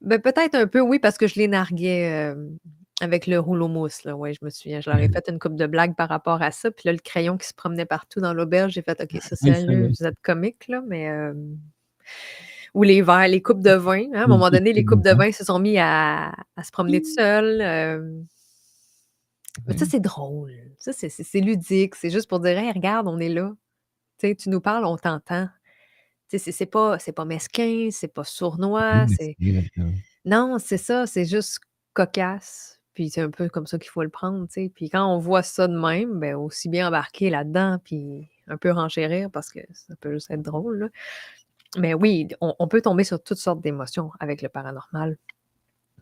Ben, 0.00 0.20
peut-être 0.20 0.54
un 0.54 0.66
peu, 0.66 0.80
oui, 0.80 0.98
parce 0.98 1.16
que 1.16 1.26
je 1.26 1.36
les 1.36 1.48
narguais 1.48 2.10
euh, 2.12 2.34
avec 3.00 3.26
le 3.26 3.38
rouleau 3.40 3.68
mousse. 3.68 4.04
Là. 4.04 4.16
Ouais, 4.16 4.32
je 4.32 4.44
me 4.44 4.50
souviens. 4.50 4.80
Je 4.80 4.88
leur 4.90 4.98
ai 5.00 5.08
fait 5.08 5.24
une 5.28 5.38
coupe 5.38 5.56
de 5.56 5.66
blagues 5.66 5.96
par 5.96 6.08
rapport 6.08 6.40
à 6.42 6.50
ça. 6.50 6.70
Puis 6.70 6.82
là, 6.86 6.92
le 6.92 6.98
crayon 6.98 7.36
qui 7.36 7.46
se 7.48 7.54
promenait 7.54 7.86
partout 7.86 8.20
dans 8.20 8.32
l'auberge, 8.34 8.72
j'ai 8.72 8.82
fait 8.82 9.00
OK, 9.00 9.10
ça, 9.20 9.36
Oui, 9.42 9.50
ça, 9.52 9.54
sérieux, 9.60 9.86
oui. 9.86 9.94
vous 9.98 10.06
êtes 10.06 10.20
comique, 10.22 10.68
là, 10.68 10.82
mais. 10.86 11.08
euh, 11.10 11.34
Ou 12.74 12.82
les 12.82 13.02
verres, 13.02 13.28
les 13.28 13.42
coupes 13.42 13.62
de 13.62 13.72
vin. 13.72 14.04
hein, 14.14 14.20
À 14.20 14.24
un 14.24 14.26
moment 14.26 14.50
donné, 14.50 14.72
les 14.72 14.84
coupes 14.84 15.02
de 15.02 15.10
vin 15.14 15.32
se 15.32 15.44
sont 15.44 15.58
mis 15.58 15.78
à, 15.78 16.32
à 16.56 16.62
se 16.64 16.70
promener 16.70 17.02
tout 17.02 17.10
seuls. 17.14 17.60
euh, 17.60 18.20
mais 19.66 19.78
ça, 19.78 19.86
c'est 19.86 20.00
drôle. 20.00 20.52
Ça, 20.78 20.92
c'est- 20.92 21.40
ludique. 21.40 21.94
C'est 21.94 22.10
juste 22.10 22.28
pour 22.28 22.40
dire, 22.40 22.58
hey, 22.58 22.72
regarde, 22.72 23.06
on 23.08 23.18
est 23.18 23.28
là. 23.28 23.52
Tu 24.20 24.36
nous 24.48 24.60
parles, 24.60 24.84
on 24.84 24.96
t'entend. 24.96 25.48
C'est 26.28 26.38
c'est 26.38 26.66
pas, 26.66 26.98
c'est 26.98 27.12
pas 27.12 27.24
mesquin, 27.24 27.88
c'est 27.92 28.08
pas 28.12 28.24
sournois. 28.24 29.06
Oui. 29.20 29.36
Non, 30.24 30.56
c'est 30.58 30.78
ça, 30.78 31.06
c'est 31.06 31.26
juste 31.26 31.60
cocasse. 31.92 32.73
Puis 32.94 33.10
c'est 33.10 33.20
un 33.22 33.30
peu 33.30 33.48
comme 33.48 33.66
ça 33.66 33.78
qu'il 33.78 33.90
faut 33.90 34.02
le 34.02 34.08
prendre, 34.08 34.46
tu 34.46 34.52
sais. 34.52 34.72
Puis 34.74 34.88
quand 34.88 35.04
on 35.06 35.18
voit 35.18 35.42
ça 35.42 35.66
de 35.68 35.76
même, 35.76 36.18
ben 36.20 36.36
aussi 36.36 36.68
bien 36.68 36.88
embarquer 36.88 37.28
là-dedans, 37.30 37.78
puis 37.82 38.28
un 38.46 38.56
peu 38.56 38.70
renchérir 38.70 39.30
parce 39.30 39.50
que 39.50 39.60
ça 39.72 39.94
peut 40.00 40.12
juste 40.12 40.30
être 40.30 40.42
drôle, 40.42 40.78
là. 40.78 40.88
Mais 41.76 41.92
oui, 41.92 42.28
on, 42.40 42.54
on 42.60 42.68
peut 42.68 42.82
tomber 42.82 43.02
sur 43.02 43.20
toutes 43.22 43.38
sortes 43.38 43.60
d'émotions 43.60 44.12
avec 44.20 44.42
le 44.42 44.48
paranormal. 44.48 45.18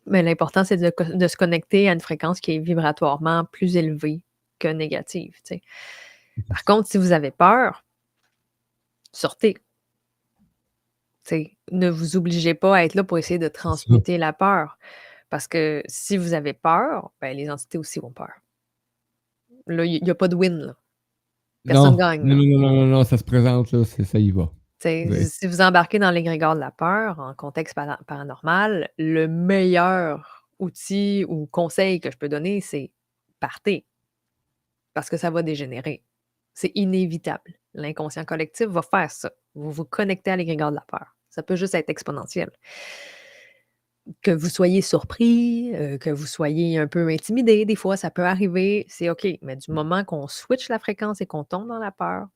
Mais 0.06 0.22
l'important, 0.22 0.64
c'est 0.64 0.76
de, 0.76 0.92
de 1.14 1.28
se 1.28 1.36
connecter 1.36 1.88
à 1.88 1.92
une 1.92 2.00
fréquence 2.00 2.40
qui 2.40 2.54
est 2.54 2.58
vibratoirement 2.58 3.46
plus 3.46 3.76
élevée 3.76 4.20
que 4.58 4.68
négative, 4.68 5.34
tu 5.44 5.54
sais. 5.54 5.62
Par 6.48 6.64
contre, 6.64 6.88
si 6.88 6.98
vous 6.98 7.12
avez 7.12 7.30
peur, 7.30 7.84
sortez. 9.12 9.54
Tu 9.54 9.60
sais, 11.24 11.56
ne 11.70 11.88
vous 11.88 12.16
obligez 12.16 12.54
pas 12.54 12.76
à 12.76 12.84
être 12.84 12.94
là 12.94 13.04
pour 13.04 13.18
essayer 13.18 13.38
de 13.38 13.48
transmuter 13.48 14.18
la 14.18 14.32
peur. 14.32 14.78
Parce 15.32 15.48
que 15.48 15.82
si 15.86 16.18
vous 16.18 16.34
avez 16.34 16.52
peur, 16.52 17.10
ben, 17.18 17.34
les 17.34 17.48
entités 17.48 17.78
aussi 17.78 17.98
ont 18.04 18.10
peur. 18.12 18.34
Là, 19.66 19.86
il 19.86 20.04
n'y 20.04 20.10
a 20.10 20.14
pas 20.14 20.28
de 20.28 20.34
win. 20.36 20.58
Là. 20.58 20.76
Personne 21.64 21.92
Non, 21.92 21.96
gagne. 21.96 22.22
non, 22.22 22.36
non, 22.36 22.58
non, 22.58 22.70
non, 22.74 22.86
non, 22.86 23.04
ça 23.04 23.16
se 23.16 23.24
présente, 23.24 23.72
là, 23.72 23.82
ça 23.86 24.18
y 24.18 24.30
va. 24.30 24.52
Oui. 24.84 25.24
Si 25.24 25.46
vous 25.46 25.62
embarquez 25.62 25.98
dans 25.98 26.10
l'égrégore 26.10 26.54
de 26.54 26.60
la 26.60 26.70
peur 26.70 27.18
en 27.18 27.32
contexte 27.32 27.72
para- 27.74 27.98
paranormal, 28.06 28.90
le 28.98 29.26
meilleur 29.26 30.46
outil 30.58 31.24
ou 31.26 31.46
conseil 31.46 31.98
que 31.98 32.10
je 32.10 32.18
peux 32.18 32.28
donner, 32.28 32.60
c'est 32.60 32.90
partez. 33.40 33.86
Parce 34.92 35.08
que 35.08 35.16
ça 35.16 35.30
va 35.30 35.40
dégénérer. 35.42 36.02
C'est 36.52 36.72
inévitable. 36.74 37.54
L'inconscient 37.72 38.26
collectif 38.26 38.66
va 38.66 38.82
faire 38.82 39.10
ça. 39.10 39.32
Vous 39.54 39.70
vous 39.70 39.86
connectez 39.86 40.30
à 40.30 40.36
l'égrégore 40.36 40.72
de 40.72 40.76
la 40.76 40.84
peur. 40.86 41.16
Ça 41.30 41.42
peut 41.42 41.56
juste 41.56 41.74
être 41.74 41.88
exponentiel. 41.88 42.50
Que 44.20 44.32
vous 44.32 44.48
soyez 44.48 44.82
surpris, 44.82 45.74
euh, 45.74 45.96
que 45.96 46.10
vous 46.10 46.26
soyez 46.26 46.76
un 46.76 46.88
peu 46.88 47.08
intimidé, 47.08 47.64
des 47.64 47.76
fois, 47.76 47.96
ça 47.96 48.10
peut 48.10 48.24
arriver, 48.24 48.84
c'est 48.88 49.08
OK. 49.08 49.26
Mais 49.42 49.56
du 49.56 49.70
moment 49.70 50.04
qu'on 50.04 50.26
switch 50.26 50.68
la 50.68 50.80
fréquence 50.80 51.20
et 51.20 51.26
qu'on 51.26 51.44
tombe 51.44 51.68
dans 51.68 51.78
la 51.78 51.92
peur, 51.92 52.26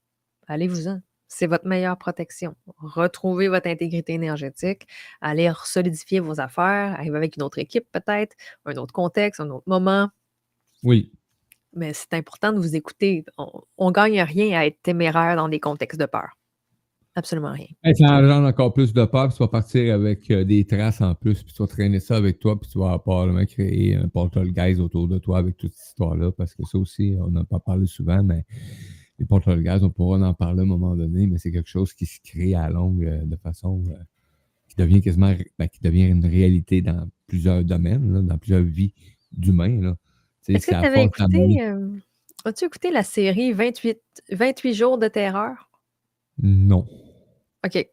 allez-vous-en. 0.46 1.00
C'est 1.28 1.48
votre 1.48 1.66
meilleure 1.66 1.98
protection. 1.98 2.54
Retrouvez 2.78 3.48
votre 3.48 3.68
intégrité 3.68 4.12
énergétique, 4.12 4.86
allez 5.20 5.50
solidifier 5.64 6.20
vos 6.20 6.40
affaires, 6.40 6.94
arriver 6.94 7.16
avec 7.16 7.36
une 7.36 7.42
autre 7.42 7.58
équipe 7.58 7.86
peut-être, 7.90 8.36
un 8.64 8.76
autre 8.76 8.92
contexte, 8.92 9.40
un 9.40 9.50
autre 9.50 9.64
moment. 9.66 10.08
Oui. 10.84 11.10
Mais 11.72 11.92
c'est 11.92 12.14
important 12.14 12.52
de 12.52 12.58
vous 12.58 12.76
écouter. 12.76 13.24
On 13.36 13.88
ne 13.88 13.92
gagne 13.92 14.22
rien 14.22 14.58
à 14.58 14.66
être 14.66 14.80
téméraire 14.82 15.34
dans 15.36 15.48
des 15.48 15.60
contextes 15.60 15.98
de 15.98 16.06
peur. 16.06 16.36
Absolument 17.18 17.52
rien. 17.52 17.68
Hey, 17.82 17.96
ça 17.96 18.12
engendre 18.12 18.46
encore 18.46 18.74
plus 18.74 18.92
de 18.92 19.02
peur, 19.06 19.28
puis 19.28 19.36
tu 19.38 19.42
vas 19.42 19.48
partir 19.48 19.94
avec 19.94 20.30
euh, 20.30 20.44
des 20.44 20.66
traces 20.66 21.00
en 21.00 21.14
plus, 21.14 21.42
puis 21.42 21.54
tu 21.54 21.62
vas 21.62 21.66
traîner 21.66 21.98
ça 21.98 22.14
avec 22.14 22.38
toi, 22.38 22.60
puis 22.60 22.68
tu 22.70 22.78
vas 22.78 22.98
probablement 22.98 23.46
créer 23.46 23.96
un 23.96 24.06
poltergeist 24.08 24.80
autour 24.80 25.08
de 25.08 25.16
toi 25.16 25.38
avec 25.38 25.56
toute 25.56 25.72
cette 25.72 25.88
histoire-là, 25.88 26.30
parce 26.32 26.54
que 26.54 26.62
ça 26.64 26.76
aussi, 26.76 27.16
on 27.18 27.30
n'a 27.30 27.42
pas 27.44 27.58
parlé 27.58 27.86
souvent, 27.86 28.22
mais 28.22 28.44
les 29.18 29.24
poltergeists, 29.24 29.82
on 29.82 29.88
pourra 29.88 30.18
en 30.18 30.34
parler 30.34 30.60
à 30.60 30.62
un 30.64 30.66
moment 30.66 30.94
donné, 30.94 31.26
mais 31.26 31.38
c'est 31.38 31.50
quelque 31.50 31.70
chose 31.70 31.94
qui 31.94 32.04
se 32.04 32.20
crée 32.22 32.54
à 32.54 32.68
longue 32.68 33.06
euh, 33.06 33.24
de 33.24 33.36
façon 33.36 33.82
euh, 33.88 33.94
qui 34.68 34.76
devient 34.76 35.00
quasiment 35.00 35.34
ben, 35.58 35.68
qui 35.68 35.80
devient 35.80 36.08
une 36.08 36.26
réalité 36.26 36.82
dans 36.82 37.08
plusieurs 37.28 37.64
domaines, 37.64 38.12
là, 38.12 38.20
dans 38.20 38.36
plusieurs 38.36 38.62
vies 38.62 38.92
d'humains. 39.32 39.96
Est-ce 40.48 40.66
que 40.66 40.70
tu 40.70 40.76
avais 40.76 41.04
écouté, 41.04 41.62
as-tu 42.44 42.66
écouté 42.66 42.90
la 42.90 43.02
série 43.02 43.54
28, 43.54 43.98
28 44.32 44.74
jours 44.74 44.98
de 44.98 45.08
terreur? 45.08 45.70
Non. 46.42 46.86
OK. 47.66 47.88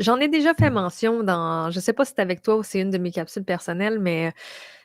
J'en 0.00 0.18
ai 0.20 0.28
déjà 0.28 0.52
fait 0.52 0.68
mention 0.68 1.22
dans, 1.22 1.70
je 1.70 1.78
ne 1.78 1.80
sais 1.82 1.94
pas 1.94 2.04
si 2.04 2.12
c'est 2.14 2.20
avec 2.20 2.42
toi 2.42 2.56
ou 2.56 2.62
c'est 2.62 2.80
une 2.80 2.90
de 2.90 2.98
mes 2.98 3.10
capsules 3.10 3.44
personnelles, 3.44 3.98
mais 3.98 4.32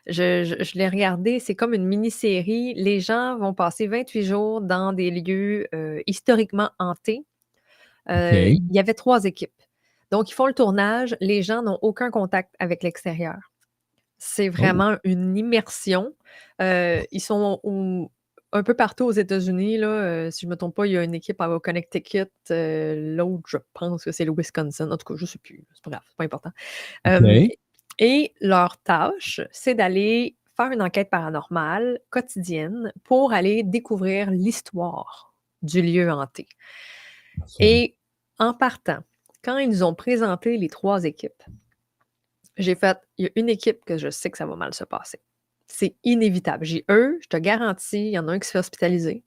je, 0.08 0.44
je- 0.46 0.64
je 0.64 0.78
l'ai 0.78 0.88
regardé. 0.88 1.40
C'est 1.40 1.56
comme 1.56 1.74
une 1.74 1.86
mini-série. 1.86 2.74
Les 2.76 3.02
gens 3.02 3.38
vont 3.38 3.54
passer 3.54 3.88
28 3.88 4.24
jours 4.24 4.62
dans 4.62 4.94
des 4.94 5.12
lieux 5.12 5.68
euh, 5.76 6.02
historiquement 6.08 6.70
hantés. 6.80 7.26
Euh. 8.10 8.30
Il 8.70 8.74
y 8.76 8.80
avait 8.80 8.94
trois 8.94 9.26
équipes. 9.26 9.52
Donc, 10.12 10.30
ils 10.30 10.34
font 10.34 10.46
le 10.46 10.54
tournage. 10.54 11.18
Les 11.20 11.42
gens 11.44 11.62
n'ont 11.64 11.80
aucun 11.82 12.10
contact 12.12 12.54
avec 12.60 12.82
l'extérieur. 12.84 13.36
C'est 14.18 14.48
vraiment 14.50 14.96
une 15.04 15.36
immersion. 15.36 16.14
Euh, 16.62 17.02
ils 17.12 17.20
sont 17.20 17.60
au- 17.64 18.10
un 18.56 18.64
peu 18.64 18.74
partout 18.74 19.06
aux 19.06 19.12
États-Unis. 19.12 19.78
Là, 19.78 19.88
euh, 19.88 20.32
si 20.32 20.42
je 20.42 20.46
ne 20.48 20.52
me 20.52 20.56
trompe 20.56 20.76
pas, 20.76 20.88
il 20.88 20.94
y 20.94 20.98
a 20.98 21.04
une 21.04 21.14
équipe 21.14 21.42
au 21.42 21.60
Connecticut. 21.60 22.26
euh, 22.52 23.16
L'autre, 23.16 23.44
je 23.48 23.58
pense 23.74 24.04
que 24.04 24.12
c'est 24.12 24.26
le 24.26 24.34
Wisconsin. 24.36 24.90
En 24.90 24.98
tout 24.98 25.06
cas, 25.06 25.18
je 25.18 25.24
ne 25.24 25.28
sais 25.28 25.40
plus. 25.40 25.64
C'est 25.74 25.84
pas 25.84 25.92
grave, 25.92 26.04
c'est 26.08 26.18
pas 26.18 26.24
important. 26.24 26.52
Euh, 27.08 27.48
et 28.00 28.34
leur 28.42 28.78
tâche, 28.78 29.42
c'est 29.52 29.76
d'aller 29.76 30.36
faire 30.56 30.72
une 30.72 30.82
enquête 30.82 31.10
paranormale 31.10 32.00
quotidienne 32.10 32.94
pour 33.04 33.34
aller 33.34 33.64
découvrir 33.64 34.32
l'histoire 34.32 35.34
du 35.62 35.82
lieu 35.82 36.10
hanté. 36.10 36.48
Et 37.60 37.98
en 38.40 38.54
partant, 38.54 39.00
quand 39.44 39.58
ils 39.58 39.70
nous 39.70 39.84
ont 39.84 39.94
présenté 39.94 40.58
les 40.58 40.70
trois 40.70 41.04
équipes, 41.04 41.44
j'ai 42.58 42.76
fait, 42.76 42.98
il 43.18 43.26
y 43.26 43.28
a 43.28 43.32
une 43.36 43.50
équipe 43.50 43.84
que 43.86 43.98
je 43.98 44.10
sais 44.10 44.32
que 44.32 44.38
ça 44.38 44.46
va 44.46 44.56
mal 44.56 44.74
se 44.74 44.86
passer. 44.86 45.20
C'est 45.68 45.96
inévitable. 46.04 46.66
J'ai 46.66 46.86
eux, 46.90 47.18
je 47.22 47.28
te 47.28 47.38
garantis, 47.38 48.08
il 48.08 48.12
y 48.12 48.20
en 48.20 48.28
a 48.28 48.34
un 48.34 48.40
qui 48.40 48.48
se 48.48 48.52
fait 48.52 48.60
hospitaliser. 48.60 49.24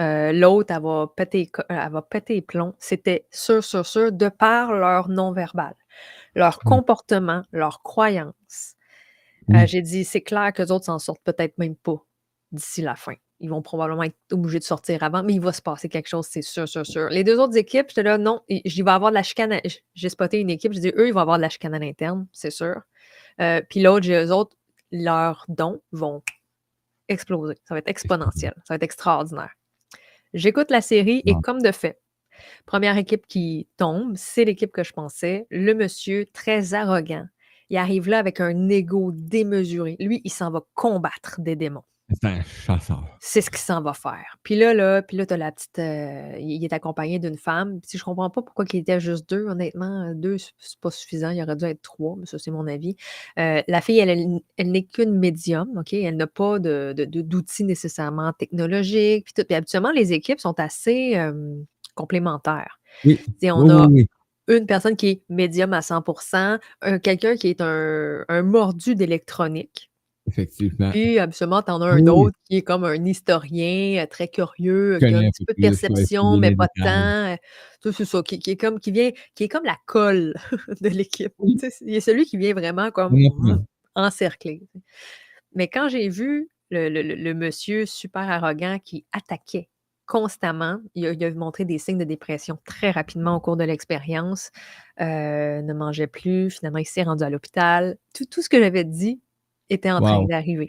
Euh, 0.00 0.32
L'autre, 0.32 0.72
elle 0.74 0.82
va 0.82 1.12
péter, 1.14 1.38
les 1.38 1.46
co- 1.48 1.62
euh, 1.70 1.78
elle 1.84 1.92
va 1.92 2.02
péter 2.02 2.34
les 2.34 2.42
plombs. 2.42 2.74
C'était 2.78 3.26
sûr, 3.30 3.62
sûr, 3.62 3.84
sûr, 3.86 4.10
de 4.12 4.28
par 4.28 4.72
leur 4.72 5.08
non-verbal, 5.08 5.74
leur 6.34 6.58
Mm. 6.64 6.68
comportement, 6.68 7.42
leurs 7.52 7.82
croyances. 7.82 8.74
Euh, 9.54 9.66
j'ai 9.66 9.82
dit, 9.82 10.04
c'est 10.04 10.22
clair 10.22 10.52
que 10.52 10.62
les 10.62 10.70
autres 10.72 10.86
s'en 10.86 10.98
sortent 10.98 11.22
peut-être 11.24 11.58
même 11.58 11.76
pas 11.76 12.02
d'ici 12.52 12.80
la 12.80 12.94
fin. 12.96 13.14
Ils 13.40 13.50
vont 13.50 13.60
probablement 13.60 14.04
être 14.04 14.16
obligés 14.30 14.60
de 14.60 14.64
sortir 14.64 15.02
avant, 15.02 15.22
mais 15.24 15.34
il 15.34 15.40
va 15.40 15.52
se 15.52 15.60
passer 15.60 15.88
quelque 15.88 16.08
chose, 16.08 16.26
c'est 16.30 16.42
sûr, 16.42 16.68
sûr, 16.68 16.86
sûr. 16.86 17.08
Les 17.10 17.24
deux 17.24 17.38
autres 17.40 17.56
équipes, 17.56 17.86
j'étais 17.88 18.04
là, 18.04 18.18
non, 18.18 18.40
il 18.48 18.62
il 18.64 18.84
va 18.84 18.92
y 18.92 18.94
avoir 18.94 19.10
de 19.10 19.16
la 19.16 19.22
chicane. 19.24 19.60
J'ai 19.94 20.08
spoté 20.08 20.40
une 20.40 20.50
équipe, 20.50 20.72
j'ai 20.72 20.80
dit, 20.80 20.92
eux, 20.96 21.08
ils 21.08 21.12
vont 21.12 21.20
avoir 21.20 21.38
de 21.38 21.42
la 21.42 21.48
chicane 21.48 21.74
à 21.74 21.78
l'interne, 21.80 22.26
c'est 22.32 22.50
sûr. 22.52 22.80
Euh, 23.40 23.60
puis 23.68 23.82
l'autre, 23.82 24.04
j'ai 24.06 24.14
eux 24.24 24.32
autres, 24.32 24.56
leurs 24.92 25.44
dons 25.48 25.80
vont 25.90 26.22
exploser. 27.08 27.56
Ça 27.64 27.74
va 27.74 27.78
être 27.78 27.88
exponentiel. 27.88 28.54
Ça 28.58 28.74
va 28.74 28.76
être 28.76 28.82
extraordinaire. 28.82 29.52
J'écoute 30.34 30.70
la 30.70 30.80
série 30.80 31.22
et 31.26 31.34
comme 31.42 31.60
de 31.60 31.72
fait, 31.72 32.00
première 32.64 32.96
équipe 32.96 33.26
qui 33.26 33.68
tombe, 33.76 34.16
c'est 34.16 34.44
l'équipe 34.44 34.72
que 34.72 34.84
je 34.84 34.92
pensais. 34.92 35.46
Le 35.50 35.74
monsieur 35.74 36.26
très 36.32 36.74
arrogant. 36.74 37.26
Il 37.68 37.76
arrive 37.76 38.08
là 38.08 38.18
avec 38.18 38.40
un 38.40 38.68
ego 38.68 39.12
démesuré. 39.12 39.96
Lui, 39.98 40.20
il 40.24 40.30
s'en 40.30 40.50
va 40.50 40.62
combattre 40.74 41.40
des 41.40 41.56
démons. 41.56 41.84
C'est 42.20 42.28
un 42.28 42.42
chasseur. 42.42 43.04
C'est 43.20 43.40
ce 43.40 43.50
qu'il 43.50 43.58
s'en 43.58 43.82
va 43.82 43.92
faire. 43.92 44.36
Puis 44.42 44.56
là, 44.56 44.74
là, 44.74 45.02
puis 45.02 45.16
là, 45.16 45.26
t'as 45.26 45.36
la 45.36 45.52
petite. 45.52 45.78
euh, 45.78 46.36
il 46.38 46.64
est 46.64 46.72
accompagné 46.72 47.18
d'une 47.18 47.36
femme. 47.36 47.80
Puis 47.80 47.98
je 47.98 48.04
comprends 48.04 48.30
pas 48.30 48.42
pourquoi 48.42 48.64
il 48.72 48.78
était 48.80 49.00
juste 49.00 49.28
deux, 49.30 49.46
honnêtement. 49.46 50.08
euh, 50.10 50.14
Deux, 50.14 50.38
c'est 50.38 50.52
c'est 50.58 50.80
pas 50.80 50.90
suffisant. 50.90 51.30
Il 51.30 51.42
aurait 51.42 51.56
dû 51.56 51.64
être 51.64 51.82
trois, 51.82 52.16
mais 52.18 52.26
ça, 52.26 52.38
c'est 52.38 52.50
mon 52.50 52.66
avis. 52.66 52.96
Euh, 53.38 53.62
la 53.68 53.80
fille, 53.80 53.98
elle, 53.98 54.08
elle, 54.10 54.40
elle 54.56 54.70
n'est 54.70 54.84
qu'une 54.84 55.18
médium, 55.18 55.68
OK? 55.78 55.92
Elle 55.92 56.16
n'a 56.16 56.26
pas 56.26 56.58
de, 56.58 56.92
de- 56.96 57.04
de- 57.04 57.22
d'outils 57.22 57.64
nécessairement 57.64 58.32
technologiques. 58.32 59.24
Puis, 59.26 59.34
tout. 59.34 59.44
Puis 59.46 59.54
habituellement, 59.54 59.92
les 59.92 60.12
équipes 60.12 60.40
sont 60.40 60.58
assez 60.58 61.16
euh, 61.16 61.54
complémentaires. 61.94 62.78
Oui. 63.04 63.18
Tu 63.24 63.32
sais, 63.40 63.50
on 63.50 63.60
Oui, 63.62 63.70
a 63.70 63.86
oui, 63.86 64.06
oui. 64.48 64.56
une 64.56 64.66
personne 64.66 64.96
qui 64.96 65.08
est 65.08 65.22
médium 65.28 65.72
à 65.72 65.82
100 65.82 66.02
un- 66.82 66.98
quelqu'un 66.98 67.36
qui 67.36 67.48
est 67.48 67.60
un, 67.60 68.24
un 68.28 68.42
mordu 68.42 68.94
d'électronique. 68.94 69.90
Effectivement. 70.28 70.90
Puis, 70.90 71.18
absolument, 71.18 71.62
tu 71.62 71.72
en 71.72 71.82
as 71.82 71.86
un 71.90 71.96
Oui. 72.00 72.08
autre 72.08 72.38
qui 72.48 72.56
est 72.56 72.62
comme 72.62 72.84
un 72.84 73.04
historien 73.04 74.02
euh, 74.02 74.06
très 74.06 74.28
curieux, 74.28 74.98
qui 74.98 75.06
a 75.06 75.18
un 75.18 75.30
petit 75.30 75.44
peu 75.44 75.52
de 75.54 75.60
perception, 75.60 76.36
mais 76.36 76.54
pas 76.54 76.68
de 76.76 76.82
temps. 76.82 77.42
tout 77.82 77.92
C'est 77.92 78.04
ça, 78.04 78.22
qui, 78.22 78.38
qui 78.38 78.52
est 78.52 78.56
comme, 78.56 78.78
qui 78.78 78.92
vient, 78.92 79.10
qui 79.34 79.44
est 79.44 79.48
comme 79.48 79.64
la 79.64 79.76
colle 79.86 80.34
de 80.80 80.88
l'équipe. 80.88 81.32
Oui. 81.38 81.56
Il 81.80 81.94
est 81.94 82.00
celui 82.00 82.24
qui 82.24 82.36
vient 82.36 82.54
vraiment 82.54 82.90
comme 82.92 83.14
mm. 83.14 83.64
Mais 85.54 85.68
quand 85.68 85.88
j'ai 85.88 86.08
vu 86.08 86.48
le, 86.70 86.88
le- 86.88 87.02
le- 87.02 87.14
le 87.16 87.34
monsieur 87.34 87.84
super 87.84 88.22
arrogant 88.30 88.78
qui 88.82 89.04
attaquait 89.12 89.68
constamment, 90.06 90.78
il 90.94 91.06
a, 91.06 91.12
il 91.12 91.24
a 91.24 91.30
montré 91.32 91.64
des 91.64 91.78
signes 91.78 91.98
de 91.98 92.04
dépression 92.04 92.58
très 92.64 92.90
rapidement 92.90 93.36
au 93.36 93.40
cours 93.40 93.56
de 93.56 93.64
l'expérience, 93.64 94.50
euh, 95.00 95.62
ne 95.62 95.72
mangeait 95.72 96.06
plus, 96.06 96.50
finalement 96.50 96.78
il 96.78 96.86
s'est 96.86 97.02
rendu 97.02 97.24
à 97.24 97.30
l'hôpital. 97.30 97.96
Tout, 98.14 98.24
tout 98.26 98.42
ce 98.42 98.48
que 98.48 98.58
j'avais 98.58 98.84
dit 98.84 99.20
était 99.72 99.90
en 99.90 100.00
train 100.00 100.24
d'arriver. 100.24 100.68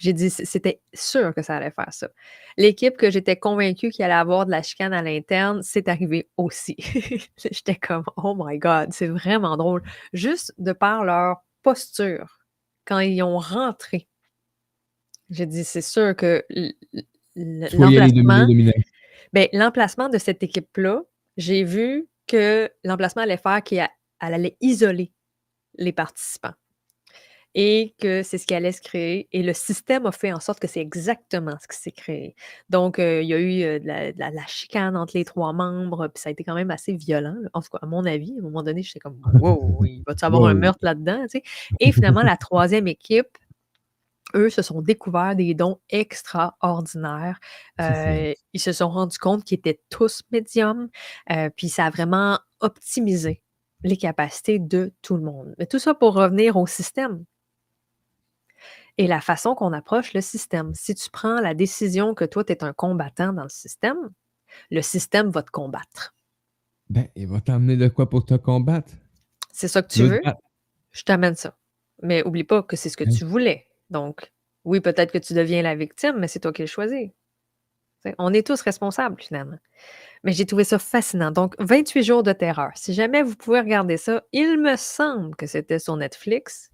J'ai 0.00 0.12
dit, 0.12 0.28
c'était 0.28 0.80
sûr 0.92 1.32
que 1.34 1.42
ça 1.42 1.56
allait 1.56 1.70
faire 1.70 1.92
ça. 1.92 2.08
L'équipe 2.56 2.96
que 2.96 3.10
j'étais 3.10 3.36
convaincue 3.36 3.90
qu'il 3.90 4.04
allait 4.04 4.14
avoir 4.14 4.44
de 4.44 4.50
la 4.50 4.62
chicane 4.62 4.92
à 4.92 5.02
l'interne, 5.02 5.62
c'est 5.62 5.88
arrivé 5.88 6.28
aussi. 6.36 6.76
J'étais 7.38 7.76
comme, 7.76 8.02
oh 8.16 8.34
my 8.36 8.58
God, 8.58 8.92
c'est 8.92 9.06
vraiment 9.06 9.56
drôle. 9.56 9.84
Juste 10.12 10.52
de 10.58 10.72
par 10.72 11.04
leur 11.04 11.44
posture, 11.62 12.40
quand 12.84 12.98
ils 12.98 13.22
ont 13.22 13.38
rentré, 13.38 14.08
j'ai 15.30 15.46
dit, 15.46 15.62
c'est 15.62 15.80
sûr 15.80 16.16
que 16.16 16.44
l'emplacement, 17.36 18.48
ben, 19.32 19.48
l'emplacement 19.52 20.08
de 20.08 20.18
cette 20.18 20.42
équipe-là, 20.42 21.02
j'ai 21.36 21.62
vu 21.62 22.08
que 22.26 22.68
l'emplacement 22.82 23.22
allait 23.22 23.36
faire 23.36 23.62
qu'elle 23.62 23.88
allait 24.18 24.56
isoler 24.60 25.12
les 25.76 25.92
participants 25.92 26.54
et 27.54 27.94
que 28.00 28.22
c'est 28.24 28.38
ce 28.38 28.46
qui 28.46 28.54
allait 28.54 28.72
se 28.72 28.82
créer. 28.82 29.28
Et 29.32 29.42
le 29.42 29.52
système 29.52 30.06
a 30.06 30.12
fait 30.12 30.32
en 30.32 30.40
sorte 30.40 30.58
que 30.60 30.66
c'est 30.66 30.80
exactement 30.80 31.56
ce 31.62 31.68
qui 31.68 31.76
s'est 31.80 31.92
créé. 31.92 32.34
Donc, 32.68 32.98
euh, 32.98 33.22
il 33.22 33.28
y 33.28 33.34
a 33.34 33.38
eu 33.38 33.62
euh, 33.62 33.78
de, 33.78 33.86
la, 33.86 34.12
de 34.12 34.18
la- 34.18 34.30
de 34.30 34.36
la 34.36 34.46
chicane 34.46 34.96
entre 34.96 35.16
les 35.16 35.24
trois 35.24 35.52
membres, 35.52 36.08
puis 36.08 36.20
ça 36.20 36.30
a 36.30 36.32
été 36.32 36.42
quand 36.44 36.54
même 36.54 36.70
assez 36.72 36.94
violent. 36.96 37.36
En 37.52 37.62
tout 37.62 37.68
cas, 37.70 37.78
à 37.82 37.86
mon 37.86 38.04
avis, 38.04 38.34
à 38.36 38.40
un 38.40 38.42
moment 38.42 38.62
donné, 38.64 38.82
j'étais 38.82 38.98
comme, 39.00 39.20
wow, 39.40 39.84
il 39.84 40.02
va-tu 40.06 40.24
avoir 40.24 40.46
un 40.46 40.54
meurtre 40.54 40.80
là-dedans? 40.82 41.22
tu 41.22 41.38
sais? 41.38 41.42
Et 41.80 41.92
finalement, 41.92 42.22
la 42.22 42.36
troisième 42.36 42.88
équipe, 42.88 43.28
eux 44.34 44.50
se 44.50 44.62
sont 44.62 44.82
découverts 44.82 45.36
des 45.36 45.54
dons 45.54 45.78
extraordinaires. 45.90 47.38
Euh, 47.80 48.32
ils 48.52 48.60
se 48.60 48.72
sont 48.72 48.88
rendus 48.88 49.18
compte 49.18 49.44
qu'ils 49.44 49.58
étaient 49.58 49.80
tous 49.90 50.22
médiums, 50.32 50.88
puis 51.56 51.68
ça 51.68 51.86
a 51.86 51.90
vraiment 51.90 52.38
optimisé 52.60 53.42
les 53.84 53.96
capacités 53.96 54.58
de 54.58 54.92
tout 55.02 55.16
le 55.16 55.22
monde. 55.22 55.54
Mais 55.58 55.66
tout 55.66 55.78
ça 55.78 55.94
pour 55.94 56.14
revenir 56.14 56.56
au 56.56 56.66
système 56.66 57.24
et 58.98 59.06
la 59.06 59.20
façon 59.20 59.54
qu'on 59.54 59.72
approche 59.72 60.12
le 60.14 60.20
système. 60.20 60.72
Si 60.74 60.94
tu 60.94 61.10
prends 61.10 61.40
la 61.40 61.54
décision 61.54 62.14
que 62.14 62.24
toi, 62.24 62.44
tu 62.44 62.52
es 62.52 62.64
un 62.64 62.72
combattant 62.72 63.32
dans 63.32 63.42
le 63.42 63.48
système, 63.48 63.96
le 64.70 64.82
système 64.82 65.30
va 65.30 65.42
te 65.42 65.50
combattre. 65.50 66.14
Ben, 66.90 67.08
il 67.16 67.26
va 67.26 67.40
t'emmener 67.40 67.76
de 67.76 67.88
quoi 67.88 68.08
pour 68.08 68.24
te 68.24 68.34
combattre? 68.34 68.92
C'est 69.52 69.68
ça 69.68 69.82
que 69.82 69.88
tu 69.92 70.04
veux, 70.04 70.20
je 70.92 71.02
t'amène 71.02 71.34
ça. 71.34 71.56
Mais 72.02 72.26
oublie 72.26 72.44
pas 72.44 72.62
que 72.62 72.76
c'est 72.76 72.88
ce 72.88 72.96
que 72.96 73.04
Hein? 73.04 73.12
tu 73.16 73.24
voulais. 73.24 73.68
Donc, 73.90 74.32
oui, 74.64 74.80
peut-être 74.80 75.12
que 75.12 75.18
tu 75.18 75.32
deviens 75.32 75.62
la 75.62 75.74
victime, 75.74 76.16
mais 76.18 76.28
c'est 76.28 76.40
toi 76.40 76.52
qui 76.52 76.62
le 76.62 76.66
choisis. 76.66 77.10
On 78.18 78.34
est 78.34 78.46
tous 78.46 78.60
responsables, 78.60 79.20
finalement. 79.20 79.56
Mais 80.24 80.32
j'ai 80.32 80.44
trouvé 80.44 80.64
ça 80.64 80.78
fascinant. 80.78 81.30
Donc, 81.30 81.54
28 81.58 82.02
jours 82.02 82.22
de 82.22 82.32
terreur. 82.32 82.70
Si 82.74 82.92
jamais 82.92 83.22
vous 83.22 83.34
pouvez 83.34 83.60
regarder 83.60 83.96
ça, 83.96 84.22
il 84.32 84.60
me 84.60 84.76
semble 84.76 85.34
que 85.36 85.46
c'était 85.46 85.78
sur 85.78 85.96
Netflix 85.96 86.70
et 86.70 86.73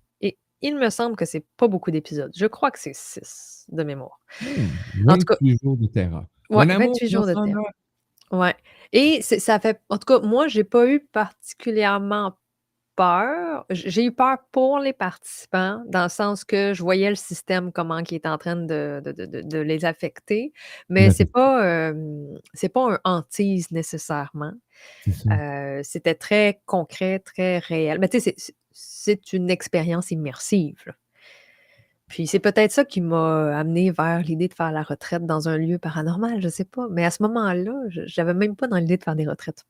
il 0.63 0.77
me 0.77 0.91
semble 0.91 1.17
que 1.17 1.25
c'est 1.25 1.45
pas 1.57 1.69
beaucoup 1.69 1.91
d'épisodes. 1.91 2.33
Je 2.37 2.47
crois 2.47 2.71
que 2.71 2.79
c'est 2.79 2.95
6 2.95 3.67
de 3.71 3.83
mémoire. 3.83 4.21
Hmm, 4.43 5.09
En 5.11 5.19
tout 5.19 5.25
cas, 5.25 5.37
28 5.41 5.59
jours 5.63 5.77
de 5.77 5.87
terreur. 5.87 6.25
ouais, 6.51 6.67
Mon 6.67 6.71
amour, 6.75 6.89
28 6.93 7.09
jours 7.09 7.27
de 7.27 7.35
terreur. 7.35 7.65
Ouais. 8.33 8.55
Et 8.93 9.23
c'est- 9.23 9.39
ça 9.41 9.59
fait. 9.59 9.81
En 9.89 9.99
tout 9.99 10.07
cas, 10.07 10.21
moi, 10.27 10.47
j'ai 10.49 10.65
pas 10.65 10.87
eu 10.87 11.01
particulièrement 11.01 12.37
peur. 12.97 13.65
J'ai 13.71 14.05
eu 14.05 14.13
peur 14.13 14.39
pour 14.53 14.79
les 14.79 14.93
participants, 14.93 15.83
dans 15.87 16.03
le 16.05 16.09
sens 16.11 16.45
que 16.45 16.75
je 16.75 16.83
voyais 16.83 17.09
le 17.09 17.17
système, 17.17 17.73
comment 17.73 17.99
il 17.99 18.15
est 18.15 18.27
en 18.27 18.37
train 18.37 18.57
de, 18.57 19.01
de- 19.05 19.13
de- 19.13 19.27
de- 19.27 19.41
de 19.43 19.59
les 19.59 19.85
affecter. 19.85 20.53
Mais 20.89 21.11
c'est 21.11 21.25
D'affecter. 21.25 21.33
pas, 21.33 21.65
euh, 21.65 22.27
c'est 22.53 22.69
pas 22.69 22.93
un 22.93 22.99
hantise 23.05 23.71
nécessairement. 23.71 24.53
C'est. 25.11 25.31
Euh, 25.33 25.81
C'était 25.83 26.15
très 26.15 26.61
concret, 26.67 27.21
très 27.21 27.59
réel. 27.59 27.99
Mais 28.01 28.09
tu 28.09 28.21
sais, 28.21 28.35
c'est- 28.81 29.33
une 29.33 29.51
expérience 29.51 30.11
immersive. 30.11 30.83
là. 30.87 30.95
Puis 32.09 32.27
c'est 32.27 32.41
peut-être 32.41 32.73
ça 32.73 32.85
qui 32.85 33.01
m'a 33.01 33.57
amené 33.57 33.93
vers 33.93 34.21
l'idée 34.23 34.49
de 34.49 34.55
faire 34.55 34.73
la 34.73 34.83
retraite 34.83 35.25
dans 35.27 35.49
un 35.49 35.57
lieu 35.59 35.79
paranormal, 35.79 36.43
je 36.43 36.49
sais 36.49 36.65
pas. 36.65 36.89
Mais 36.91 37.05
à 37.05 37.11
ce 37.13 37.23
moment-là, 37.23 37.73
je 37.89 38.01
j'avais 38.07 38.35
même 38.35 38.57
pas 38.57 38.67
dans 38.67 38.79
l'idée 38.79 38.97
de 38.97 39.05
faire 39.05 39.15
des 39.15 39.29
retraites. 39.29 39.65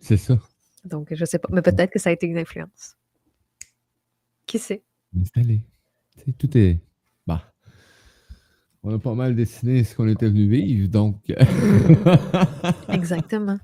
C'est 0.00 0.16
ça. 0.16 0.38
Donc, 0.84 1.08
je 1.12 1.24
sais 1.24 1.38
pas. 1.38 1.48
Mais 1.52 1.60
peut-être 1.62 1.90
que 1.90 1.98
ça 1.98 2.08
a 2.10 2.12
été 2.12 2.26
une 2.26 2.38
influence. 2.38 2.96
Qui 4.46 4.58
sait? 4.58 4.82
Installé. 5.20 5.60
Tout 6.38 6.56
est. 6.56 6.80
Bah. 7.26 7.52
On 8.82 8.94
a 8.94 8.98
pas 8.98 9.14
mal 9.14 9.34
dessiné 9.34 9.84
ce 9.84 9.94
qu'on 9.96 10.08
était 10.08 10.28
venu 10.28 10.48
vivre, 10.48 10.88
donc. 10.88 11.20
Exactement. 12.88 13.58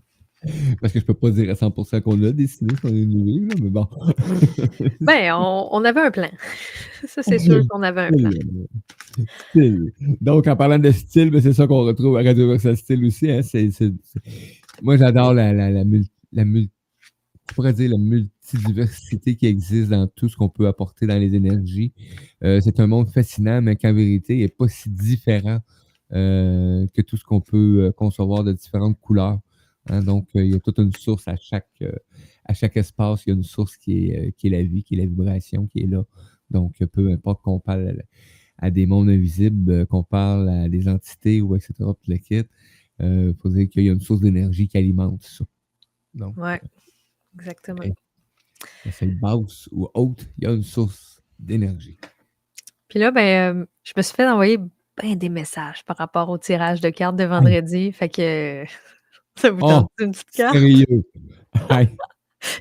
Parce 0.80 0.92
que 0.92 1.00
je 1.00 1.04
peux 1.04 1.14
pas 1.14 1.30
dire 1.30 1.48
à 1.50 1.54
100% 1.54 2.00
qu'on 2.02 2.22
a 2.24 2.32
dessiné 2.32 2.74
ce 2.76 2.80
qu'on 2.82 2.88
est 2.88 3.04
vivre, 3.04 3.48
là, 3.48 3.54
mais 3.62 3.70
bon. 3.70 3.86
Ben, 5.00 5.32
on, 5.34 5.68
on 5.70 5.84
avait 5.84 6.00
un 6.00 6.10
plan. 6.10 6.28
Ça, 7.06 7.22
c'est 7.22 7.38
sûr 7.38 7.66
qu'on 7.68 7.82
avait 7.82 8.02
un 8.02 8.10
plan. 8.10 8.30
Style. 9.50 9.92
Donc, 10.20 10.46
en 10.46 10.56
parlant 10.56 10.78
de 10.78 10.90
style, 10.90 11.30
ben, 11.30 11.40
c'est 11.40 11.52
ça 11.52 11.66
qu'on 11.66 11.84
retrouve 11.84 12.16
à 12.16 12.22
Radio 12.22 12.48
Versa 12.48 12.74
Style 12.76 13.04
aussi. 13.04 13.30
hein, 13.30 13.40
Moi, 14.82 14.96
j'adore 14.96 15.34
la, 15.34 15.52
la, 15.52 15.70
la, 15.70 15.84
mul- 15.84 16.06
la 16.32 16.44
mul- 16.44 16.68
je 17.50 17.54
pourrais 17.54 17.72
dire 17.72 17.90
la 17.90 17.98
multidiversité 17.98 19.36
qui 19.36 19.46
existe 19.46 19.90
dans 19.90 20.06
tout 20.06 20.28
ce 20.28 20.36
qu'on 20.36 20.48
peut 20.48 20.66
apporter 20.66 21.06
dans 21.06 21.18
les 21.18 21.34
énergies. 21.34 21.92
Euh, 22.44 22.60
c'est 22.62 22.80
un 22.80 22.86
monde 22.86 23.10
fascinant, 23.10 23.60
mais 23.60 23.76
qu'en 23.76 23.92
vérité, 23.92 24.36
il 24.36 24.40
n'est 24.42 24.48
pas 24.48 24.68
si 24.68 24.88
différent 24.88 25.58
euh, 26.12 26.86
que 26.94 27.02
tout 27.02 27.16
ce 27.16 27.24
qu'on 27.24 27.40
peut 27.40 27.84
euh, 27.86 27.92
concevoir 27.92 28.44
de 28.44 28.52
différentes 28.52 28.98
couleurs. 29.00 29.40
Hein. 29.88 30.02
donc, 30.02 30.28
euh, 30.36 30.44
il 30.44 30.52
y 30.52 30.54
a 30.54 30.60
toute 30.60 30.78
une 30.78 30.92
source 30.92 31.28
à 31.28 31.36
chaque, 31.36 31.68
euh, 31.82 31.92
à 32.44 32.54
chaque 32.54 32.76
espace. 32.76 33.24
Il 33.26 33.30
y 33.30 33.32
a 33.32 33.36
une 33.36 33.42
source 33.44 33.76
qui 33.76 34.08
est, 34.08 34.18
euh, 34.18 34.30
qui 34.36 34.48
est 34.48 34.50
la 34.50 34.62
vie, 34.62 34.82
qui 34.82 34.94
est 34.94 34.98
la 34.98 35.06
vibration, 35.06 35.66
qui 35.66 35.80
est 35.80 35.86
là. 35.86 36.04
Donc, 36.50 36.80
euh, 36.82 36.86
peu 36.86 37.10
importe 37.10 37.42
qu'on 37.42 37.60
parle 37.60 38.02
à, 38.58 38.66
à 38.66 38.70
des 38.70 38.86
mondes 38.86 39.08
invisibles, 39.08 39.70
euh, 39.72 39.86
qu'on 39.86 40.04
parle 40.04 40.48
à 40.48 40.68
des 40.68 40.88
entités 40.88 41.40
ou 41.40 41.56
etc. 41.56 41.74
Puis 42.00 42.12
le 42.12 42.18
kit, 42.18 42.48
il 43.00 43.34
faut 43.40 43.48
dire 43.48 43.68
qu'il 43.68 43.84
y 43.84 43.88
a 43.88 43.92
une 43.92 44.00
source 44.00 44.20
d'énergie 44.20 44.68
qui 44.68 44.78
alimente 44.78 45.24
ça. 45.24 45.44
Donc, 46.14 46.36
Ouais, 46.36 46.60
exactement. 47.34 47.82
Que 48.84 48.90
c'est 48.90 49.06
basse 49.06 49.68
ou 49.72 49.88
haute, 49.94 50.28
il 50.38 50.44
y 50.44 50.46
a 50.46 50.52
une 50.52 50.62
source 50.62 51.20
d'énergie. 51.38 51.96
Puis 52.88 52.98
là, 52.98 53.10
ben, 53.10 53.56
euh, 53.56 53.66
je 53.82 53.92
me 53.96 54.02
suis 54.02 54.14
fait 54.14 54.28
envoyer 54.28 54.58
ben 54.58 55.16
des 55.16 55.30
messages 55.30 55.82
par 55.84 55.96
rapport 55.96 56.28
au 56.28 56.36
tirage 56.36 56.82
de 56.82 56.90
cartes 56.90 57.16
de 57.16 57.24
vendredi. 57.24 57.90
Fait 57.92 58.10
que 58.10 58.64
ça 59.36 59.50
vous 59.50 59.60
Oh, 59.62 59.68
tente 59.68 59.90
une 60.00 60.12
petite 60.12 60.30
carte? 60.30 60.54
Sérieux. 60.56 61.04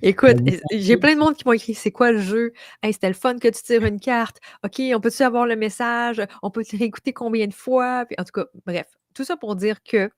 Écoute, 0.03 0.37
j'ai 0.71 0.97
plein 0.97 1.15
de 1.15 1.19
monde 1.19 1.35
qui 1.35 1.43
m'ont 1.45 1.53
écrit 1.53 1.73
c'est 1.73 1.91
quoi 1.91 2.11
le 2.11 2.19
jeu? 2.19 2.53
Hey, 2.83 2.93
c'était 2.93 3.07
le 3.07 3.13
fun 3.15 3.37
que 3.39 3.47
tu 3.47 3.63
tires 3.63 3.83
une 3.83 3.99
carte. 3.99 4.37
OK, 4.63 4.79
on 4.95 4.99
peut-tu 4.99 5.23
avoir 5.23 5.47
le 5.47 5.55
message? 5.55 6.21
On 6.43 6.51
peut 6.51 6.63
réécouter 6.71 7.13
combien 7.13 7.47
de 7.47 7.53
fois? 7.53 8.05
Puis, 8.05 8.15
en 8.19 8.23
tout 8.23 8.31
cas, 8.31 8.45
bref, 8.65 8.87
tout 9.15 9.23
ça 9.23 9.37
pour 9.37 9.55
dire 9.55 9.81
que 9.83 10.09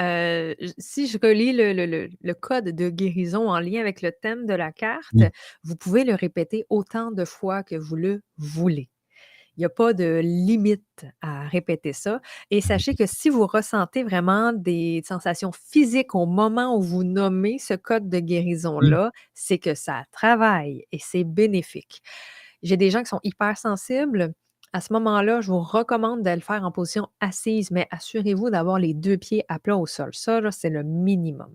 euh, 0.00 0.54
si 0.78 1.06
je 1.06 1.18
relis 1.22 1.52
le, 1.52 1.72
le- 1.72 1.86
le- 1.86 2.08
le 2.20 2.34
code 2.34 2.64
de 2.70 2.90
guérison 2.90 3.48
en 3.48 3.60
lien 3.60 3.80
avec 3.80 4.02
le 4.02 4.12
thème 4.12 4.46
de 4.46 4.54
la 4.54 4.72
carte, 4.72 5.04
Oui. 5.12 5.26
vous 5.62 5.76
pouvez 5.76 6.04
le 6.04 6.14
répéter 6.14 6.64
autant 6.68 7.10
de 7.12 7.24
fois 7.24 7.62
que 7.62 7.76
vous 7.76 7.96
le 7.96 8.22
voulez. 8.38 8.88
Il 9.60 9.64
n'y 9.64 9.66
a 9.66 9.68
pas 9.68 9.92
de 9.92 10.22
limite 10.24 11.04
à 11.20 11.46
répéter 11.46 11.92
ça. 11.92 12.22
Et 12.50 12.62
sachez 12.62 12.94
que 12.94 13.04
si 13.04 13.28
vous 13.28 13.46
ressentez 13.46 14.02
vraiment 14.02 14.54
des 14.54 15.02
sensations 15.06 15.52
physiques 15.52 16.14
au 16.14 16.24
moment 16.24 16.74
où 16.78 16.80
vous 16.80 17.04
nommez 17.04 17.58
ce 17.58 17.74
code 17.74 18.08
de 18.08 18.20
guérison-là, 18.20 19.12
c'est 19.34 19.58
que 19.58 19.74
ça 19.74 20.04
travaille 20.12 20.86
et 20.92 20.98
c'est 20.98 21.24
bénéfique. 21.24 22.00
J'ai 22.62 22.78
des 22.78 22.88
gens 22.88 23.02
qui 23.02 23.10
sont 23.10 23.20
hyper 23.22 23.58
sensibles. 23.58 24.32
À 24.72 24.80
ce 24.80 24.94
moment-là, 24.94 25.42
je 25.42 25.48
vous 25.48 25.60
recommande 25.60 26.22
de 26.22 26.30
le 26.30 26.40
faire 26.40 26.64
en 26.64 26.72
position 26.72 27.08
assise, 27.20 27.70
mais 27.70 27.86
assurez-vous 27.90 28.48
d'avoir 28.48 28.78
les 28.78 28.94
deux 28.94 29.18
pieds 29.18 29.44
à 29.48 29.58
plat 29.58 29.76
au 29.76 29.84
sol. 29.84 30.14
Ça, 30.14 30.40
c'est 30.52 30.70
le 30.70 30.84
minimum. 30.84 31.54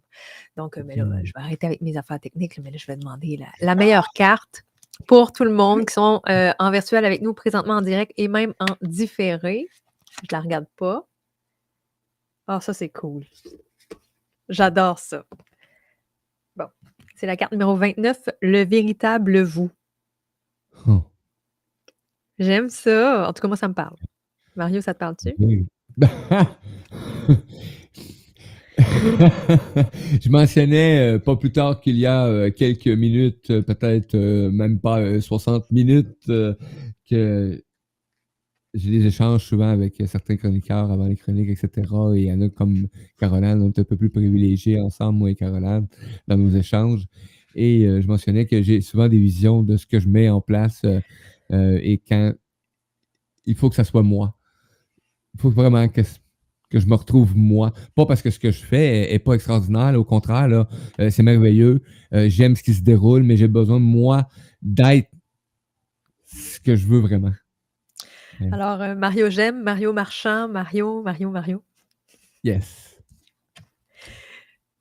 Donc, 0.57 0.77
euh, 0.77 0.83
mais 0.85 0.95
là, 0.95 1.05
je 1.23 1.31
vais 1.35 1.41
arrêter 1.43 1.65
avec 1.65 1.81
mes 1.81 1.97
affaires 1.97 2.19
techniques, 2.19 2.59
mais 2.59 2.69
là, 2.69 2.77
je 2.77 2.85
vais 2.85 2.97
demander 2.97 3.37
la, 3.37 3.47
la 3.61 3.73
meilleure 3.73 4.09
carte 4.13 4.63
pour 5.07 5.31
tout 5.31 5.43
le 5.43 5.53
monde 5.53 5.85
qui 5.85 5.93
sont 5.93 6.21
euh, 6.29 6.51
en 6.59 6.71
virtuel 6.71 7.05
avec 7.05 7.21
nous 7.21 7.33
présentement 7.33 7.75
en 7.75 7.81
direct 7.81 8.13
et 8.17 8.27
même 8.27 8.53
en 8.59 8.75
différé. 8.81 9.67
Je 10.23 10.27
la 10.31 10.41
regarde 10.41 10.67
pas. 10.77 11.07
Ah, 12.47 12.61
ça, 12.61 12.73
c'est 12.73 12.89
cool. 12.89 13.25
J'adore 14.49 14.99
ça. 14.99 15.25
Bon, 16.55 16.67
c'est 17.15 17.25
la 17.25 17.35
carte 17.35 17.51
numéro 17.51 17.75
29, 17.75 18.29
le 18.41 18.63
véritable 18.63 19.41
vous. 19.41 19.71
Oh, 20.87 21.01
J'aime 22.37 22.69
ça. 22.69 23.27
En 23.27 23.33
tout 23.33 23.41
cas, 23.41 23.47
moi, 23.47 23.57
ça 23.57 23.67
me 23.67 23.73
parle. 23.73 23.95
Mario, 24.55 24.81
ça 24.81 24.93
te 24.93 24.99
parle-tu? 24.99 25.33
oui. 25.39 25.65
Je 30.21 30.29
mentionnais 30.29 31.15
euh, 31.15 31.19
pas 31.19 31.35
plus 31.35 31.51
tard 31.51 31.79
qu'il 31.79 31.97
y 31.97 32.05
a 32.05 32.25
euh, 32.25 32.49
quelques 32.49 32.87
minutes, 32.87 33.51
euh, 33.51 33.61
peut-être 33.61 34.15
même 34.15 34.79
pas 34.79 34.99
euh, 34.99 35.21
60 35.21 35.71
minutes, 35.71 36.25
que 36.27 37.61
j'ai 38.73 38.91
des 38.91 39.05
échanges 39.05 39.45
souvent 39.45 39.69
avec 39.69 40.01
certains 40.05 40.37
chroniqueurs 40.37 40.91
avant 40.91 41.05
les 41.07 41.15
chroniques, 41.15 41.49
etc. 41.49 41.69
Et 42.15 42.21
il 42.21 42.25
y 42.25 42.33
en 42.33 42.41
a 42.41 42.49
comme 42.49 42.87
Caroline, 43.17 43.61
on 43.61 43.69
est 43.69 43.79
un 43.79 43.83
peu 43.83 43.95
plus 43.95 44.09
privilégiés 44.09 44.81
ensemble, 44.81 45.19
moi 45.19 45.31
et 45.31 45.35
Caroline, 45.35 45.87
dans 46.27 46.37
nos 46.37 46.49
échanges. 46.49 47.05
Et 47.53 47.81
je 47.85 48.07
mentionnais 48.07 48.45
que 48.45 48.61
j'ai 48.61 48.81
souvent 48.81 49.07
des 49.07 49.19
visions 49.19 49.63
de 49.63 49.77
ce 49.77 49.85
que 49.85 49.99
je 49.99 50.09
mets 50.09 50.27
en 50.27 50.41
place 50.41 50.83
et 51.53 52.01
quand 52.05 52.33
il 53.45 53.55
faut 53.55 53.69
que 53.69 53.75
ça 53.75 53.85
soit 53.85 54.03
moi. 54.03 54.35
Il 55.35 55.39
faut 55.39 55.51
vraiment 55.51 55.87
que, 55.87 56.01
que 56.76 56.82
je 56.82 56.88
me 56.88 56.95
retrouve 56.95 57.38
moi. 57.38 57.71
Pas 57.95 58.05
parce 58.05 58.21
que 58.21 58.30
ce 58.30 58.38
que 58.38 58.51
je 58.51 58.61
fais 58.61 58.86
est, 58.86 59.13
est 59.13 59.19
pas 59.19 59.34
extraordinaire, 59.34 59.93
là, 59.93 59.99
au 59.99 60.03
contraire, 60.03 60.49
là, 60.49 60.67
euh, 60.99 61.09
c'est 61.09 61.23
merveilleux. 61.23 61.82
Euh, 62.13 62.28
J'aime 62.28 62.57
ce 62.57 62.63
qui 62.63 62.73
se 62.73 62.82
déroule, 62.82 63.23
mais 63.23 63.38
j'ai 63.38 63.47
besoin 63.47 63.80
moi 63.80 64.28
d'être 64.61 65.09
ce 66.26 66.59
que 66.59 66.76
je 66.76 66.86
veux 66.86 66.99
vraiment. 66.99 67.32
Alors, 68.51 68.82
euh, 68.82 68.93
Mario 68.93 69.30
j'aime, 69.30 69.63
Mario 69.63 69.93
Marchand, 69.93 70.49
Mario, 70.49 71.01
Mario, 71.01 71.30
Mario. 71.30 71.63
Yes. 72.43 72.99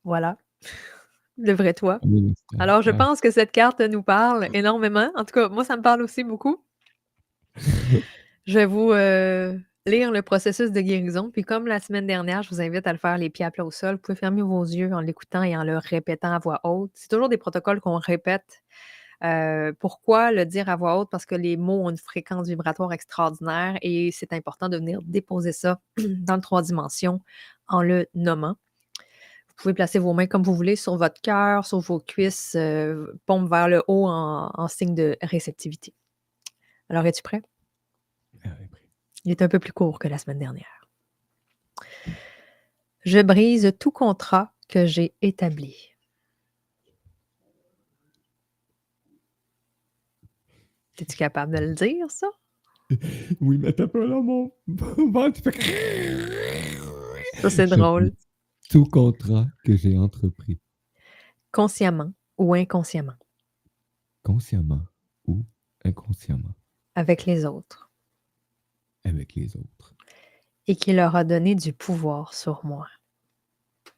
Voilà. 0.03 0.36
Le 1.38 1.53
vrai 1.53 1.74
toi. 1.74 2.01
Alors, 2.59 2.82
je 2.82 2.90
pense 2.90 3.20
que 3.20 3.30
cette 3.30 3.53
carte 3.53 3.80
nous 3.80 4.03
parle 4.03 4.49
énormément. 4.53 5.11
En 5.14 5.24
tout 5.24 5.32
cas, 5.32 5.49
moi, 5.49 5.64
ça 5.64 5.76
me 5.76 5.82
parle 5.82 6.03
aussi 6.03 6.24
beaucoup. 6.24 6.61
Je 8.47 8.59
vais 8.59 8.66
vous 8.66 8.90
euh, 8.90 9.57
lire 9.87 10.11
le 10.11 10.22
processus 10.22 10.72
de 10.72 10.80
guérison. 10.80 11.30
Puis, 11.30 11.43
comme 11.43 11.66
la 11.66 11.78
semaine 11.80 12.07
dernière, 12.07 12.43
je 12.43 12.51
vous 12.51 12.61
invite 12.61 12.87
à 12.87 12.93
le 12.93 12.99
faire 12.99 13.18
les 13.18 13.30
pieds 13.30 13.45
à 13.45 13.51
plat 13.51 13.64
au 13.64 13.70
sol. 13.70 13.97
Vous 13.97 14.01
pouvez 14.01 14.16
fermer 14.16 14.43
vos 14.43 14.64
yeux 14.64 14.93
en 14.93 15.01
l'écoutant 15.01 15.43
et 15.43 15.57
en 15.57 15.64
le 15.64 15.78
répétant 15.78 16.32
à 16.32 16.39
voix 16.39 16.61
haute. 16.64 16.91
C'est 16.95 17.09
toujours 17.09 17.28
des 17.28 17.37
protocoles 17.37 17.80
qu'on 17.80 17.99
répète. 17.99 18.62
Euh, 19.22 19.72
pourquoi 19.78 20.32
le 20.32 20.45
dire 20.47 20.68
à 20.68 20.76
voix 20.76 20.99
haute? 20.99 21.11
Parce 21.11 21.26
que 21.26 21.35
les 21.35 21.57
mots 21.57 21.85
ont 21.85 21.91
une 21.91 21.99
fréquence 21.99 22.49
vibratoire 22.49 22.93
extraordinaire 22.93 23.78
et 23.82 24.11
c'est 24.11 24.32
important 24.32 24.68
de 24.68 24.76
venir 24.76 25.01
déposer 25.03 25.53
ça 25.53 25.80
dans 25.99 26.37
le 26.37 26.41
trois 26.41 26.62
dimensions 26.62 27.20
en 27.68 27.82
le 27.82 28.07
nommant. 28.14 28.57
Vous 29.49 29.55
pouvez 29.62 29.74
placer 29.74 29.99
vos 29.99 30.14
mains 30.14 30.26
comme 30.26 30.43
vous 30.43 30.55
voulez 30.55 30.76
sur 30.76 30.97
votre 30.97 31.20
cœur, 31.20 31.64
sur 31.64 31.78
vos 31.78 32.01
cuisses, 32.01 32.55
euh, 32.57 33.07
paume 33.26 33.49
vers 33.49 33.68
le 33.68 33.82
haut 33.87 34.07
en 34.09 34.68
signe 34.68 34.95
de 34.95 35.16
réceptivité. 35.22 35.95
Alors, 36.89 37.07
es-tu 37.07 37.22
prêt? 37.22 37.43
Il 39.24 39.30
est 39.30 39.42
un 39.42 39.48
peu 39.48 39.58
plus 39.58 39.72
court 39.72 39.98
que 39.98 40.08
la 40.08 40.18
semaine 40.18 40.38
dernière. 40.38 40.88
Je 43.00 43.20
brise 43.20 43.72
tout 43.78 43.90
contrat 43.90 44.52
que 44.68 44.86
j'ai 44.86 45.14
établi. 45.22 45.76
Es-tu 50.98 51.16
capable 51.16 51.56
de 51.56 51.60
le 51.64 51.74
dire, 51.74 52.10
ça? 52.10 52.28
Oui, 53.40 53.58
mais 53.58 53.72
t'as 53.72 53.88
pas 53.88 54.04
là, 54.04 54.20
mon 54.20 54.52
ventre 54.66 55.40
fait... 55.42 55.50
Ça, 57.40 57.50
c'est 57.50 57.66
drôle. 57.66 58.12
Tout 58.70 58.84
contrat 58.84 59.46
que 59.64 59.76
j'ai 59.76 59.98
entrepris, 59.98 60.60
Consciemment 61.52 62.12
ou 62.38 62.54
inconsciemment, 62.54 63.14
consciemment 64.22 64.80
ou 65.26 65.44
inconsciemment, 65.84 66.54
avec 66.94 67.26
les 67.26 67.44
autres, 67.44 67.84
avec 69.05 69.34
les 69.34 69.57
autres, 69.57 69.94
et 70.66 70.76
qui 70.76 70.92
leur 70.92 71.16
a 71.16 71.24
donné 71.24 71.55
du 71.55 71.72
pouvoir 71.72 72.34
sur 72.34 72.64
moi, 72.64 72.88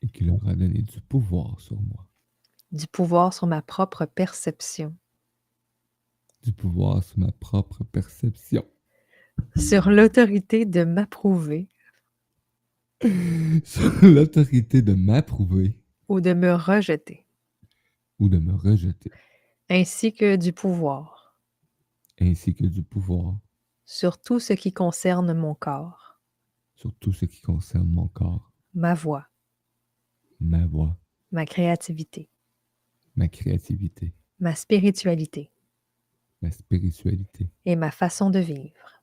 et 0.02 0.08
qui 0.08 0.24
leur 0.24 0.46
a 0.46 0.54
donné 0.54 0.82
du 0.82 1.00
pouvoir 1.00 1.60
sur 1.60 1.80
moi, 1.80 2.06
du 2.72 2.86
pouvoir 2.86 3.32
sur 3.32 3.46
ma 3.46 3.62
propre 3.62 4.04
perception, 4.04 4.94
du 6.42 6.52
pouvoir 6.52 7.02
sur 7.02 7.18
ma 7.18 7.32
propre 7.32 7.84
perception, 7.84 8.64
sur 9.56 9.90
l'autorité 9.90 10.64
de 10.64 10.84
m'approuver. 10.84 11.68
Sur 13.64 13.92
l'autorité 14.02 14.80
de 14.80 14.94
m'approuver. 14.94 15.78
Ou 16.08 16.22
de 16.22 16.32
me 16.32 16.54
rejeter, 16.54 17.26
ou 18.18 18.30
de 18.30 18.38
me 18.38 18.54
rejeter, 18.54 19.10
ainsi 19.68 20.14
que 20.14 20.36
du 20.36 20.54
pouvoir. 20.54 21.36
Ainsi 22.18 22.54
que 22.54 22.64
du 22.64 22.82
pouvoir 22.82 23.36
sur 23.86 24.20
tout 24.20 24.40
ce 24.40 24.52
qui 24.52 24.72
concerne 24.72 25.32
mon 25.32 25.54
corps, 25.54 26.20
sur 26.74 26.92
tout 26.96 27.12
ce 27.12 27.24
qui 27.24 27.40
concerne 27.40 27.88
mon 27.88 28.08
corps, 28.08 28.52
ma 28.74 28.94
voix, 28.94 29.28
ma 30.40 30.66
voix, 30.66 30.98
ma 31.30 31.46
créativité, 31.46 32.28
ma 33.14 33.28
créativité, 33.28 34.12
ma 34.40 34.54
spiritualité. 34.54 35.52
Ma 36.42 36.50
spiritualité. 36.50 37.50
Et 37.64 37.76
ma 37.76 37.90
façon 37.90 38.28
de 38.28 38.38
vivre. 38.40 39.02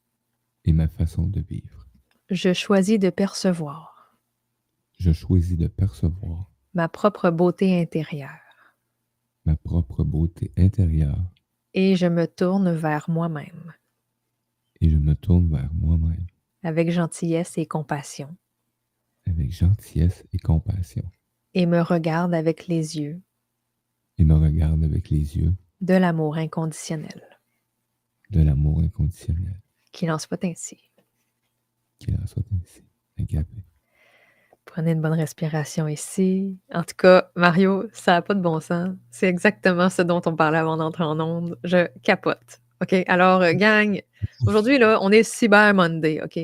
et 0.66 0.72
ma 0.72 0.88
façon 0.88 1.26
de 1.26 1.42
vivre. 1.42 1.88
Je 2.30 2.54
choisis 2.54 3.00
de 3.00 3.10
percevoir. 3.10 4.16
Je 5.00 5.12
choisis 5.12 5.58
de 5.58 5.68
percevoir. 5.68 6.52
Ma 6.76 6.88
propre 6.88 7.32
beauté 7.32 7.82
intérieure. 7.82 8.76
Ma 9.46 9.58
propre 9.58 10.04
beauté 10.04 10.54
intérieure. 10.58 11.26
Et 11.74 11.96
je 11.96 12.06
me 12.06 12.28
tourne 12.28 12.72
vers 12.72 13.10
moi-même 13.10 13.74
et 14.84 14.90
je 14.90 14.98
me 14.98 15.16
tourne 15.16 15.50
vers 15.50 15.74
moi-même 15.74 16.28
avec 16.62 16.92
gentillesse 16.92 17.58
et 17.58 17.66
compassion 17.66 18.36
avec 19.26 19.52
gentillesse 19.52 20.24
et 20.34 20.38
compassion 20.38 21.04
et 21.54 21.66
me 21.66 21.82
regarde 21.82 22.34
avec 22.34 22.68
les 22.68 22.98
yeux 23.00 23.22
et 24.18 24.26
me 24.26 24.36
regarde 24.36 24.84
avec 24.84 25.10
les 25.10 25.38
yeux 25.38 25.54
de 25.82 25.94
l'amour 25.96 26.38
inconditionnel. 26.38 27.22
de 28.30 28.42
l'amour 28.42 28.80
inconditionnel 28.82 29.60
Qu'il 29.92 30.12
en 30.12 30.18
soit 30.20 30.44
ainsi. 30.46 30.78
qu'il 32.00 32.16
en 32.16 32.26
soit 32.28 32.44
ainsi. 32.62 32.84
Agapé. 33.20 33.64
Prenez 34.66 34.92
une 34.94 35.02
bonne 35.02 35.14
respiration 35.14 35.88
ici. 35.88 36.58
En 36.74 36.84
tout 36.84 36.96
cas, 36.98 37.30
Mario, 37.36 37.86
ça 37.94 38.14
n'a 38.14 38.22
pas 38.24 38.34
de 38.34 38.42
bon 38.42 38.60
sens. 38.60 38.96
C'est 39.12 39.28
exactement 39.28 39.90
ce 39.90 40.02
dont 40.02 40.22
on 40.26 40.36
parlait 40.36 40.58
avant 40.58 40.78
d'entrer 40.78 41.04
en 41.04 41.20
onde. 41.20 41.60
Je 41.64 41.88
capote. 42.02 42.62
OK? 42.84 42.94
Alors, 43.08 43.42
euh, 43.42 43.54
gang, 43.54 44.02
aujourd'hui, 44.46 44.78
là, 44.78 45.00
on 45.02 45.12
est 45.12 45.24
Cyber 45.24 45.74
Monday, 45.74 46.22
OK? 46.22 46.40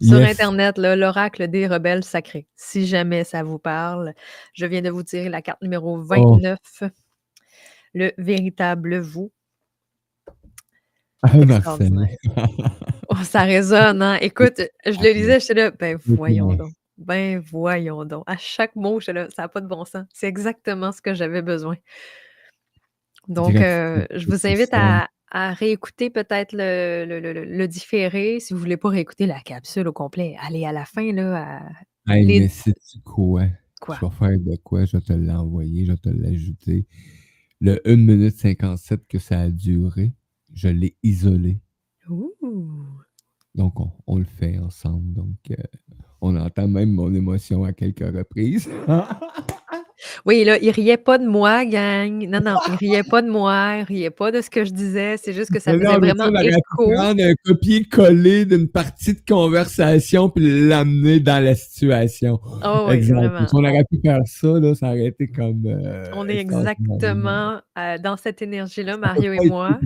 Sur 0.00 0.20
Yes. 0.20 0.30
Internet, 0.30 0.78
là, 0.78 0.94
l'oracle 0.94 1.48
des 1.48 1.66
rebelles 1.66 2.04
sacrés. 2.04 2.46
Si 2.54 2.86
jamais 2.86 3.24
ça 3.24 3.42
vous 3.42 3.58
parle, 3.58 4.14
je 4.52 4.66
viens 4.66 4.82
de 4.82 4.90
vous 4.90 5.02
tirer 5.02 5.28
la 5.28 5.42
carte 5.42 5.60
numéro 5.62 5.98
29, 6.00 6.58
le 7.94 8.12
véritable 8.18 8.98
vous. 8.98 9.32
Ah. 11.22 11.32
Oh, 13.10 13.24
ça 13.24 13.40
résonne, 13.40 14.02
hein? 14.02 14.18
Écoute, 14.20 14.60
je 14.84 15.00
le 15.00 15.14
lisais, 15.14 15.40
j'étais 15.40 15.54
là, 15.54 15.70
ben 15.70 15.98
voyons 16.04 16.52
donc. 16.52 16.72
Ben 16.98 17.38
voyons 17.38 18.04
donc. 18.04 18.22
À 18.26 18.36
chaque 18.36 18.76
mot, 18.76 19.00
j'étais 19.00 19.14
là, 19.14 19.28
ça 19.34 19.42
n'a 19.42 19.48
pas 19.48 19.62
de 19.62 19.66
bon 19.66 19.86
sens. 19.86 20.04
C'est 20.12 20.26
exactement 20.26 20.92
ce 20.92 21.00
que 21.00 21.14
j'avais 21.14 21.40
besoin. 21.40 21.76
Donc, 23.26 23.54
euh, 23.54 24.06
je 24.10 24.26
vous 24.26 24.46
invite 24.46 24.74
à, 24.74 25.08
à 25.30 25.52
réécouter 25.52 26.10
peut-être 26.10 26.52
le, 26.52 27.04
le, 27.06 27.20
le- 27.20 27.44
le- 27.44 27.68
différé. 27.68 28.40
Si 28.40 28.52
vous 28.52 28.58
ne 28.58 28.64
voulez 28.64 28.76
pas 28.76 28.88
réécouter 28.88 29.26
la 29.26 29.40
capsule 29.40 29.88
au 29.88 29.92
complet, 29.92 30.36
allez 30.40 30.64
à 30.64 30.72
la 30.72 30.84
fin, 30.84 31.12
là, 31.12 31.60
à 32.06 32.16
Hey, 32.16 32.24
les... 32.26 32.40
mais 32.40 32.48
sais-tu 32.48 33.00
quoi? 33.04 33.44
Quoi? 33.80 33.96
Je 34.00 34.06
vais 34.06 34.12
faire 34.12 34.38
de 34.40 34.56
quoi? 34.62 34.84
Je 34.86 34.96
vais 34.96 35.02
te 35.02 35.12
l'envoyer, 35.12 35.84
je 35.86 35.92
vais 35.92 35.98
te 35.98 36.08
l'ajouter. 36.08 36.86
Le 37.60 37.80
1 37.86 37.96
minute 37.96 38.36
57 38.36 39.06
que 39.06 39.18
ça 39.18 39.40
a 39.40 39.50
duré, 39.50 40.12
je 40.54 40.68
l'ai 40.68 40.96
isolé. 41.02 41.60
Ouh. 42.08 42.32
Donc, 43.54 43.78
on, 43.80 43.90
on 44.06 44.18
le 44.18 44.24
fait 44.24 44.58
ensemble. 44.58 45.12
Donc, 45.12 45.36
euh, 45.50 45.56
on 46.20 46.36
entend 46.36 46.68
même 46.68 46.92
mon 46.92 47.12
émotion 47.12 47.64
à 47.64 47.72
quelques 47.72 47.98
reprises. 48.00 48.68
Oui, 50.24 50.44
là, 50.44 50.58
il 50.60 50.70
riait 50.70 50.96
pas 50.96 51.18
de 51.18 51.26
moi, 51.26 51.64
gang. 51.64 52.26
Non, 52.28 52.40
non, 52.40 52.58
il 52.68 52.74
riait 52.74 53.02
pas 53.08 53.22
de 53.22 53.28
moi, 53.30 53.76
il 53.78 53.82
riait 53.84 54.10
pas 54.10 54.30
de 54.30 54.40
ce 54.40 54.50
que 54.50 54.64
je 54.64 54.70
disais. 54.72 55.16
C'est 55.16 55.32
juste 55.32 55.52
que 55.52 55.58
ça 55.58 55.72
faisait 55.72 55.84
vraiment 55.84 56.28
écho. 56.40 56.92
un 56.92 57.34
copier-coller 57.44 58.44
d'une 58.44 58.68
partie 58.68 59.14
de 59.14 59.20
conversation 59.26 60.30
puis 60.30 60.68
l'amener 60.68 61.20
dans 61.20 61.42
la 61.42 61.54
situation. 61.54 62.40
Oh 62.64 62.86
oui, 62.88 63.00
vraiment. 63.00 63.46
Si 63.46 63.54
on 63.54 63.64
aurait 63.64 63.84
pu 63.90 63.98
faire 64.02 64.20
ça, 64.24 64.48
là, 64.48 64.74
ça 64.74 64.88
aurait 64.88 65.06
été 65.06 65.28
comme. 65.28 65.64
euh, 65.66 66.04
On 66.14 66.28
est 66.28 66.38
exactement 66.38 67.60
euh, 67.78 67.98
dans 67.98 68.16
cette 68.16 68.42
énergie-là, 68.42 68.96
Mario 68.96 69.32
et 69.32 69.48
moi. 69.48 69.78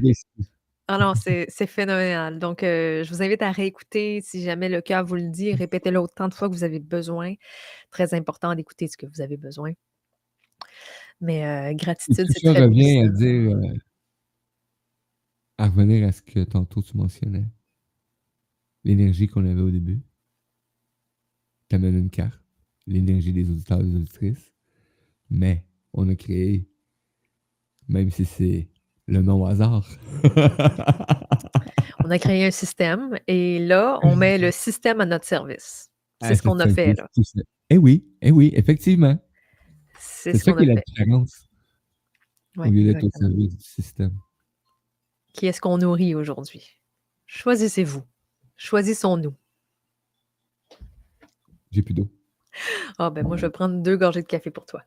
Ah 0.88 0.98
non, 0.98 1.14
c'est 1.14 1.46
c'est 1.48 1.66
phénoménal. 1.66 2.38
Donc, 2.38 2.62
euh, 2.62 3.04
je 3.04 3.08
vous 3.10 3.22
invite 3.22 3.40
à 3.40 3.52
réécouter 3.52 4.20
si 4.20 4.42
jamais 4.42 4.68
le 4.68 4.80
cœur 4.80 5.04
vous 5.04 5.14
le 5.14 5.30
dit. 5.30 5.54
Répétez-le 5.54 5.98
autant 5.98 6.28
de 6.28 6.34
fois 6.34 6.48
que 6.48 6.54
vous 6.54 6.64
avez 6.64 6.80
besoin. 6.80 7.34
Très 7.90 8.14
important 8.14 8.54
d'écouter 8.54 8.88
ce 8.88 8.96
que 8.96 9.06
vous 9.06 9.20
avez 9.22 9.36
besoin. 9.36 9.72
Mais 11.22 11.46
euh, 11.46 11.72
gratitude, 11.74 12.26
c'est 12.30 12.40
très 12.52 12.62
revient 12.64 12.98
à 12.98 13.08
dire, 13.08 13.56
euh, 13.56 13.74
à 15.56 15.68
revenir 15.68 16.06
à 16.06 16.12
ce 16.12 16.20
que 16.20 16.40
tantôt 16.44 16.82
tu 16.82 16.96
mentionnais. 16.96 17.44
L'énergie 18.84 19.28
qu'on 19.28 19.46
avait 19.48 19.60
au 19.60 19.70
début. 19.70 20.02
Tu 21.70 21.76
amènes 21.76 21.96
une 21.96 22.10
carte. 22.10 22.40
L'énergie 22.88 23.32
des 23.32 23.48
auditeurs 23.48 23.80
et 23.80 23.84
des 23.84 23.94
auditrices. 23.94 24.52
Mais 25.30 25.64
on 25.92 26.08
a 26.08 26.16
créé, 26.16 26.68
même 27.88 28.10
si 28.10 28.24
c'est 28.24 28.68
le 29.06 29.22
non 29.22 29.44
hasard. 29.46 29.88
On 32.04 32.10
a 32.10 32.18
créé 32.18 32.44
un 32.44 32.50
système 32.50 33.16
et 33.28 33.60
là, 33.60 34.00
on 34.02 34.16
met 34.16 34.36
le 34.36 34.50
système 34.50 35.00
à 35.00 35.06
notre 35.06 35.24
service. 35.24 35.88
C'est 36.20 36.32
Ah, 36.32 36.34
ce 36.34 36.42
qu'on 36.42 36.58
a 36.58 36.64
c'est- 36.68 36.74
fait, 36.74 36.94
c'est- 36.96 37.00
là. 37.00 37.08
c'est. 37.22 37.42
Eh 37.70 37.78
oui, 37.78 38.04
eh 38.22 38.32
oui, 38.32 38.50
effectivement. 38.56 39.16
C'est 40.04 40.32
C'est 40.32 40.38
ce 40.38 40.44
ça 40.46 40.52
qui 40.54 40.64
est 40.64 40.70
a 40.70 40.74
la 40.74 40.80
différence. 40.84 41.48
Ouais, 42.56 42.68
au 42.68 42.70
lieu 42.72 42.92
d'être 42.92 43.04
au 43.04 43.10
service 43.10 43.56
du 43.56 43.64
système. 43.64 44.18
Qui 45.32 45.46
est-ce 45.46 45.60
qu'on 45.60 45.78
nourrit 45.78 46.14
aujourd'hui? 46.16 46.66
Choisissez-vous. 47.26 48.02
Choisissons-nous. 48.56 49.34
J'ai 51.70 51.82
plus 51.82 51.94
d'eau. 51.94 52.10
Ah, 52.98 53.10
ben 53.10 53.24
moi, 53.24 53.36
je 53.36 53.46
vais 53.46 53.50
prendre 53.50 53.80
deux 53.80 53.96
gorgées 53.96 54.22
de 54.22 54.26
café 54.26 54.50
pour 54.50 54.66
toi. 54.66 54.82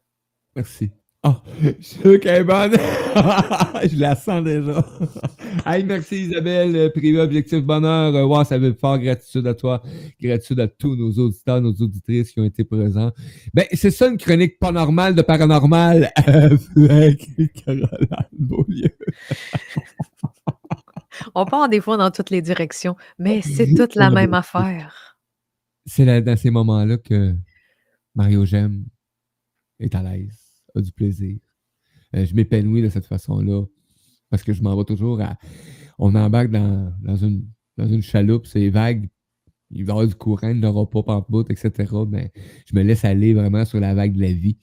Merci. 0.55 0.91
Ah, 1.23 1.41
je 1.61 1.69
suis 1.69 1.83
sûr 2.01 2.19
qu'elle 2.19 2.41
est 2.41 2.43
bonne. 2.43 2.73
je 3.89 3.97
la 3.99 4.15
sens 4.15 4.43
déjà. 4.43 4.85
hey, 5.65 5.83
merci 5.83 6.23
Isabelle. 6.23 6.75
Euh, 6.75 6.89
Privé 6.89 7.19
Objectif 7.19 7.63
Bonheur. 7.63 8.15
Euh, 8.15 8.25
wow, 8.25 8.43
ça 8.43 8.57
veut 8.57 8.73
fort 8.73 8.97
gratitude 8.99 9.45
à 9.47 9.53
toi. 9.53 9.81
Gratitude 10.21 10.59
à 10.59 10.67
tous 10.67 10.95
nos 10.95 11.11
auditeurs, 11.13 11.61
nos 11.61 11.73
auditrices 11.73 12.31
qui 12.31 12.39
ont 12.39 12.45
été 12.45 12.63
présents. 12.63 13.11
Ben, 13.53 13.65
c'est 13.73 13.91
ça 13.91 14.07
une 14.07 14.17
chronique 14.17 14.59
pas 14.59 14.71
normale 14.71 15.15
de 15.15 15.21
paranormal 15.21 16.11
avec 16.17 17.29
Caroline 17.63 17.87
Beaulieu. 18.33 18.89
On 21.33 21.45
part 21.45 21.69
des 21.69 21.79
fois 21.79 21.95
dans 21.97 22.11
toutes 22.11 22.29
les 22.29 22.41
directions, 22.41 22.95
mais 23.17 23.41
c'est 23.41 23.73
toute 23.73 23.95
la 23.95 24.09
même 24.09 24.33
affaire. 24.33 25.17
C'est 25.85 26.03
là- 26.03 26.19
dans 26.21 26.35
ces 26.35 26.49
moments-là 26.49 26.97
que 26.97 27.33
Mario 28.15 28.43
Gem 28.45 28.85
est 29.79 29.95
à 29.95 30.03
l'aise, 30.03 30.37
a 30.75 30.81
du 30.81 30.91
plaisir. 30.91 31.37
Euh, 32.15 32.25
je 32.25 32.35
m'épanouis 32.35 32.81
de 32.81 32.89
cette 32.89 33.05
façon-là 33.05 33.63
parce 34.29 34.43
que 34.43 34.53
je 34.53 34.61
m'en 34.61 34.75
vais 34.75 34.83
toujours 34.83 35.21
à. 35.21 35.37
On 35.97 36.13
embarque 36.15 36.49
dans, 36.49 36.93
dans, 37.01 37.15
une, 37.15 37.47
dans 37.77 37.87
une 37.87 38.01
chaloupe, 38.01 38.47
c'est 38.47 38.69
vague. 38.69 39.09
Il 39.71 39.85
va 39.85 39.89
y 39.89 39.91
avoir 39.91 40.07
du 40.07 40.15
courant, 40.15 40.49
il 40.49 40.59
n'y 40.59 40.65
aura 40.65 40.89
pas 40.89 41.03
par 41.03 41.29
bout, 41.29 41.49
etc. 41.49 41.71
Ben, 42.07 42.29
je 42.65 42.75
me 42.75 42.83
laisse 42.83 43.03
aller 43.03 43.33
vraiment 43.33 43.65
sur 43.65 43.79
la 43.79 43.93
vague 43.93 44.13
de 44.13 44.21
la 44.21 44.31
vie. 44.31 44.57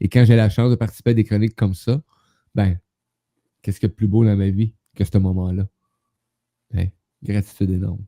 Et 0.00 0.08
quand 0.08 0.24
j'ai 0.24 0.36
la 0.36 0.48
chance 0.48 0.70
de 0.70 0.76
participer 0.76 1.10
à 1.10 1.14
des 1.14 1.24
chroniques 1.24 1.54
comme 1.54 1.74
ça, 1.74 2.00
ben, 2.54 2.78
qu'est-ce 3.62 3.80
qu'il 3.80 3.88
y 3.88 3.90
a 3.90 3.92
de 3.92 3.94
plus 3.94 4.08
beau 4.08 4.24
dans 4.24 4.36
ma 4.36 4.50
vie 4.50 4.74
que 4.96 5.04
ce 5.04 5.18
moment-là? 5.18 5.68
Ben, 6.72 6.90
gratitude 7.22 7.70
énorme. 7.70 8.04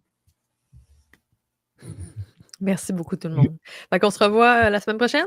Merci 2.61 2.93
beaucoup, 2.93 3.17
tout 3.17 3.29
le 3.29 3.37
monde. 3.37 3.57
Fait 3.91 3.99
qu'on 3.99 4.11
se 4.11 4.23
revoit 4.23 4.67
euh, 4.67 4.71
la 4.71 4.81
semaine 4.81 4.99
prochaine? 4.99 5.27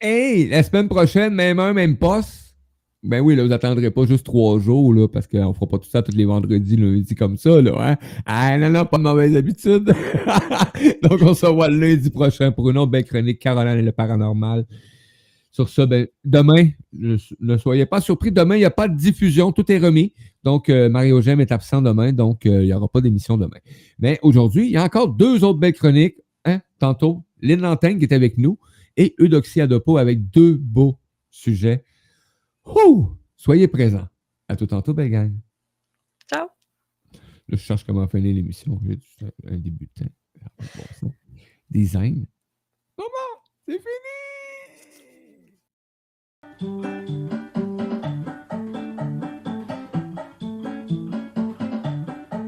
Hey, 0.00 0.48
la 0.48 0.62
semaine 0.62 0.88
prochaine, 0.88 1.32
même 1.32 1.58
heure, 1.58 1.72
même 1.72 1.96
poste. 1.96 2.43
Ben 3.04 3.20
oui, 3.20 3.36
là, 3.36 3.44
vous 3.44 3.52
attendrez 3.52 3.90
pas 3.90 4.06
juste 4.06 4.24
trois 4.24 4.58
jours, 4.58 4.94
là, 4.94 5.06
parce 5.08 5.26
qu'on 5.26 5.52
fera 5.52 5.66
pas 5.66 5.78
tout 5.78 5.88
ça 5.90 6.02
tous 6.02 6.16
les 6.16 6.24
vendredis, 6.24 6.76
lundi 6.76 7.14
comme 7.14 7.36
ça, 7.36 7.60
là, 7.60 7.72
hein. 7.78 7.96
Ah, 8.24 8.56
non, 8.56 8.70
non, 8.70 8.86
pas 8.86 8.96
de 8.96 9.02
mauvaise 9.02 9.36
habitude. 9.36 9.84
Donc, 11.02 11.20
on 11.20 11.34
se 11.34 11.44
revoit 11.44 11.68
lundi 11.68 12.08
prochain 12.08 12.50
pour 12.50 12.70
une 12.70 12.78
autre 12.78 12.90
belle 12.90 13.04
chronique, 13.04 13.38
Caroline 13.40 13.78
et 13.78 13.82
le 13.82 13.92
paranormal. 13.92 14.64
Sur 15.52 15.68
ça, 15.68 15.84
ben, 15.84 16.06
demain, 16.24 16.70
ne, 16.94 17.16
ne 17.40 17.56
soyez 17.58 17.84
pas 17.84 18.00
surpris, 18.00 18.32
demain, 18.32 18.56
il 18.56 18.60
n'y 18.60 18.64
a 18.64 18.70
pas 18.70 18.88
de 18.88 18.96
diffusion, 18.96 19.52
tout 19.52 19.70
est 19.70 19.78
remis. 19.78 20.14
Donc, 20.42 20.70
euh, 20.70 20.88
Mario 20.88 21.20
Gem 21.20 21.40
est 21.42 21.52
absent 21.52 21.82
demain, 21.82 22.12
donc 22.12 22.46
euh, 22.46 22.62
il 22.62 22.66
n'y 22.66 22.72
aura 22.72 22.88
pas 22.88 23.02
d'émission 23.02 23.36
demain. 23.36 23.58
Mais 23.98 24.18
aujourd'hui, 24.22 24.66
il 24.66 24.72
y 24.72 24.76
a 24.78 24.82
encore 24.82 25.08
deux 25.08 25.44
autres 25.44 25.58
belles 25.58 25.74
chroniques. 25.74 26.16
Hein? 26.46 26.60
Tantôt, 26.78 27.22
Lynn 27.42 27.60
Lantaigne 27.60 27.98
qui 27.98 28.04
est 28.04 28.14
avec 28.14 28.38
nous 28.38 28.58
et 28.96 29.14
Eudoxie 29.20 29.60
Adopo 29.60 29.98
avec 29.98 30.30
deux 30.30 30.54
beaux 30.54 30.96
sujets. 31.30 31.84
Ouh! 32.66 33.16
Soyez 33.36 33.68
présents. 33.68 34.08
À 34.48 34.56
tout 34.56 34.66
tantôt, 34.66 34.94
belle 34.94 35.10
gang. 35.10 35.32
Ciao! 36.28 36.48
Là, 37.12 37.18
je 37.48 37.56
cherche 37.56 37.84
comment 37.84 38.08
finir 38.08 38.34
l'émission. 38.34 38.80
J'ai 38.86 38.98
un 39.46 39.58
débutant. 39.58 40.06
Bon. 41.02 41.12
Design. 41.70 42.26
Maman, 42.98 43.42
c'est 43.66 43.80
fini! 46.60 47.30